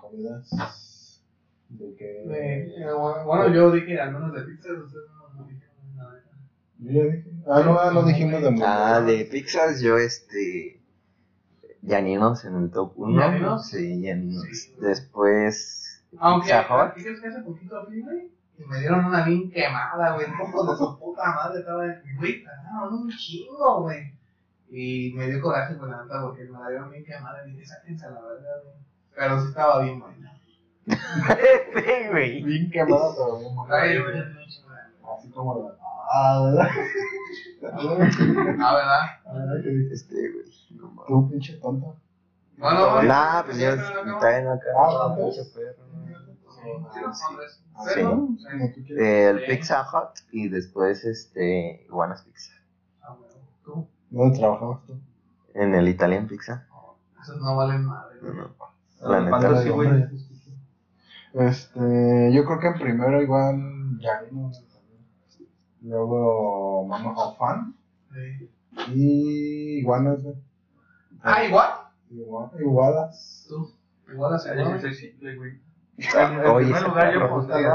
comidas, 0.00 1.22
de 1.68 1.94
que... 1.94 2.04
De- 2.04 2.82
eh, 2.82 2.92
bueno, 3.24 3.48
yo 3.54 3.70
dije 3.70 4.00
al 4.00 4.12
menos 4.12 4.32
de 4.32 4.42
pizzas, 4.42 4.72
ustedes 4.72 5.04
no, 5.36 5.44
dijeron 5.44 5.96
nada. 5.96 6.20
Yo 6.80 6.90
ya 6.90 7.04
dije. 7.04 7.30
Ah, 7.46 7.62
no, 7.64 7.78
ah, 7.78 7.92
no 7.92 8.02
dijimos 8.02 8.40
de 8.40 8.48
hamburguesas. 8.48 8.76
Ah, 8.76 9.00
de 9.02 9.24
pizzas 9.26 9.80
yo 9.80 9.98
este... 9.98 10.80
Llaninos 11.82 12.44
en 12.44 12.56
el 12.56 12.70
top 12.72 12.92
1. 12.96 13.20
¿Llaninos? 13.20 13.66
Sí, 13.68 14.00
Llaninos. 14.02 14.44
Sí. 14.52 14.74
Después 14.80 15.91
Aunque. 16.18 16.48
¿qué 16.48 17.02
crees 17.02 17.20
que 17.20 17.28
hace 17.28 17.40
poquito 17.42 17.84
fui, 17.86 18.02
güey? 18.02 18.30
Y 18.58 18.64
me 18.64 18.78
dieron 18.80 19.04
una 19.04 19.24
bien 19.24 19.50
quemada, 19.50 20.14
güey. 20.14 20.26
Un 20.26 20.38
poco 20.38 20.70
de 20.70 20.78
su 20.78 20.98
puta 20.98 21.34
madre 21.34 21.60
estaba 21.60 21.86
en 21.86 22.16
güey, 22.16 22.44
cagaron 22.44 22.94
un 22.94 23.10
chingo, 23.10 23.82
güey. 23.82 24.12
Y 24.70 25.12
me 25.14 25.26
dio 25.26 25.40
coraje 25.40 25.76
con 25.76 25.90
la 25.90 26.02
neta 26.02 26.22
porque 26.22 26.44
me 26.44 26.58
la 26.58 26.68
dieron 26.68 26.90
bien 26.90 27.04
quemada 27.04 27.46
y 27.46 27.52
dije, 27.52 27.66
sáquense 27.66 28.06
a 28.06 28.10
la 28.10 28.20
verdad, 28.20 28.62
güey. 28.62 28.76
Pero 29.14 29.40
sí 29.40 29.48
estaba 29.48 29.82
bien 29.82 30.00
buena. 30.00 30.32
Sí, 31.74 32.08
güey. 32.10 32.42
Bien 32.42 32.70
quemada, 32.70 33.12
pero 33.16 33.38
bien 33.38 33.54
buena. 33.54 34.38
Así 35.18 35.30
como 35.30 35.58
la... 35.58 35.76
Ah, 36.14 36.42
¿verdad? 36.44 36.68
Ah, 38.60 38.74
¿verdad? 38.74 39.00
Ah, 39.24 39.54
¿qué 39.62 39.70
dices? 39.70 40.02
Este, 40.02 40.14
güey. 40.30 40.44
no 40.70 40.90
mames. 40.90 41.06
Tú, 41.06 41.30
pinche 41.30 41.56
tonta. 41.58 41.86
Bueno, 42.58 43.02
Nah, 43.02 43.42
pues 43.44 43.58
yo 43.58 43.72
¿sí, 43.72 43.82
pero 43.88 44.04
no 44.04 44.12
no 44.12 44.52
acabo. 44.52 45.32
Ah. 46.64 47.12
Sí. 47.14 48.00
Ah. 48.00 48.02
¿no? 48.02 48.36
Quieras. 48.86 49.06
El 49.06 49.44
Pizza 49.46 49.82
Hut 49.82 50.18
y 50.30 50.48
después 50.48 51.04
este 51.04 51.84
Iguanas 51.86 52.22
Pizza. 52.22 52.52
Ah, 53.02 53.16
bueno. 53.18 53.34
¿Tú? 53.64 53.88
¿Dónde 54.10 54.38
trabajabas 54.38 54.84
tú? 54.86 55.00
En 55.54 55.74
el 55.74 55.88
Italian 55.88 56.28
Pizza. 56.28 56.66
Esos 57.20 57.40
no 57.40 57.56
valen 57.56 57.84
madre, 57.84 58.16
No, 58.22 58.32
no. 58.32 58.54
Ah, 58.60 59.08
La 59.08 59.20
neta. 59.20 60.10
Este, 61.34 62.30
yo 62.32 62.44
creo 62.44 62.60
que 62.60 62.66
en 62.68 62.78
primero 62.78 63.22
igual 63.22 63.98
Janino. 64.00 64.52
Luego 65.80 66.86
Mama 66.86 67.12
of 67.16 67.38
Fan. 67.38 67.74
Sí. 68.12 68.50
Y 68.88 69.78
iguanas. 69.78 70.20
Ah, 71.22 71.44
igual. 71.44 71.70
Igual, 72.12 72.50
igualas. 72.60 73.46
Tú. 73.48 73.70
Igual 74.10 74.34
a 74.34 74.36
Ay, 74.36 74.58
yo 74.58 74.80
soy 74.80 74.94
simple, 74.94 75.36
güey. 75.36 75.52
En, 75.96 76.46
Oye, 76.46 76.64
primer 76.66 76.82
lugar, 76.82 77.12
yo 77.14 77.28
pondría. 77.28 77.74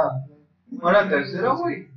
Bueno, 0.67 0.99
en 1.01 1.09
tercero, 1.09 1.57
güey. 1.57 1.87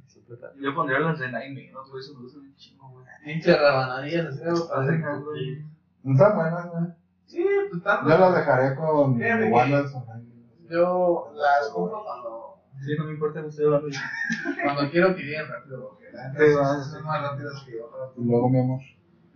Yo 0.61 0.75
pondría 0.75 1.01
las 1.01 1.19
de 1.19 1.27
Nine 1.27 1.51
Minutes, 1.51 1.91
güey. 1.91 2.01
Eso 2.01 2.15
me 2.15 2.23
gusta 2.23 2.39
un 2.39 2.55
chingo, 2.57 2.89
güey. 2.91 3.05
Pinche 3.25 3.57
rabanadillas, 3.57 4.27
así 4.27 4.43
algo, 4.45 5.25
güey. 5.25 5.65
No 6.03 6.13
están 6.13 6.37
buenas, 6.37 6.71
güey. 6.71 6.85
Sí, 7.27 7.45
pues 7.71 7.83
tanto. 7.83 8.09
Yo 8.09 8.19
las 8.19 8.35
dejaré 8.35 8.75
con 8.77 9.23
iguanas. 9.23 9.95
o 9.95 10.05
Yo 10.69 11.33
las 11.35 11.69
compro 11.71 12.03
cuando, 12.05 12.57
Sí, 12.81 12.95
no 12.97 13.05
me 13.05 13.13
importa 13.13 13.43
que 13.43 13.49
estoy 13.49 13.67
hablando. 13.67 13.89
de- 13.89 14.63
cuando 14.63 14.91
quiero 14.91 15.15
que 15.15 15.23
lleguen 15.23 15.49
rápido. 15.49 15.91
Porque 15.91 16.55
la 16.55 16.83
son 16.83 17.05
más 17.05 17.23
rápidas 17.23 17.63
que 17.67 17.73
yo. 17.73 17.91
luego, 18.17 18.49
mi 18.49 18.61
amor. 18.61 18.81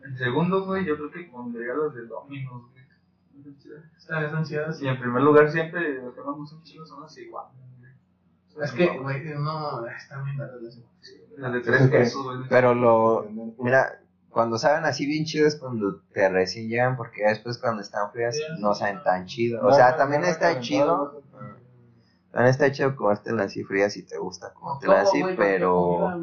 En 0.04 0.16
segundo, 0.16 0.64
güey, 0.64 0.84
yo 0.86 0.96
creo 0.96 1.10
que 1.10 1.24
pondría 1.24 1.74
las 1.74 1.94
de 1.94 2.06
Domino's, 2.06 2.70
güey. 2.72 2.83
Están 3.96 4.24
están 4.24 4.44
chidas. 4.44 4.80
Y 4.82 4.88
en 4.88 4.98
primer 4.98 5.22
lugar, 5.22 5.50
siempre 5.50 6.02
lo 6.02 6.14
que 6.14 6.20
más 6.20 6.36
gustan 6.36 6.62
chingos 6.62 6.88
son 6.88 7.02
las 7.02 7.14
güey. 7.14 8.64
Es 8.64 8.72
que, 8.72 8.98
güey, 8.98 9.24
no, 9.34 9.86
están 9.86 10.24
bien 10.24 10.36
baratas 10.36 10.78
las 11.36 11.52
de 11.52 11.60
tres 11.60 11.88
pesos, 11.88 12.22
güey. 12.22 12.48
Pero 12.48 12.74
lo. 12.74 13.28
Mira, 13.58 14.00
cuando 14.30 14.58
saben 14.58 14.84
así 14.84 15.06
bien 15.06 15.24
chido 15.24 15.46
es 15.46 15.56
cuando 15.56 16.00
te 16.12 16.28
recién 16.28 16.68
llegan, 16.68 16.96
porque 16.96 17.24
después 17.24 17.58
cuando 17.58 17.82
están 17.82 18.10
frías 18.12 18.36
no 18.58 18.74
saben 18.74 19.02
tan 19.02 19.26
chido. 19.26 19.64
O 19.64 19.72
sea, 19.72 19.96
también 19.96 20.24
está 20.24 20.60
chido. 20.60 21.22
También 22.30 22.50
está 22.50 22.70
chido 22.72 22.96
comértelas 22.96 23.46
así 23.46 23.62
frías 23.62 23.92
si 23.92 24.02
te 24.02 24.18
gusta 24.18 24.52
comértelas 24.52 25.08
así, 25.08 25.22
pero. 25.36 26.20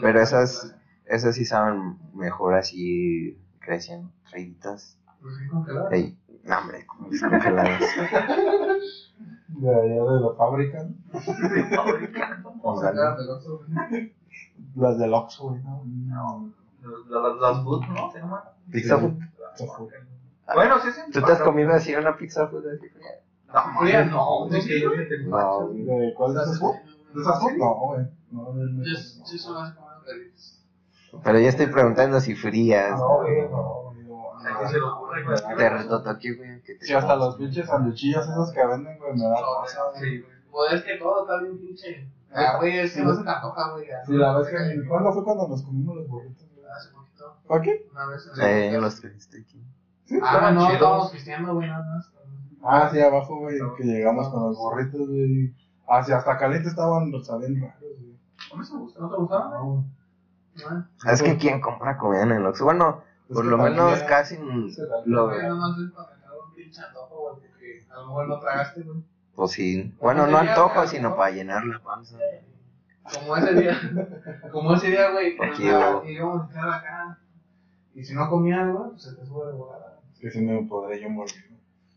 Pero 0.00 0.20
esas, 0.20 0.74
esas 1.04 1.34
sí 1.34 1.44
saben 1.44 1.98
mejor 2.14 2.54
así, 2.54 3.38
crecen 3.66 4.12
freitas. 4.22 4.96
Pues 5.20 5.34
sí, 5.36 5.48
congeladas. 5.48 5.92
Ey, 5.92 6.16
no, 6.44 6.58
hombre, 6.58 6.86
como 6.86 7.10
descongeladas. 7.10 7.80
De 9.48 9.70
allá 9.70 10.04
de 10.04 10.20
la 10.20 10.34
fábrica. 10.36 10.84
¿no? 10.84 12.60
O 12.62 12.80
sacadas 12.80 13.18
del 13.18 13.30
Oxxo. 13.30 13.60
Las 14.74 14.98
del 14.98 15.14
Oxxo, 15.14 15.48
güey. 15.48 15.62
No, 15.62 15.82
no. 15.84 16.52
Las, 17.08 17.40
las 17.40 17.64
food, 17.64 17.86
¿no? 17.86 18.12
Se 18.12 18.18
llaman. 18.18 18.40
Pizza 18.70 18.98
food. 18.98 19.14
Bueno, 20.54 20.78
sí, 20.80 20.90
sí. 20.92 21.00
¿Tú 21.12 21.22
te 21.22 21.32
has 21.32 21.40
comido 21.40 21.72
así 21.72 21.94
una 21.94 22.16
pizza 22.16 22.48
food? 22.48 22.64
No, 23.46 23.82
no, 23.82 23.88
yo 23.88 24.04
No, 24.04 25.68
¿De 25.72 26.14
cuál 26.14 26.34
de 26.34 26.42
esas 26.42 26.58
food? 26.58 26.74
¿De 27.14 27.22
esas 27.22 27.40
food? 27.40 27.52
No, 27.56 27.74
güey. 27.74 28.06
No, 28.30 28.52
no, 28.52 28.64
no. 28.64 28.84
Sí, 28.84 29.22
sí, 29.24 29.38
son 29.38 29.54
las 29.54 29.74
comidas 29.74 30.04
felices. 30.04 30.55
Pero 31.24 31.38
yo 31.38 31.48
estoy 31.48 31.66
preguntando 31.66 32.20
si 32.20 32.34
frías. 32.34 32.98
No, 32.98 33.16
güey, 33.22 33.48
no, 33.48 33.82
güey, 33.92 34.04
no. 34.04 34.30
¿A 34.38 34.60
qué 34.60 34.68
se 34.68 34.74
le 34.74 34.82
ocurre, 34.82 35.24
güey? 35.24 35.36
Te 35.56 35.68
retotoqué, 35.70 36.34
güey. 36.34 36.62
que 36.62 36.74
te- 36.74 36.84
Sí, 36.86 36.92
hasta 36.94 37.16
los 37.16 37.36
pinches 37.36 37.66
sanduchillos 37.66 38.28
esos 38.28 38.52
que 38.52 38.66
venden, 38.66 38.98
güey, 38.98 39.12
me 39.14 39.24
da 39.24 39.36
cosa, 39.42 39.78
güey. 39.90 40.00
Sí, 40.02 40.20
güey. 40.20 40.32
Pues 40.50 40.72
es 40.74 40.82
que 40.82 40.96
todo 40.96 41.22
está 41.22 41.42
bien 41.42 41.58
pinche. 41.58 42.08
Ah, 42.34 42.56
güey, 42.58 42.78
es 42.78 42.94
que 42.94 43.02
no 43.02 43.14
se 43.14 43.22
te 43.22 43.30
antoja, 43.30 43.72
güey. 43.72 43.86
ya. 43.88 44.04
Sí, 44.04 44.12
la 44.12 44.38
vez 44.38 44.48
que. 44.48 44.88
¿Cuándo 44.88 45.12
fue 45.12 45.24
cuando 45.24 45.48
nos 45.48 45.62
comimos 45.62 45.96
los 45.96 46.08
burritos, 46.08 46.46
güey? 46.54 46.66
Hace 46.70 46.90
poquito, 46.92 47.36
¿Para 47.48 47.62
qué? 47.62 47.86
una 47.92 48.06
vez. 48.06 48.30
Eh, 48.40 48.78
los 48.80 49.00
trajiste 49.00 49.38
aquí. 49.40 49.62
Ah, 50.22 50.50
no, 50.52 50.70
estábamos 50.70 51.10
cristianos, 51.10 51.54
güey, 51.54 51.68
nada 51.68 51.84
más. 51.84 52.12
Ah, 52.62 52.88
sí, 52.92 53.00
abajo, 53.00 53.38
güey, 53.40 53.58
que 53.76 53.84
llegamos 53.84 54.28
con 54.28 54.42
los 54.44 54.56
burritos, 54.56 55.08
güey. 55.08 55.54
Ah, 55.88 56.02
sí, 56.02 56.12
hasta 56.12 56.36
caliente 56.36 56.68
estaban, 56.68 57.12
saben 57.22 57.60
raros, 57.60 57.80
güey. 58.00 58.16
¿No 58.98 59.10
te 59.10 59.16
gustaban? 59.16 59.50
No, 59.52 59.84
No. 60.56 61.10
Es 61.12 61.22
que 61.22 61.36
¿quién 61.36 61.60
compra 61.60 61.96
comida 61.98 62.22
en 62.22 62.32
el 62.32 62.46
Oxxo? 62.46 62.64
Bueno, 62.64 63.02
por 63.32 63.44
lo 63.44 63.58
menos 63.58 64.00
ya- 64.00 64.06
casi 64.06 64.36
lo 65.04 65.26
Güey, 65.26 65.42
nada 65.42 65.54
más 65.54 65.78
es 65.78 65.90
para 65.92 66.08
sacar 66.08 66.30
un 66.48 66.54
pinche 66.54 66.80
antojo, 66.82 67.30
güey, 67.30 67.48
porque 67.50 67.84
a 67.90 67.94
lo 67.96 68.06
mejor 68.06 68.28
no 68.28 68.40
tragaste, 68.40 68.82
güey. 68.82 68.98
Pues 69.34 69.50
sí. 69.52 69.94
Bueno, 70.00 70.26
no 70.26 70.38
antojo, 70.38 70.86
sino 70.86 71.16
para 71.16 71.30
llenar 71.32 71.64
la 71.64 71.78
panza. 71.80 72.16
Como 73.14 73.36
ese 73.36 73.54
día, 73.54 73.76
como 74.52 74.74
ese 74.74 74.88
día, 74.88 75.10
güey, 75.10 75.36
y 76.06 76.12
íbamos 76.12 76.42
a 76.42 76.48
estar 76.48 76.68
acá. 76.70 77.18
Y 77.94 78.04
si 78.04 78.14
no 78.14 78.28
comía 78.28 78.62
algo, 78.62 78.90
pues 78.90 79.02
se 79.04 79.14
te 79.14 79.24
sube 79.24 79.46
de 79.46 79.52
volada. 79.52 80.00
Es 80.14 80.18
que 80.20 80.30
si 80.30 80.40
me 80.40 80.62
podré 80.64 81.00
yo 81.00 81.08
morir. 81.10 81.34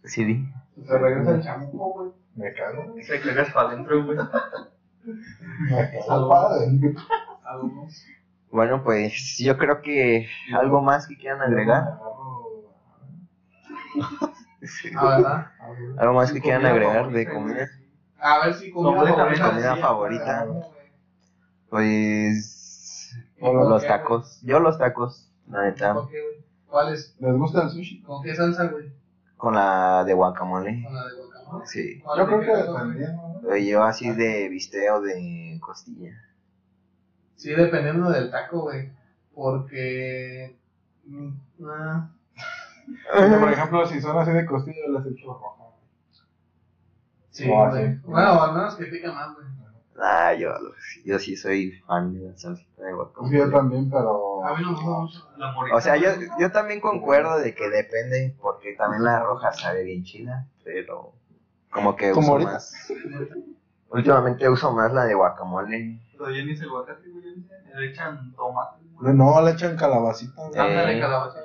Sí, 0.04 0.24
di. 0.24 0.48
Se 0.86 0.98
regresa 0.98 1.32
el 1.32 1.42
chamuco, 1.44 1.94
güey. 1.94 2.12
Me 2.36 2.54
cago. 2.54 2.94
Te 2.96 3.20
cagas 3.22 3.52
para 3.52 3.70
adentro, 3.70 4.06
güey. 4.06 4.18
Me 5.04 5.92
cago, 6.08 6.30
padre. 6.30 6.96
Algunos. 7.44 8.04
Bueno, 8.52 8.84
pues 8.84 9.38
yo 9.38 9.58
creo 9.58 9.82
que 9.82 10.28
algo 10.54 10.82
más 10.82 11.08
que 11.08 11.18
quieran 11.18 11.42
agregar. 11.42 12.00
Sí. 14.62 14.90
Ah. 14.98 15.52
Algo 15.98 16.14
más 16.16 16.34
que 16.34 16.42
quieran 16.42 16.66
agregar 16.66 17.10
de 17.12 17.30
comida. 17.30 17.70
A 18.20 18.46
ver 18.46 18.54
si 18.54 18.72
comida 18.72 19.16
favorita. 19.16 19.50
comida 19.50 19.76
sí, 19.76 19.82
favorita. 19.82 20.48
Pues 21.70 23.16
¿Con 23.40 23.70
los 23.70 23.82
qué, 23.82 23.88
tacos. 23.88 24.42
Yo 24.44 24.60
los 24.60 24.78
tacos, 24.78 25.32
la 25.48 25.64
neta. 25.64 25.94
¿Con 25.94 26.10
qué, 26.10 26.22
güey? 26.22 26.46
¿Cuál 26.68 26.94
es? 26.94 27.16
¿Les 27.20 27.36
gusta 27.36 27.64
el 27.64 27.70
sushi? 27.70 28.02
¿Con 28.02 28.22
qué 28.22 28.36
salsa, 28.36 28.66
güey? 28.68 28.92
Con 29.38 29.56
la 29.56 30.04
de 30.04 30.14
guacamole. 30.14 30.84
Con 30.84 30.94
la 30.94 31.06
de 31.06 31.16
guacamole. 31.16 31.66
Sí. 31.66 32.02
¿Cuál 32.02 32.20
Yo 32.20 32.28
creo 32.28 32.40
que. 32.42 33.08
Pero 33.42 33.58
Yo 33.58 33.84
así 33.84 34.12
de 34.12 34.50
bisteo 34.50 35.02
de 35.02 35.58
costilla. 35.62 36.12
Sí, 37.40 37.50
dependiendo 37.56 38.10
del 38.12 38.30
taco, 38.30 38.62
güey. 38.64 38.92
Porque. 39.34 40.58
mm, 41.06 41.30
ah, 41.66 42.10
Porque, 43.14 43.38
por 43.38 43.52
ejemplo, 43.52 43.86
si 43.86 44.02
son 44.02 44.18
así 44.18 44.32
de 44.32 44.46
costilla, 44.46 44.88
les 44.90 45.06
echo 45.14 45.28
roja. 45.34 45.72
sí, 47.32 47.50
Oh, 47.52 47.70
güey. 47.70 47.94
sí. 47.96 48.00
Bueno, 48.04 48.42
al 48.44 48.54
menos 48.54 48.76
que 48.76 48.86
pica 48.86 49.12
más, 49.12 49.34
güey. 49.36 49.48
Ah, 50.02 50.34
yo, 50.34 50.54
yo 51.04 51.20
sí 51.20 51.36
soy 51.36 51.72
fan 51.86 52.14
de 52.14 52.22
la 52.30 52.38
salsita 52.38 52.84
de 52.84 52.92
Sí, 52.92 52.92
yo 52.92 52.96
guacamole. 52.96 53.52
también, 53.52 53.90
pero. 53.90 54.46
A 54.46 54.56
mí 54.58 54.64
no 54.64 54.72
me 54.72 55.02
gusta. 55.02 55.20
La 55.38 55.52
morita. 55.52 55.76
O 55.78 55.82
sea, 55.82 55.98
yo, 55.98 56.10
yo 56.40 56.52
también 56.52 56.80
concuerdo 56.82 57.38
de 57.38 57.54
que 57.54 57.70
depende, 57.70 58.36
porque 58.42 58.76
también 58.76 59.04
la 59.04 59.20
roja 59.22 59.52
sabe 59.54 59.84
bien 59.84 60.04
chida, 60.04 60.48
pero 60.64 61.14
como 61.70 61.96
que 61.98 62.12
Como 62.12 62.28
uso 62.28 62.32
ahorita. 62.34 62.52
más. 62.54 62.74
Últimamente 63.90 64.48
uso 64.48 64.72
más 64.74 64.94
la 64.94 65.06
de 65.06 65.16
guacamole. 65.16 66.00
Pero 66.18 66.32
ya 66.32 66.44
ni 66.44 66.56
se 66.56 66.66
aguacate, 66.66 67.10
güey. 67.10 67.24
Le 67.76 67.90
echan 67.90 68.34
tomate. 68.36 68.84
No, 69.02 69.42
le 69.42 69.52
echan 69.52 69.76
calabacita. 69.78 70.42
Eh, 70.54 70.60
Ándale, 70.60 71.00
calabaza. 71.00 71.40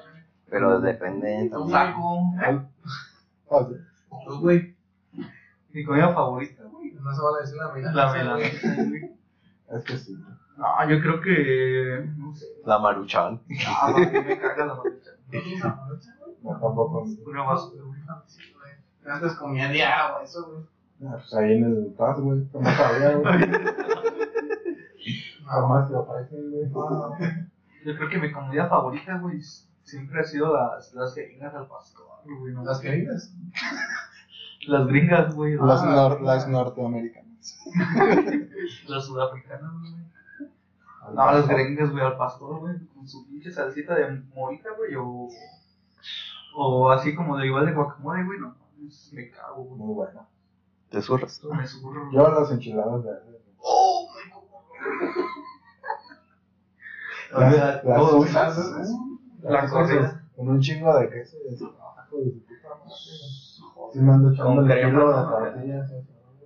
Pero 0.51 0.80
depende 0.80 1.51
Un. 1.53 1.74
Ah, 1.74 3.66
sí. 3.68 3.74
Tú, 4.26 4.40
güey. 4.40 4.74
Mi 5.70 5.84
comida 5.84 6.12
favorita, 6.12 6.64
güey. 6.64 6.92
No 6.92 7.14
se 7.14 7.22
vale 7.22 7.40
decir 7.42 7.57
la 7.57 7.72
verdad. 7.72 7.92
La 7.95 8.12
melanesa, 8.12 8.74
güey. 8.74 9.11
Es 9.70 9.84
que 9.84 9.99
sí. 9.99 10.16
No, 10.57 10.88
yo 10.88 11.01
creo 11.01 11.20
que. 11.20 12.11
No 12.16 12.34
sé. 12.34 12.47
La 12.64 12.78
maruchan. 12.78 13.40
Ah, 13.66 13.90
no, 13.90 13.99
me 13.99 14.38
caga 14.38 14.66
la 14.66 14.74
marucha. 14.74 15.11
No, 16.42 16.51
tampoco. 16.61 17.05
Una 17.26 17.42
basura, 17.42 17.82
güey. 17.84 18.01
Antes 19.07 19.34
comía 19.34 19.68
diario, 19.68 20.20
eso, 20.22 20.47
güey. 20.47 20.64
Ah, 21.03 21.16
Pues 21.16 21.34
ahí 21.34 21.57
en 21.59 21.64
el 21.64 21.95
TAS, 21.97 22.20
güey. 22.20 22.47
No 22.53 22.62
sabía, 22.64 23.16
güey. 23.16 23.40
Jamás 25.47 25.88
te 25.90 25.97
aparecen, 25.97 26.51
güey. 26.51 26.68
Yo 27.84 27.97
creo 27.97 28.09
que 28.09 28.18
mi 28.18 28.32
comida 28.32 28.68
favorita, 28.68 29.18
güey, 29.18 29.40
siempre 29.82 30.20
ha 30.20 30.24
sido 30.24 30.55
las, 30.57 30.95
las 30.95 31.14
gringas 31.14 31.55
al 31.55 31.66
pastor, 31.66 32.07
güey. 32.38 32.55
¿no? 32.55 32.64
Las 32.64 32.80
queridas. 32.80 33.32
Las 34.66 34.86
gringas, 34.86 35.34
güey. 35.34 35.57
Las, 35.57 35.82
Ah. 35.82 35.95
nor- 35.95 36.20
las 36.22 36.49
norteamericanas. 36.49 37.59
Las 38.88 39.05
sudafricanas, 39.05 39.70
güey. 39.80 39.92
No, 41.14 41.32
las 41.32 41.47
gringas, 41.47 41.90
güey, 41.90 42.03
al 42.03 42.16
pastor, 42.16 42.61
güey, 42.61 42.78
con 42.95 43.07
su 43.07 43.26
pinche 43.28 43.53
salsita 43.53 43.95
de 43.95 44.22
morita, 44.34 44.70
güey, 44.74 44.95
o, 44.97 45.28
o 46.57 46.90
así 46.90 47.14
como 47.14 47.36
de 47.36 47.47
igual 47.47 47.66
de 47.66 47.72
guacamole, 47.72 48.24
güey, 48.24 48.38
no, 48.40 48.55
me 49.12 49.28
cago, 49.28 49.64
güey. 49.64 49.78
Muy 49.80 49.95
bueno. 49.97 50.26
¿Te 50.95 51.03
zurras? 51.03 51.42
Me 51.45 51.66
susurro. 51.66 52.11
Yo 52.12 52.28
las 52.28 52.51
enchiladas 52.53 53.03
verdes. 53.03 53.42
Oh, 53.59 54.09
La, 57.32 57.51
Las 57.51 57.82
todo, 57.82 58.18
usas. 58.18 58.57
la 59.42 59.68
cosa, 59.68 60.22
con 60.36 60.49
un 60.51 60.61
chingo 60.61 60.97
de 61.01 61.11
queso 61.11 61.36
y 61.45 61.51
de 61.51 61.57
su. 61.57 61.68
Sí 63.92 63.99
me 64.01 64.12
ando 64.12 64.30
echando 64.32 64.62
el 64.62 64.68
kilo 64.86 65.09
de 65.09 65.14
tortillas. 65.24 65.90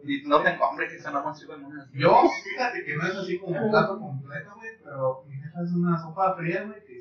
Y 0.05 0.23
no 0.27 0.43
tengo 0.43 0.65
hambre, 0.65 0.89
que 0.89 0.99
se 0.99 1.11
no 1.11 1.23
consigo 1.23 1.55
en 1.55 1.65
una. 1.67 1.87
Yo, 1.93 2.23
fíjate 2.43 2.85
que 2.85 2.97
no 2.97 3.07
es 3.07 3.17
así 3.17 3.39
como 3.39 3.61
un 3.63 3.71
plato 3.71 3.99
completo, 3.99 4.51
güey, 4.57 4.71
pero 4.83 5.25
mi 5.27 5.35
jefa 5.37 5.63
es 5.63 5.73
una 5.73 5.99
sopa 6.01 6.35
fría, 6.37 6.65
güey, 6.65 6.83
que 6.87 6.98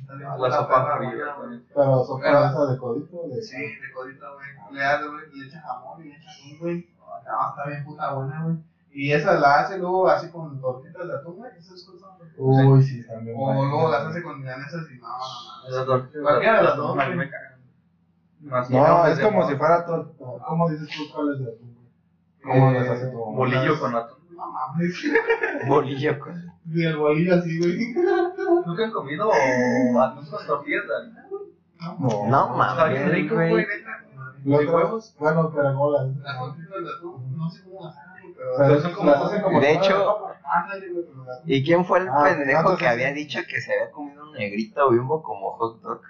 está 0.00 0.14
bien. 0.14 0.28
La 0.38 0.50
sopa 0.50 0.84
perra, 0.84 0.98
fría, 1.10 1.34
güey. 1.38 1.60
Pero 1.74 2.04
sopa 2.04 2.22
Pero- 2.22 2.44
esa 2.46 2.66
de 2.72 2.78
codito. 2.78 3.22
De... 3.28 3.42
Sí, 3.42 3.56
de 3.56 3.92
codito, 3.94 4.26
güey. 4.34 4.74
Le, 4.74 4.80
da, 4.80 5.02
güey, 5.06 5.20
le 5.34 5.46
echa 5.46 5.60
jamón 5.60 6.00
y 6.04 6.08
le 6.08 6.16
echa 6.16 6.30
atún, 6.30 6.58
güey. 6.60 6.88
No, 7.00 7.48
está 7.50 7.66
bien 7.68 7.84
puta 7.84 8.12
buena, 8.14 8.42
güey. 8.44 8.56
Y 8.92 9.12
esa 9.12 9.34
la 9.34 9.60
hace 9.60 9.78
luego 9.78 10.08
así 10.08 10.30
con 10.30 10.60
tortitas 10.60 11.06
de 11.06 11.14
atún, 11.14 11.36
güey. 11.36 11.50
Esas 11.58 11.82
cosas, 11.84 12.10
güey. 12.18 12.30
Uy, 12.68 12.82
sí, 12.82 13.06
también. 13.06 13.36
O 13.38 13.52
luego 13.54 13.90
las 13.90 14.06
hace 14.06 14.22
con 14.22 14.38
milanesas 14.40 14.84
y 14.90 14.98
no, 14.98 15.08
no, 15.08 15.16
no. 15.62 15.68
Esas 15.68 15.86
tortillas, 15.86 16.22
Cualquiera 16.22 16.56
de 16.58 16.62
las 16.64 16.76
dos, 16.76 16.94
güey. 16.94 17.14
me 17.16 17.30
cagan. 17.30 17.50
No, 18.40 19.06
es 19.06 19.20
como 19.20 19.40
mo- 19.42 19.48
si 19.48 19.54
fuera 19.56 19.84
todo. 19.84 20.14
¿Cómo 20.46 20.70
dices 20.70 20.88
tú 20.96 21.02
cuál 21.14 21.34
es 21.34 21.40
de 21.44 21.52
atún, 21.52 21.74
güey? 21.74 21.88
¿Cómo 22.42 22.70
Eh, 22.70 22.80
les 22.80 22.88
hace 22.90 23.06
tu 23.10 23.18
bolillo 23.18 23.78
con 23.80 23.94
atún. 23.94 24.18
No 24.34 24.50
mames. 24.50 24.94
Bolillo 25.68 26.18
con. 26.18 26.50
Y 26.72 26.84
el 26.84 26.96
bolillo 26.96 27.34
así, 27.34 27.58
güey. 27.58 27.94
¿Nunca 28.66 28.84
han 28.84 28.90
comido 28.90 29.30
atún 29.32 30.26
con 30.26 30.46
tortillas 30.46 30.82
de 30.88 30.96
harina? 30.96 31.26
No, 31.98 32.26
No, 32.28 32.62
Está 32.62 32.84
bien 32.86 33.02
mames, 33.02 33.12
rico, 33.12 33.34
güey. 33.36 33.66
Los 34.44 34.62
¿Y 34.62 34.66
huevos? 34.66 35.14
Bueno, 35.18 35.52
caracolas. 35.54 36.06
Las 36.22 36.38
tortitas 36.38 36.82
de 36.84 36.90
atún, 36.98 37.36
no 37.38 37.50
sé 37.50 37.62
cómo 37.64 37.84
las 37.86 37.96
hacen, 37.96 38.34
pero. 38.36 38.50
Pero 38.58 38.80
son 38.80 38.92
como- 38.92 39.10
las 39.10 39.22
hacen 39.22 39.42
como 39.42 39.60
De 39.60 39.72
hecho- 39.72 40.16
pero 40.42 41.24
las- 41.26 41.40
¿Y 41.46 41.62
quién 41.64 41.84
fue 41.84 41.98
el 42.00 42.08
Ah, 42.08 42.22
pendejo 42.24 42.76
que 42.76 42.88
había 42.88 43.12
dicho 43.12 43.40
que 43.48 43.60
se 43.60 43.72
había 43.72 43.90
comido 43.92 44.24
un 44.24 44.32
negrito 44.32 44.90
bimbo 44.90 45.22
como 45.22 45.52
hot 45.52 45.80
dog? 45.82 46.00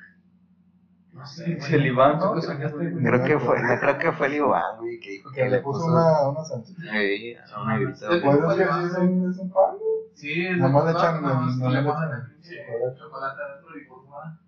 No 1.21 1.27
sé, 1.27 1.59
el 1.77 1.87
Iván, 1.87 2.19
¿no? 2.19 2.33
Creo 2.33 3.25
que 3.25 3.39
fue, 3.39 3.61
no, 3.63 3.79
creo 3.81 3.99
que 3.99 4.13
fue 4.13 4.27
el 4.29 4.35
Iván, 4.35 4.79
güey, 4.79 4.99
que 5.01 5.11
dijo 5.11 5.31
Que 5.33 5.49
le 5.51 5.61
puso 5.61 5.85
una, 5.85 6.29
una 6.31 6.43
salsita. 6.45 6.81
Sí, 6.83 7.37
a 7.55 7.61
un 7.63 7.69
negrito. 7.69 7.99
Sí. 7.99 8.21
Pues 8.25 8.37
es 8.39 8.57
que 8.57 8.65
sí 8.65 8.85
es 8.87 8.99
un, 8.99 9.31
es 9.31 9.39
un 9.39 9.51
pan, 9.53 9.65
güey. 9.79 9.91
Sí, 10.15 10.47
es 10.47 10.57
Nomás 10.59 10.85
le 10.87 10.91
echan- 10.93 11.21
nomás 11.21 11.57
le 11.57 11.63
ponen 11.63 11.87
echan 11.87 12.13
el 12.13 12.27
pinche 12.33 12.57
chocolate. 12.99 13.43
adentro 13.43 13.79
y 13.79 13.85
por 13.87 14.07
fuera. 14.07 14.39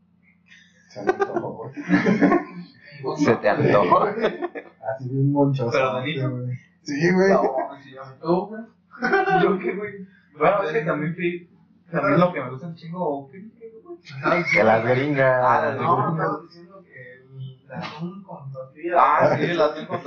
Se 0.88 1.02
me 1.02 1.10
antojó, 1.12 1.52
güey. 1.52 1.72
Se 3.24 3.36
te 3.36 3.48
antojó. 3.48 4.04
Así 4.94 5.08
bien 5.08 5.32
monchoso. 5.32 5.70
Pero 5.72 5.92
güey. 6.00 6.14
Sí, 6.82 7.12
güey. 7.12 7.32
No, 7.32 7.42
sí, 7.82 7.92
ya 7.94 8.02
me- 8.04 8.16
¿Tú, 8.16 8.46
güey? 8.46 8.62
Yo 9.42 9.58
qué, 9.58 9.76
güey. 9.76 9.92
Bueno, 10.38 10.62
es 10.64 10.72
que 10.72 10.80
también 10.82 11.14
fui. 11.14 11.48
También 11.90 12.18
lo 12.20 12.32
que 12.32 12.40
me 12.42 12.50
gusta 12.50 12.66
un 12.66 12.74
chingo. 12.74 13.28
¿qué- 13.30 13.38
qué, 13.58 13.58
güey? 13.58 13.61
Que 14.52 14.64
las 14.64 14.84
gringas. 14.84 15.40
Ah, 15.44 15.74
No, 15.76 16.10
estaba 16.12 16.40
diciendo 16.42 16.82
que 16.82 17.22
el 17.64 17.72
atún 17.72 18.22
con 18.22 18.52
tortilla. 18.52 18.96
Ah, 18.98 19.36
sí, 19.36 19.46
las 19.54 19.74
tengo 19.74 19.88
con 19.88 20.02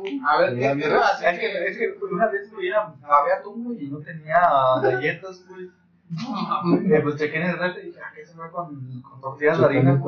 güey. 0.00 0.20
A 0.26 0.38
ver, 0.38 0.54
¿qué 0.54 0.80
quiero 0.80 1.00
Es 1.02 1.38
que, 1.38 1.68
es 1.68 1.76
que 1.78 1.94
una 2.10 2.26
vez 2.28 2.52
güey, 2.52 2.70
había 2.72 3.34
atún, 3.38 3.64
güey, 3.64 3.84
y 3.84 3.90
no 3.90 3.98
tenía 3.98 4.40
galletas, 4.82 5.44
güey. 5.48 5.70
Eh, 6.92 7.00
pues 7.02 7.16
chequé 7.16 7.36
en 7.36 7.50
el 7.50 7.58
red 7.58 7.76
y 7.78 7.86
dije, 7.86 8.00
ah, 8.04 8.12
¿qué 8.14 8.24
se 8.24 8.36
va 8.36 8.50
con, 8.50 9.00
con 9.02 9.20
tortillas 9.20 9.58
de 9.60 9.64
harina? 9.64 10.00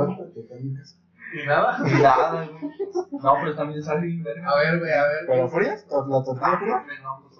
Y 1.34 1.46
nada. 1.46 1.78
Y 1.86 2.02
nada, 2.02 2.46
güey. 2.46 2.72
No, 3.22 3.34
pero 3.40 3.54
también 3.54 3.82
sale 3.82 4.00
bien 4.06 4.22
verga. 4.22 4.50
A 4.50 4.56
ver, 4.58 4.78
güey, 4.80 4.92
a 4.92 5.06
ver. 5.06 5.26
¿Pero 5.26 5.48
frías? 5.48 5.86
¿La 5.90 6.22
tortilla 6.24 6.58
fría? 6.58 6.84
No, 7.02 7.22
pues. 7.22 7.31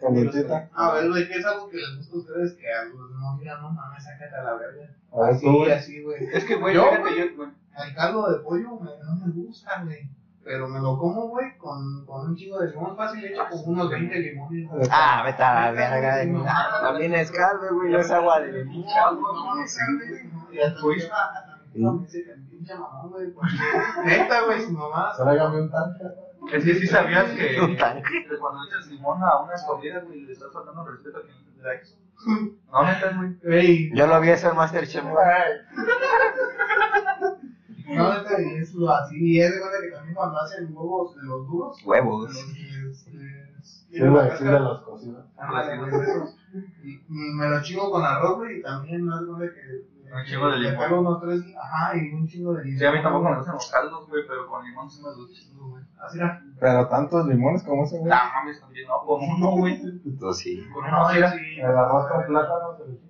Calientita. 0.00 0.68
A 0.74 0.92
ver, 0.92 1.08
güey, 1.10 1.28
¿qué 1.28 1.34
es 1.38 1.44
algo 1.46 1.68
que 1.68 1.76
les 1.76 1.96
gusta 1.96 2.14
a 2.14 2.18
ustedes 2.18 2.52
que 2.54 2.72
a 2.72 2.84
los 2.84 3.10
no 3.10 3.36
digan, 3.38 3.60
no 3.62 3.70
mames, 3.72 4.04
sácate 4.04 4.34
a 4.36 4.42
la 4.44 4.54
verga? 4.54 4.88
A 5.12 5.20
ver, 5.20 5.30
tú, 5.30 5.34
Así, 5.34 5.46
güey. 5.58 5.72
así, 5.72 6.02
güey. 6.02 6.24
Es 6.32 6.44
que, 6.44 6.54
güey, 6.56 6.74
Yo, 6.74 6.84
güey. 7.00 7.20
El 7.20 7.94
caldo 7.94 8.30
de 8.30 8.38
pollo 8.40 8.78
me, 8.80 8.90
no 9.04 9.14
me 9.26 9.32
gusta, 9.32 9.82
güey. 9.84 10.08
Pero 10.44 10.66
me 10.66 10.80
lo 10.80 10.96
como, 10.98 11.28
güey, 11.28 11.56
con, 11.58 12.06
con 12.06 12.28
un 12.30 12.36
chingo 12.36 12.58
de 12.58 12.70
limón 12.70 12.96
fácil, 12.96 13.20
le 13.20 13.32
echo 13.32 13.42
como 13.50 13.64
unos 13.72 13.90
20 13.90 14.18
limones. 14.18 14.88
Ah, 14.90 15.22
vete 15.24 15.42
a 15.42 15.54
la 15.66 15.72
verga. 15.72 16.16
Ah, 16.48 16.78
También 16.82 17.14
es 17.14 17.30
caldo, 17.30 17.74
güey, 17.74 17.92
no 17.92 17.98
es 17.98 18.10
agua 18.10 18.40
de 18.40 18.52
limón. 18.64 18.84
No, 18.86 19.56
no 19.56 19.66
sé, 19.66 19.80
güey. 19.96 20.56
Y 20.56 20.60
hasta 20.60 20.80
mi 20.86 20.94
jefa- 20.94 21.32
hasta 21.34 21.56
mi 21.74 21.80
jefa 21.82 21.92
me 21.92 22.02
dice 22.04 22.24
que 22.24 22.32
pinche 22.50 22.74
mamón, 22.74 23.10
güey. 23.10 23.32
Neta, 24.06 24.40
güey, 24.46 24.62
su 24.62 24.72
mamá. 24.72 25.12
Tráigame 25.16 25.60
un 25.60 25.70
tanque. 25.70 26.04
Es 26.52 26.64
que 26.64 26.74
sí 26.74 26.86
sabías 26.86 27.30
que 27.32 27.60
Un 27.64 27.76
tanque. 27.76 28.26
que 28.28 28.38
cuando 28.38 28.60
echas 28.66 28.86
limón 28.88 29.22
a 29.22 29.40
una 29.42 29.54
comida, 29.66 30.00
güey, 30.00 30.22
le 30.22 30.32
estás 30.32 30.52
faltando 30.52 30.84
respeto 30.84 31.18
a 31.18 31.22
quien 31.22 31.36
te 31.56 31.62
da 31.62 31.74
eso. 31.74 31.96
No, 32.72 32.84
neta, 32.84 33.16
güey. 33.16 33.34
Güey, 33.42 33.90
Yo 33.96 34.06
lo 34.06 34.20
vi 34.20 34.28
eso 34.30 34.50
en 34.50 34.56
Masterchef. 34.56 35.04
no, 37.88 38.12
es 38.36 38.74
lo 38.74 38.90
así. 38.92 39.16
Y 39.18 39.40
es 39.40 39.54
de 39.54 39.60
cuenta 39.60 39.78
que 39.80 39.88
también 39.90 40.14
cuando 40.14 40.40
hacen 40.40 40.66
huevos 40.76 41.16
de 41.16 41.22
los 41.22 41.46
duros. 41.46 41.78
Huevos. 41.84 42.34
los- 42.34 42.34
les- 42.34 42.68
Sí, 43.90 44.00
güey, 44.00 44.30
sí 44.36 44.44
de 44.44 44.60
los 44.60 44.82
cocidos. 44.82 45.24
Esos. 46.02 46.36
Y 46.84 47.00
y 47.08 47.08
me 47.08 47.48
lo 47.48 47.62
chingo 47.62 47.90
con 47.90 48.04
arroz, 48.04 48.36
güey, 48.38 48.58
y 48.58 48.62
también 48.62 49.02
me 49.04 49.16
doy 49.16 49.26
cuenta 49.26 49.54
que. 49.54 49.97
Un 50.10 50.24
chingo 50.24 50.48
de 50.48 50.56
limón. 50.58 50.92
unos 50.92 51.20
tres, 51.20 51.40
ajá, 51.56 51.96
y 51.96 52.12
un 52.14 52.26
chingo 52.26 52.54
de 52.54 52.64
limón. 52.64 52.78
Sí, 52.78 52.86
a 52.86 52.92
mí 52.92 53.02
tampoco 53.02 53.28
me 53.28 53.36
gustan 53.36 53.54
los 53.54 53.70
caldos, 53.70 54.08
güey, 54.08 54.22
pero 54.26 54.46
con 54.48 54.64
limón 54.64 54.90
sí 54.90 55.02
me 55.02 55.08
los 55.10 55.32
chingo, 55.32 55.68
güey. 55.70 55.84
Así 56.00 56.18
era. 56.18 56.42
Pero 56.60 56.88
tantos 56.88 57.26
limones 57.26 57.62
como 57.64 57.84
ese, 57.84 57.98
güey. 57.98 58.10
No 58.10 58.16
mames, 58.16 58.60
también, 58.60 58.88
no, 58.88 59.00
con 59.04 59.22
uno, 59.22 59.50
güey. 59.50 59.80
Tú 60.18 60.32
sí. 60.32 60.66
Con 60.72 60.90
No, 60.90 61.00
uno, 61.02 61.12
mira. 61.14 61.30
sí. 61.32 61.38
El 61.60 61.76
arroz 61.76 62.08
con 62.08 62.26
plátano 62.26 62.76
se 62.76 62.84
chinga. 62.84 63.08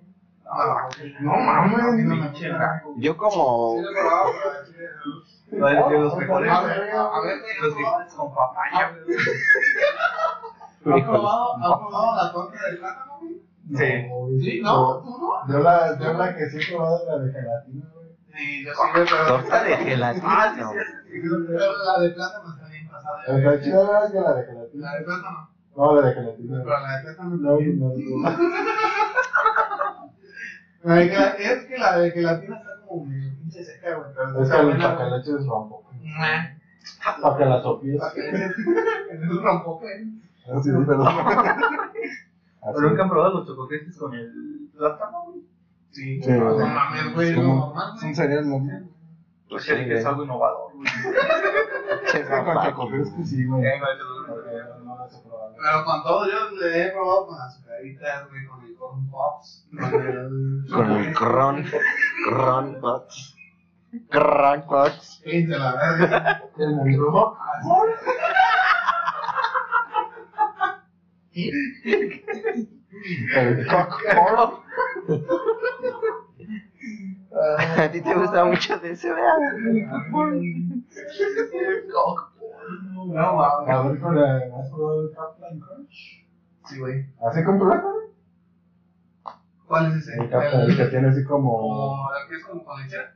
No, 1.21 1.31
no 1.31 1.37
mames, 1.45 2.05
no 2.05 2.15
no 2.15 2.23
me. 2.23 3.01
Yo 3.01 3.15
como. 3.17 3.75
Lo 5.51 5.67
Lo 5.67 5.89
los 5.89 6.15
frijoles, 6.15 6.51
A 6.51 6.61
ver, 6.61 6.91
a 6.91 7.21
ver, 7.21 7.37
Los 7.61 7.73
frijoles 7.73 8.13
con 8.13 8.33
papaya, 8.35 8.91
güey. 8.91 9.17
¿Has 11.01 11.03
probado, 11.07 11.55
¿has 11.55 11.79
probado 11.79 12.15
la 12.15 12.31
torta 12.31 12.69
de 12.69 12.77
plátano, 12.77 13.18
güey? 13.69 14.01
Sí. 14.01 14.07
No, 14.07 14.15
güey. 14.17 14.39
Sí, 14.41 14.61
no, 14.61 15.01
tú 15.03 15.17
no. 15.19 15.47
Yo 15.53 15.59
la, 15.59 15.97
yo 15.99 16.13
la 16.13 16.35
que 16.35 16.49
sí 16.49 16.57
he 16.61 16.71
probado 16.75 16.97
es 16.97 17.05
la 17.07 17.17
de 17.19 17.31
gelatina, 17.31 17.85
güey. 17.93 18.07
Sí, 18.35 18.63
yo 18.65 18.71
sí, 18.73 18.79
güey, 18.93 19.05
pero. 19.09 19.25
Torta 19.27 19.63
de 19.63 19.77
gelatina. 19.77 20.25
Ah, 20.27 20.51
sí, 20.55 20.61
no. 20.61 20.71
sí. 20.71 20.77
Pero 21.47 21.83
la 21.85 21.99
de 22.01 22.09
plátano 22.11 22.49
está 22.55 22.67
bien 22.69 22.87
pasada. 22.89 23.25
Sea, 23.25 23.61
chida 23.61 23.77
¿verdad? 23.79 24.11
que 24.11 24.19
la 24.19 24.33
de 24.33 24.41
La 24.41 24.45
gelatina. 24.45 24.93
de 24.93 25.03
plátano. 25.05 25.49
No, 25.75 26.01
la 26.01 26.07
de 26.07 26.13
gelatina. 26.13 26.57
Pero 26.63 26.79
la 26.79 26.97
de 26.97 27.03
plátano 27.03 27.29
No, 27.37 27.59
no. 27.59 28.29
La 30.83 31.01
Es 31.01 31.65
que 31.65 31.77
la 31.77 31.99
de 31.99 32.11
gelatina 32.11 32.57
está 32.57 32.69
como 32.87 33.05
medio 33.05 33.31
pinche 33.37 33.63
seca, 33.63 33.95
güey. 33.95 34.09
Es 34.11 34.43
está 34.43 34.55
que 34.55 34.61
el 34.61 34.67
güey. 34.67 34.81
pacaleche 34.81 35.31
es 35.31 35.45
rompo. 35.45 35.83
Para 37.21 37.37
que 37.37 37.45
la 37.45 37.61
sopíes. 37.61 37.99
¿Para 37.99 38.13
dices? 38.13 38.51
Es 39.11 39.29
un 39.29 39.43
rompope. 39.43 39.87
Ah, 40.47 40.59
Sí, 40.63 40.69
pero. 40.87 41.03
¿Pero 42.61 42.89
nunca 42.89 43.03
han 43.03 43.09
probado 43.09 43.33
los 43.39 43.47
chococrispis 43.47 43.97
con 43.97 44.13
el 44.13 44.69
plátano, 44.77 45.23
güey? 45.27 45.41
Sí, 45.91 46.21
Sí, 46.21 46.31
no 46.31 46.57
mames, 46.57 47.13
güey, 47.15 47.29
Es 47.29 47.35
lo 47.37 47.41
como- 47.43 47.65
normal, 47.67 47.87
Es 47.95 47.99
güey. 48.01 48.09
un 48.09 48.15
cereal, 48.15 48.49
¿no? 48.49 48.89
Pues 49.49 49.63
sí, 49.63 49.71
que 49.73 49.93
es 49.97 50.05
algo 50.05 50.23
innovador, 50.23 50.73
güey. 50.73 50.85
Con 52.45 52.63
chocofresco 52.63 53.23
sí, 53.25 53.45
güey. 53.45 53.65
Eh. 53.65 53.79
No 54.83 54.97
las. 54.97 55.21
Pero 55.61 55.83
con 55.85 56.03
todo, 56.03 56.25
yo 56.27 56.51
le 56.61 56.85
he 56.87 56.91
probado 56.91 57.27
con 57.27 57.41
azucaritas, 57.41 58.29
güey, 58.29 58.45
con 58.45 58.63
el 58.65 58.75
corn 58.75 59.09
pops, 59.09 59.67
con 59.77 60.01
el... 60.07 60.65
Con 60.73 60.91
el 60.91 61.13
cron. 61.13 61.65
Cron 62.29 62.77
pots. 62.79 63.35
Cron 64.09 64.61
pots. 64.67 65.21
Fíjense 65.23 65.57
la 65.57 65.75
verga. 65.75 66.43
El 66.57 66.75
menú. 66.83 67.11
El 73.35 73.67
coco. 73.67 74.63
A 77.79 77.89
ti 77.91 78.01
te 78.01 78.13
gusta 78.15 78.45
mucho 78.45 78.79
de 78.79 78.91
ese, 78.91 79.09
¿verdad? 79.13 79.37
No, 83.05 83.35
mames. 83.35 83.69
A 83.69 83.81
ver, 83.83 83.99
con 83.99 84.15
la. 84.15 84.37
¿Has 84.37 84.69
probado 84.69 85.03
el 85.03 85.15
Captain 85.15 85.59
Crunch? 85.59 86.25
Sí, 86.65 86.79
güey. 86.79 87.05
¿Así 87.21 87.43
con 87.43 87.59
plátano? 87.59 87.93
¿Cuál 89.67 89.87
es 89.91 90.07
ese? 90.07 90.21
El 90.21 90.29
Captain, 90.29 90.61
el 90.61 90.77
que 90.77 90.85
tiene 90.85 91.07
así 91.09 91.23
como. 91.23 91.57
Como 91.57 92.09
la 92.11 92.27
que 92.27 92.35
es 92.35 92.43
como 92.45 92.63
con 92.65 92.81
lechera. 92.81 93.15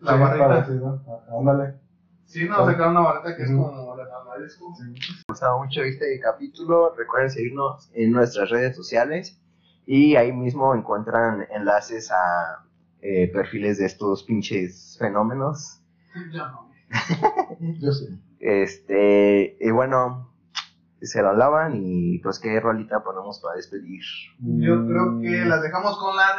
La 0.00 0.12
Sí, 0.12 0.18
barrita. 0.20 1.00
Ah, 1.08 1.38
Ándale. 1.38 1.74
Sí, 2.34 2.48
no, 2.48 2.66
sacaron 2.66 2.96
una 2.96 3.02
barrita 3.02 3.36
que 3.36 3.44
es 3.44 3.50
como 3.52 3.94
la. 3.94 4.04
Me 4.36 4.96
gustaba 5.28 5.56
mucho 5.56 5.82
este 5.82 6.18
capítulo. 6.18 6.92
Recuerden 6.96 7.30
seguirnos 7.30 7.88
en 7.94 8.10
nuestras 8.10 8.50
redes 8.50 8.74
sociales. 8.74 9.40
Y 9.86 10.16
ahí 10.16 10.32
mismo 10.32 10.74
encuentran 10.74 11.46
enlaces 11.54 12.10
a 12.10 12.64
eh, 13.00 13.30
perfiles 13.32 13.78
de 13.78 13.86
estos 13.86 14.24
pinches 14.24 14.96
fenómenos. 14.98 15.80
Ya 16.32 16.48
no. 16.48 16.72
Yo 17.80 17.92
sí. 17.92 18.20
Este, 18.40 19.56
y 19.60 19.70
bueno, 19.70 20.34
se 21.02 21.22
lo 21.22 21.28
hablaban 21.28 21.74
y 21.76 22.18
pues 22.18 22.40
qué 22.40 22.58
rolita 22.58 23.04
ponemos 23.04 23.38
para 23.38 23.54
despedir. 23.54 24.02
Yo 24.40 24.84
creo 24.88 25.20
que 25.20 25.44
las 25.44 25.62
dejamos 25.62 25.96
con 25.98 26.16
la 26.16 26.36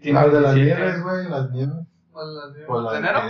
de... 0.00 0.12
Las 0.12 0.32
de 0.32 0.40
las 0.40 0.54
17. 0.54 0.80
nieves, 0.80 1.02
güey, 1.02 1.28
las 1.28 1.50
nieves. 1.50 1.91
¿Cuál 2.12 2.34
las 2.34 2.52
de- 2.54 2.64
Por 2.66 2.82
la 2.82 2.92
¿De 2.92 2.98
enero? 2.98 3.20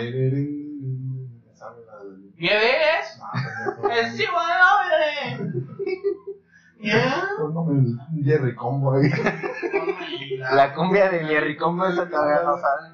¿Sabes 1.55 1.87
la 1.87 1.99
de 2.05 2.17
¿Nieves? 2.37 3.21
No, 3.83 3.89
¡Es 3.89 4.19
igual, 4.21 4.61
hombre! 4.73 5.63
¿Ya? 6.83 7.23
El 7.39 8.25
Jerry 8.25 8.55
Combo 8.57 8.95
ahí. 8.95 9.09
La 10.53 10.75
cumbia 10.75 11.09
de 11.09 11.25
Jerry 11.25 11.57
Combo 11.57 11.87
esa 11.87 12.09
todavía 12.09 12.43
no 12.43 12.57
sale. 12.59 12.89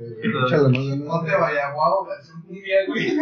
Échale 0.00 0.68
más 0.70 0.86
ganas. 0.88 1.06
Ponte 1.08 1.36
Vallaguao, 1.36 2.06
versión 2.06 2.40
cumbia, 2.42 2.76
güey. 2.88 3.14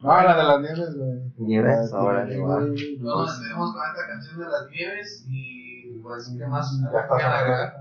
No, 0.00 0.22
la 0.22 0.36
de 0.36 0.42
las 0.42 0.60
nieves, 0.60 0.96
güey. 0.96 1.32
Nieves, 1.38 1.92
ahora 1.92 2.28
igual. 2.32 2.74
No, 2.98 3.18
nos 3.20 3.40
tenemos 3.40 3.72
con 3.72 3.82
esta 3.88 4.06
canción 4.08 4.38
de 4.40 4.44
las 4.46 4.66
nieves 4.70 5.24
y 5.28 5.98
pues, 6.02 6.34
¿qué 6.36 6.46
más? 6.46 6.80
Ya 6.92 6.98
está. 7.00 7.72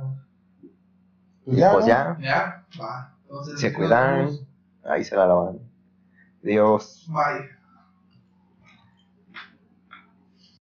¿Qué 1.54 1.64
agregar? 1.64 1.74
Pues 1.74 1.86
ya. 1.86 2.14
Pues 2.16 2.26
ya, 2.26 2.26
Ya, 2.30 2.66
va. 2.82 3.14
Entonces, 3.24 3.60
se 3.60 3.74
cuidan. 3.74 4.30
Ahí 4.84 5.04
se 5.04 5.16
la 5.16 5.28
lavan. 5.28 5.60
Dios. 6.42 7.06
Bye. 7.08 7.57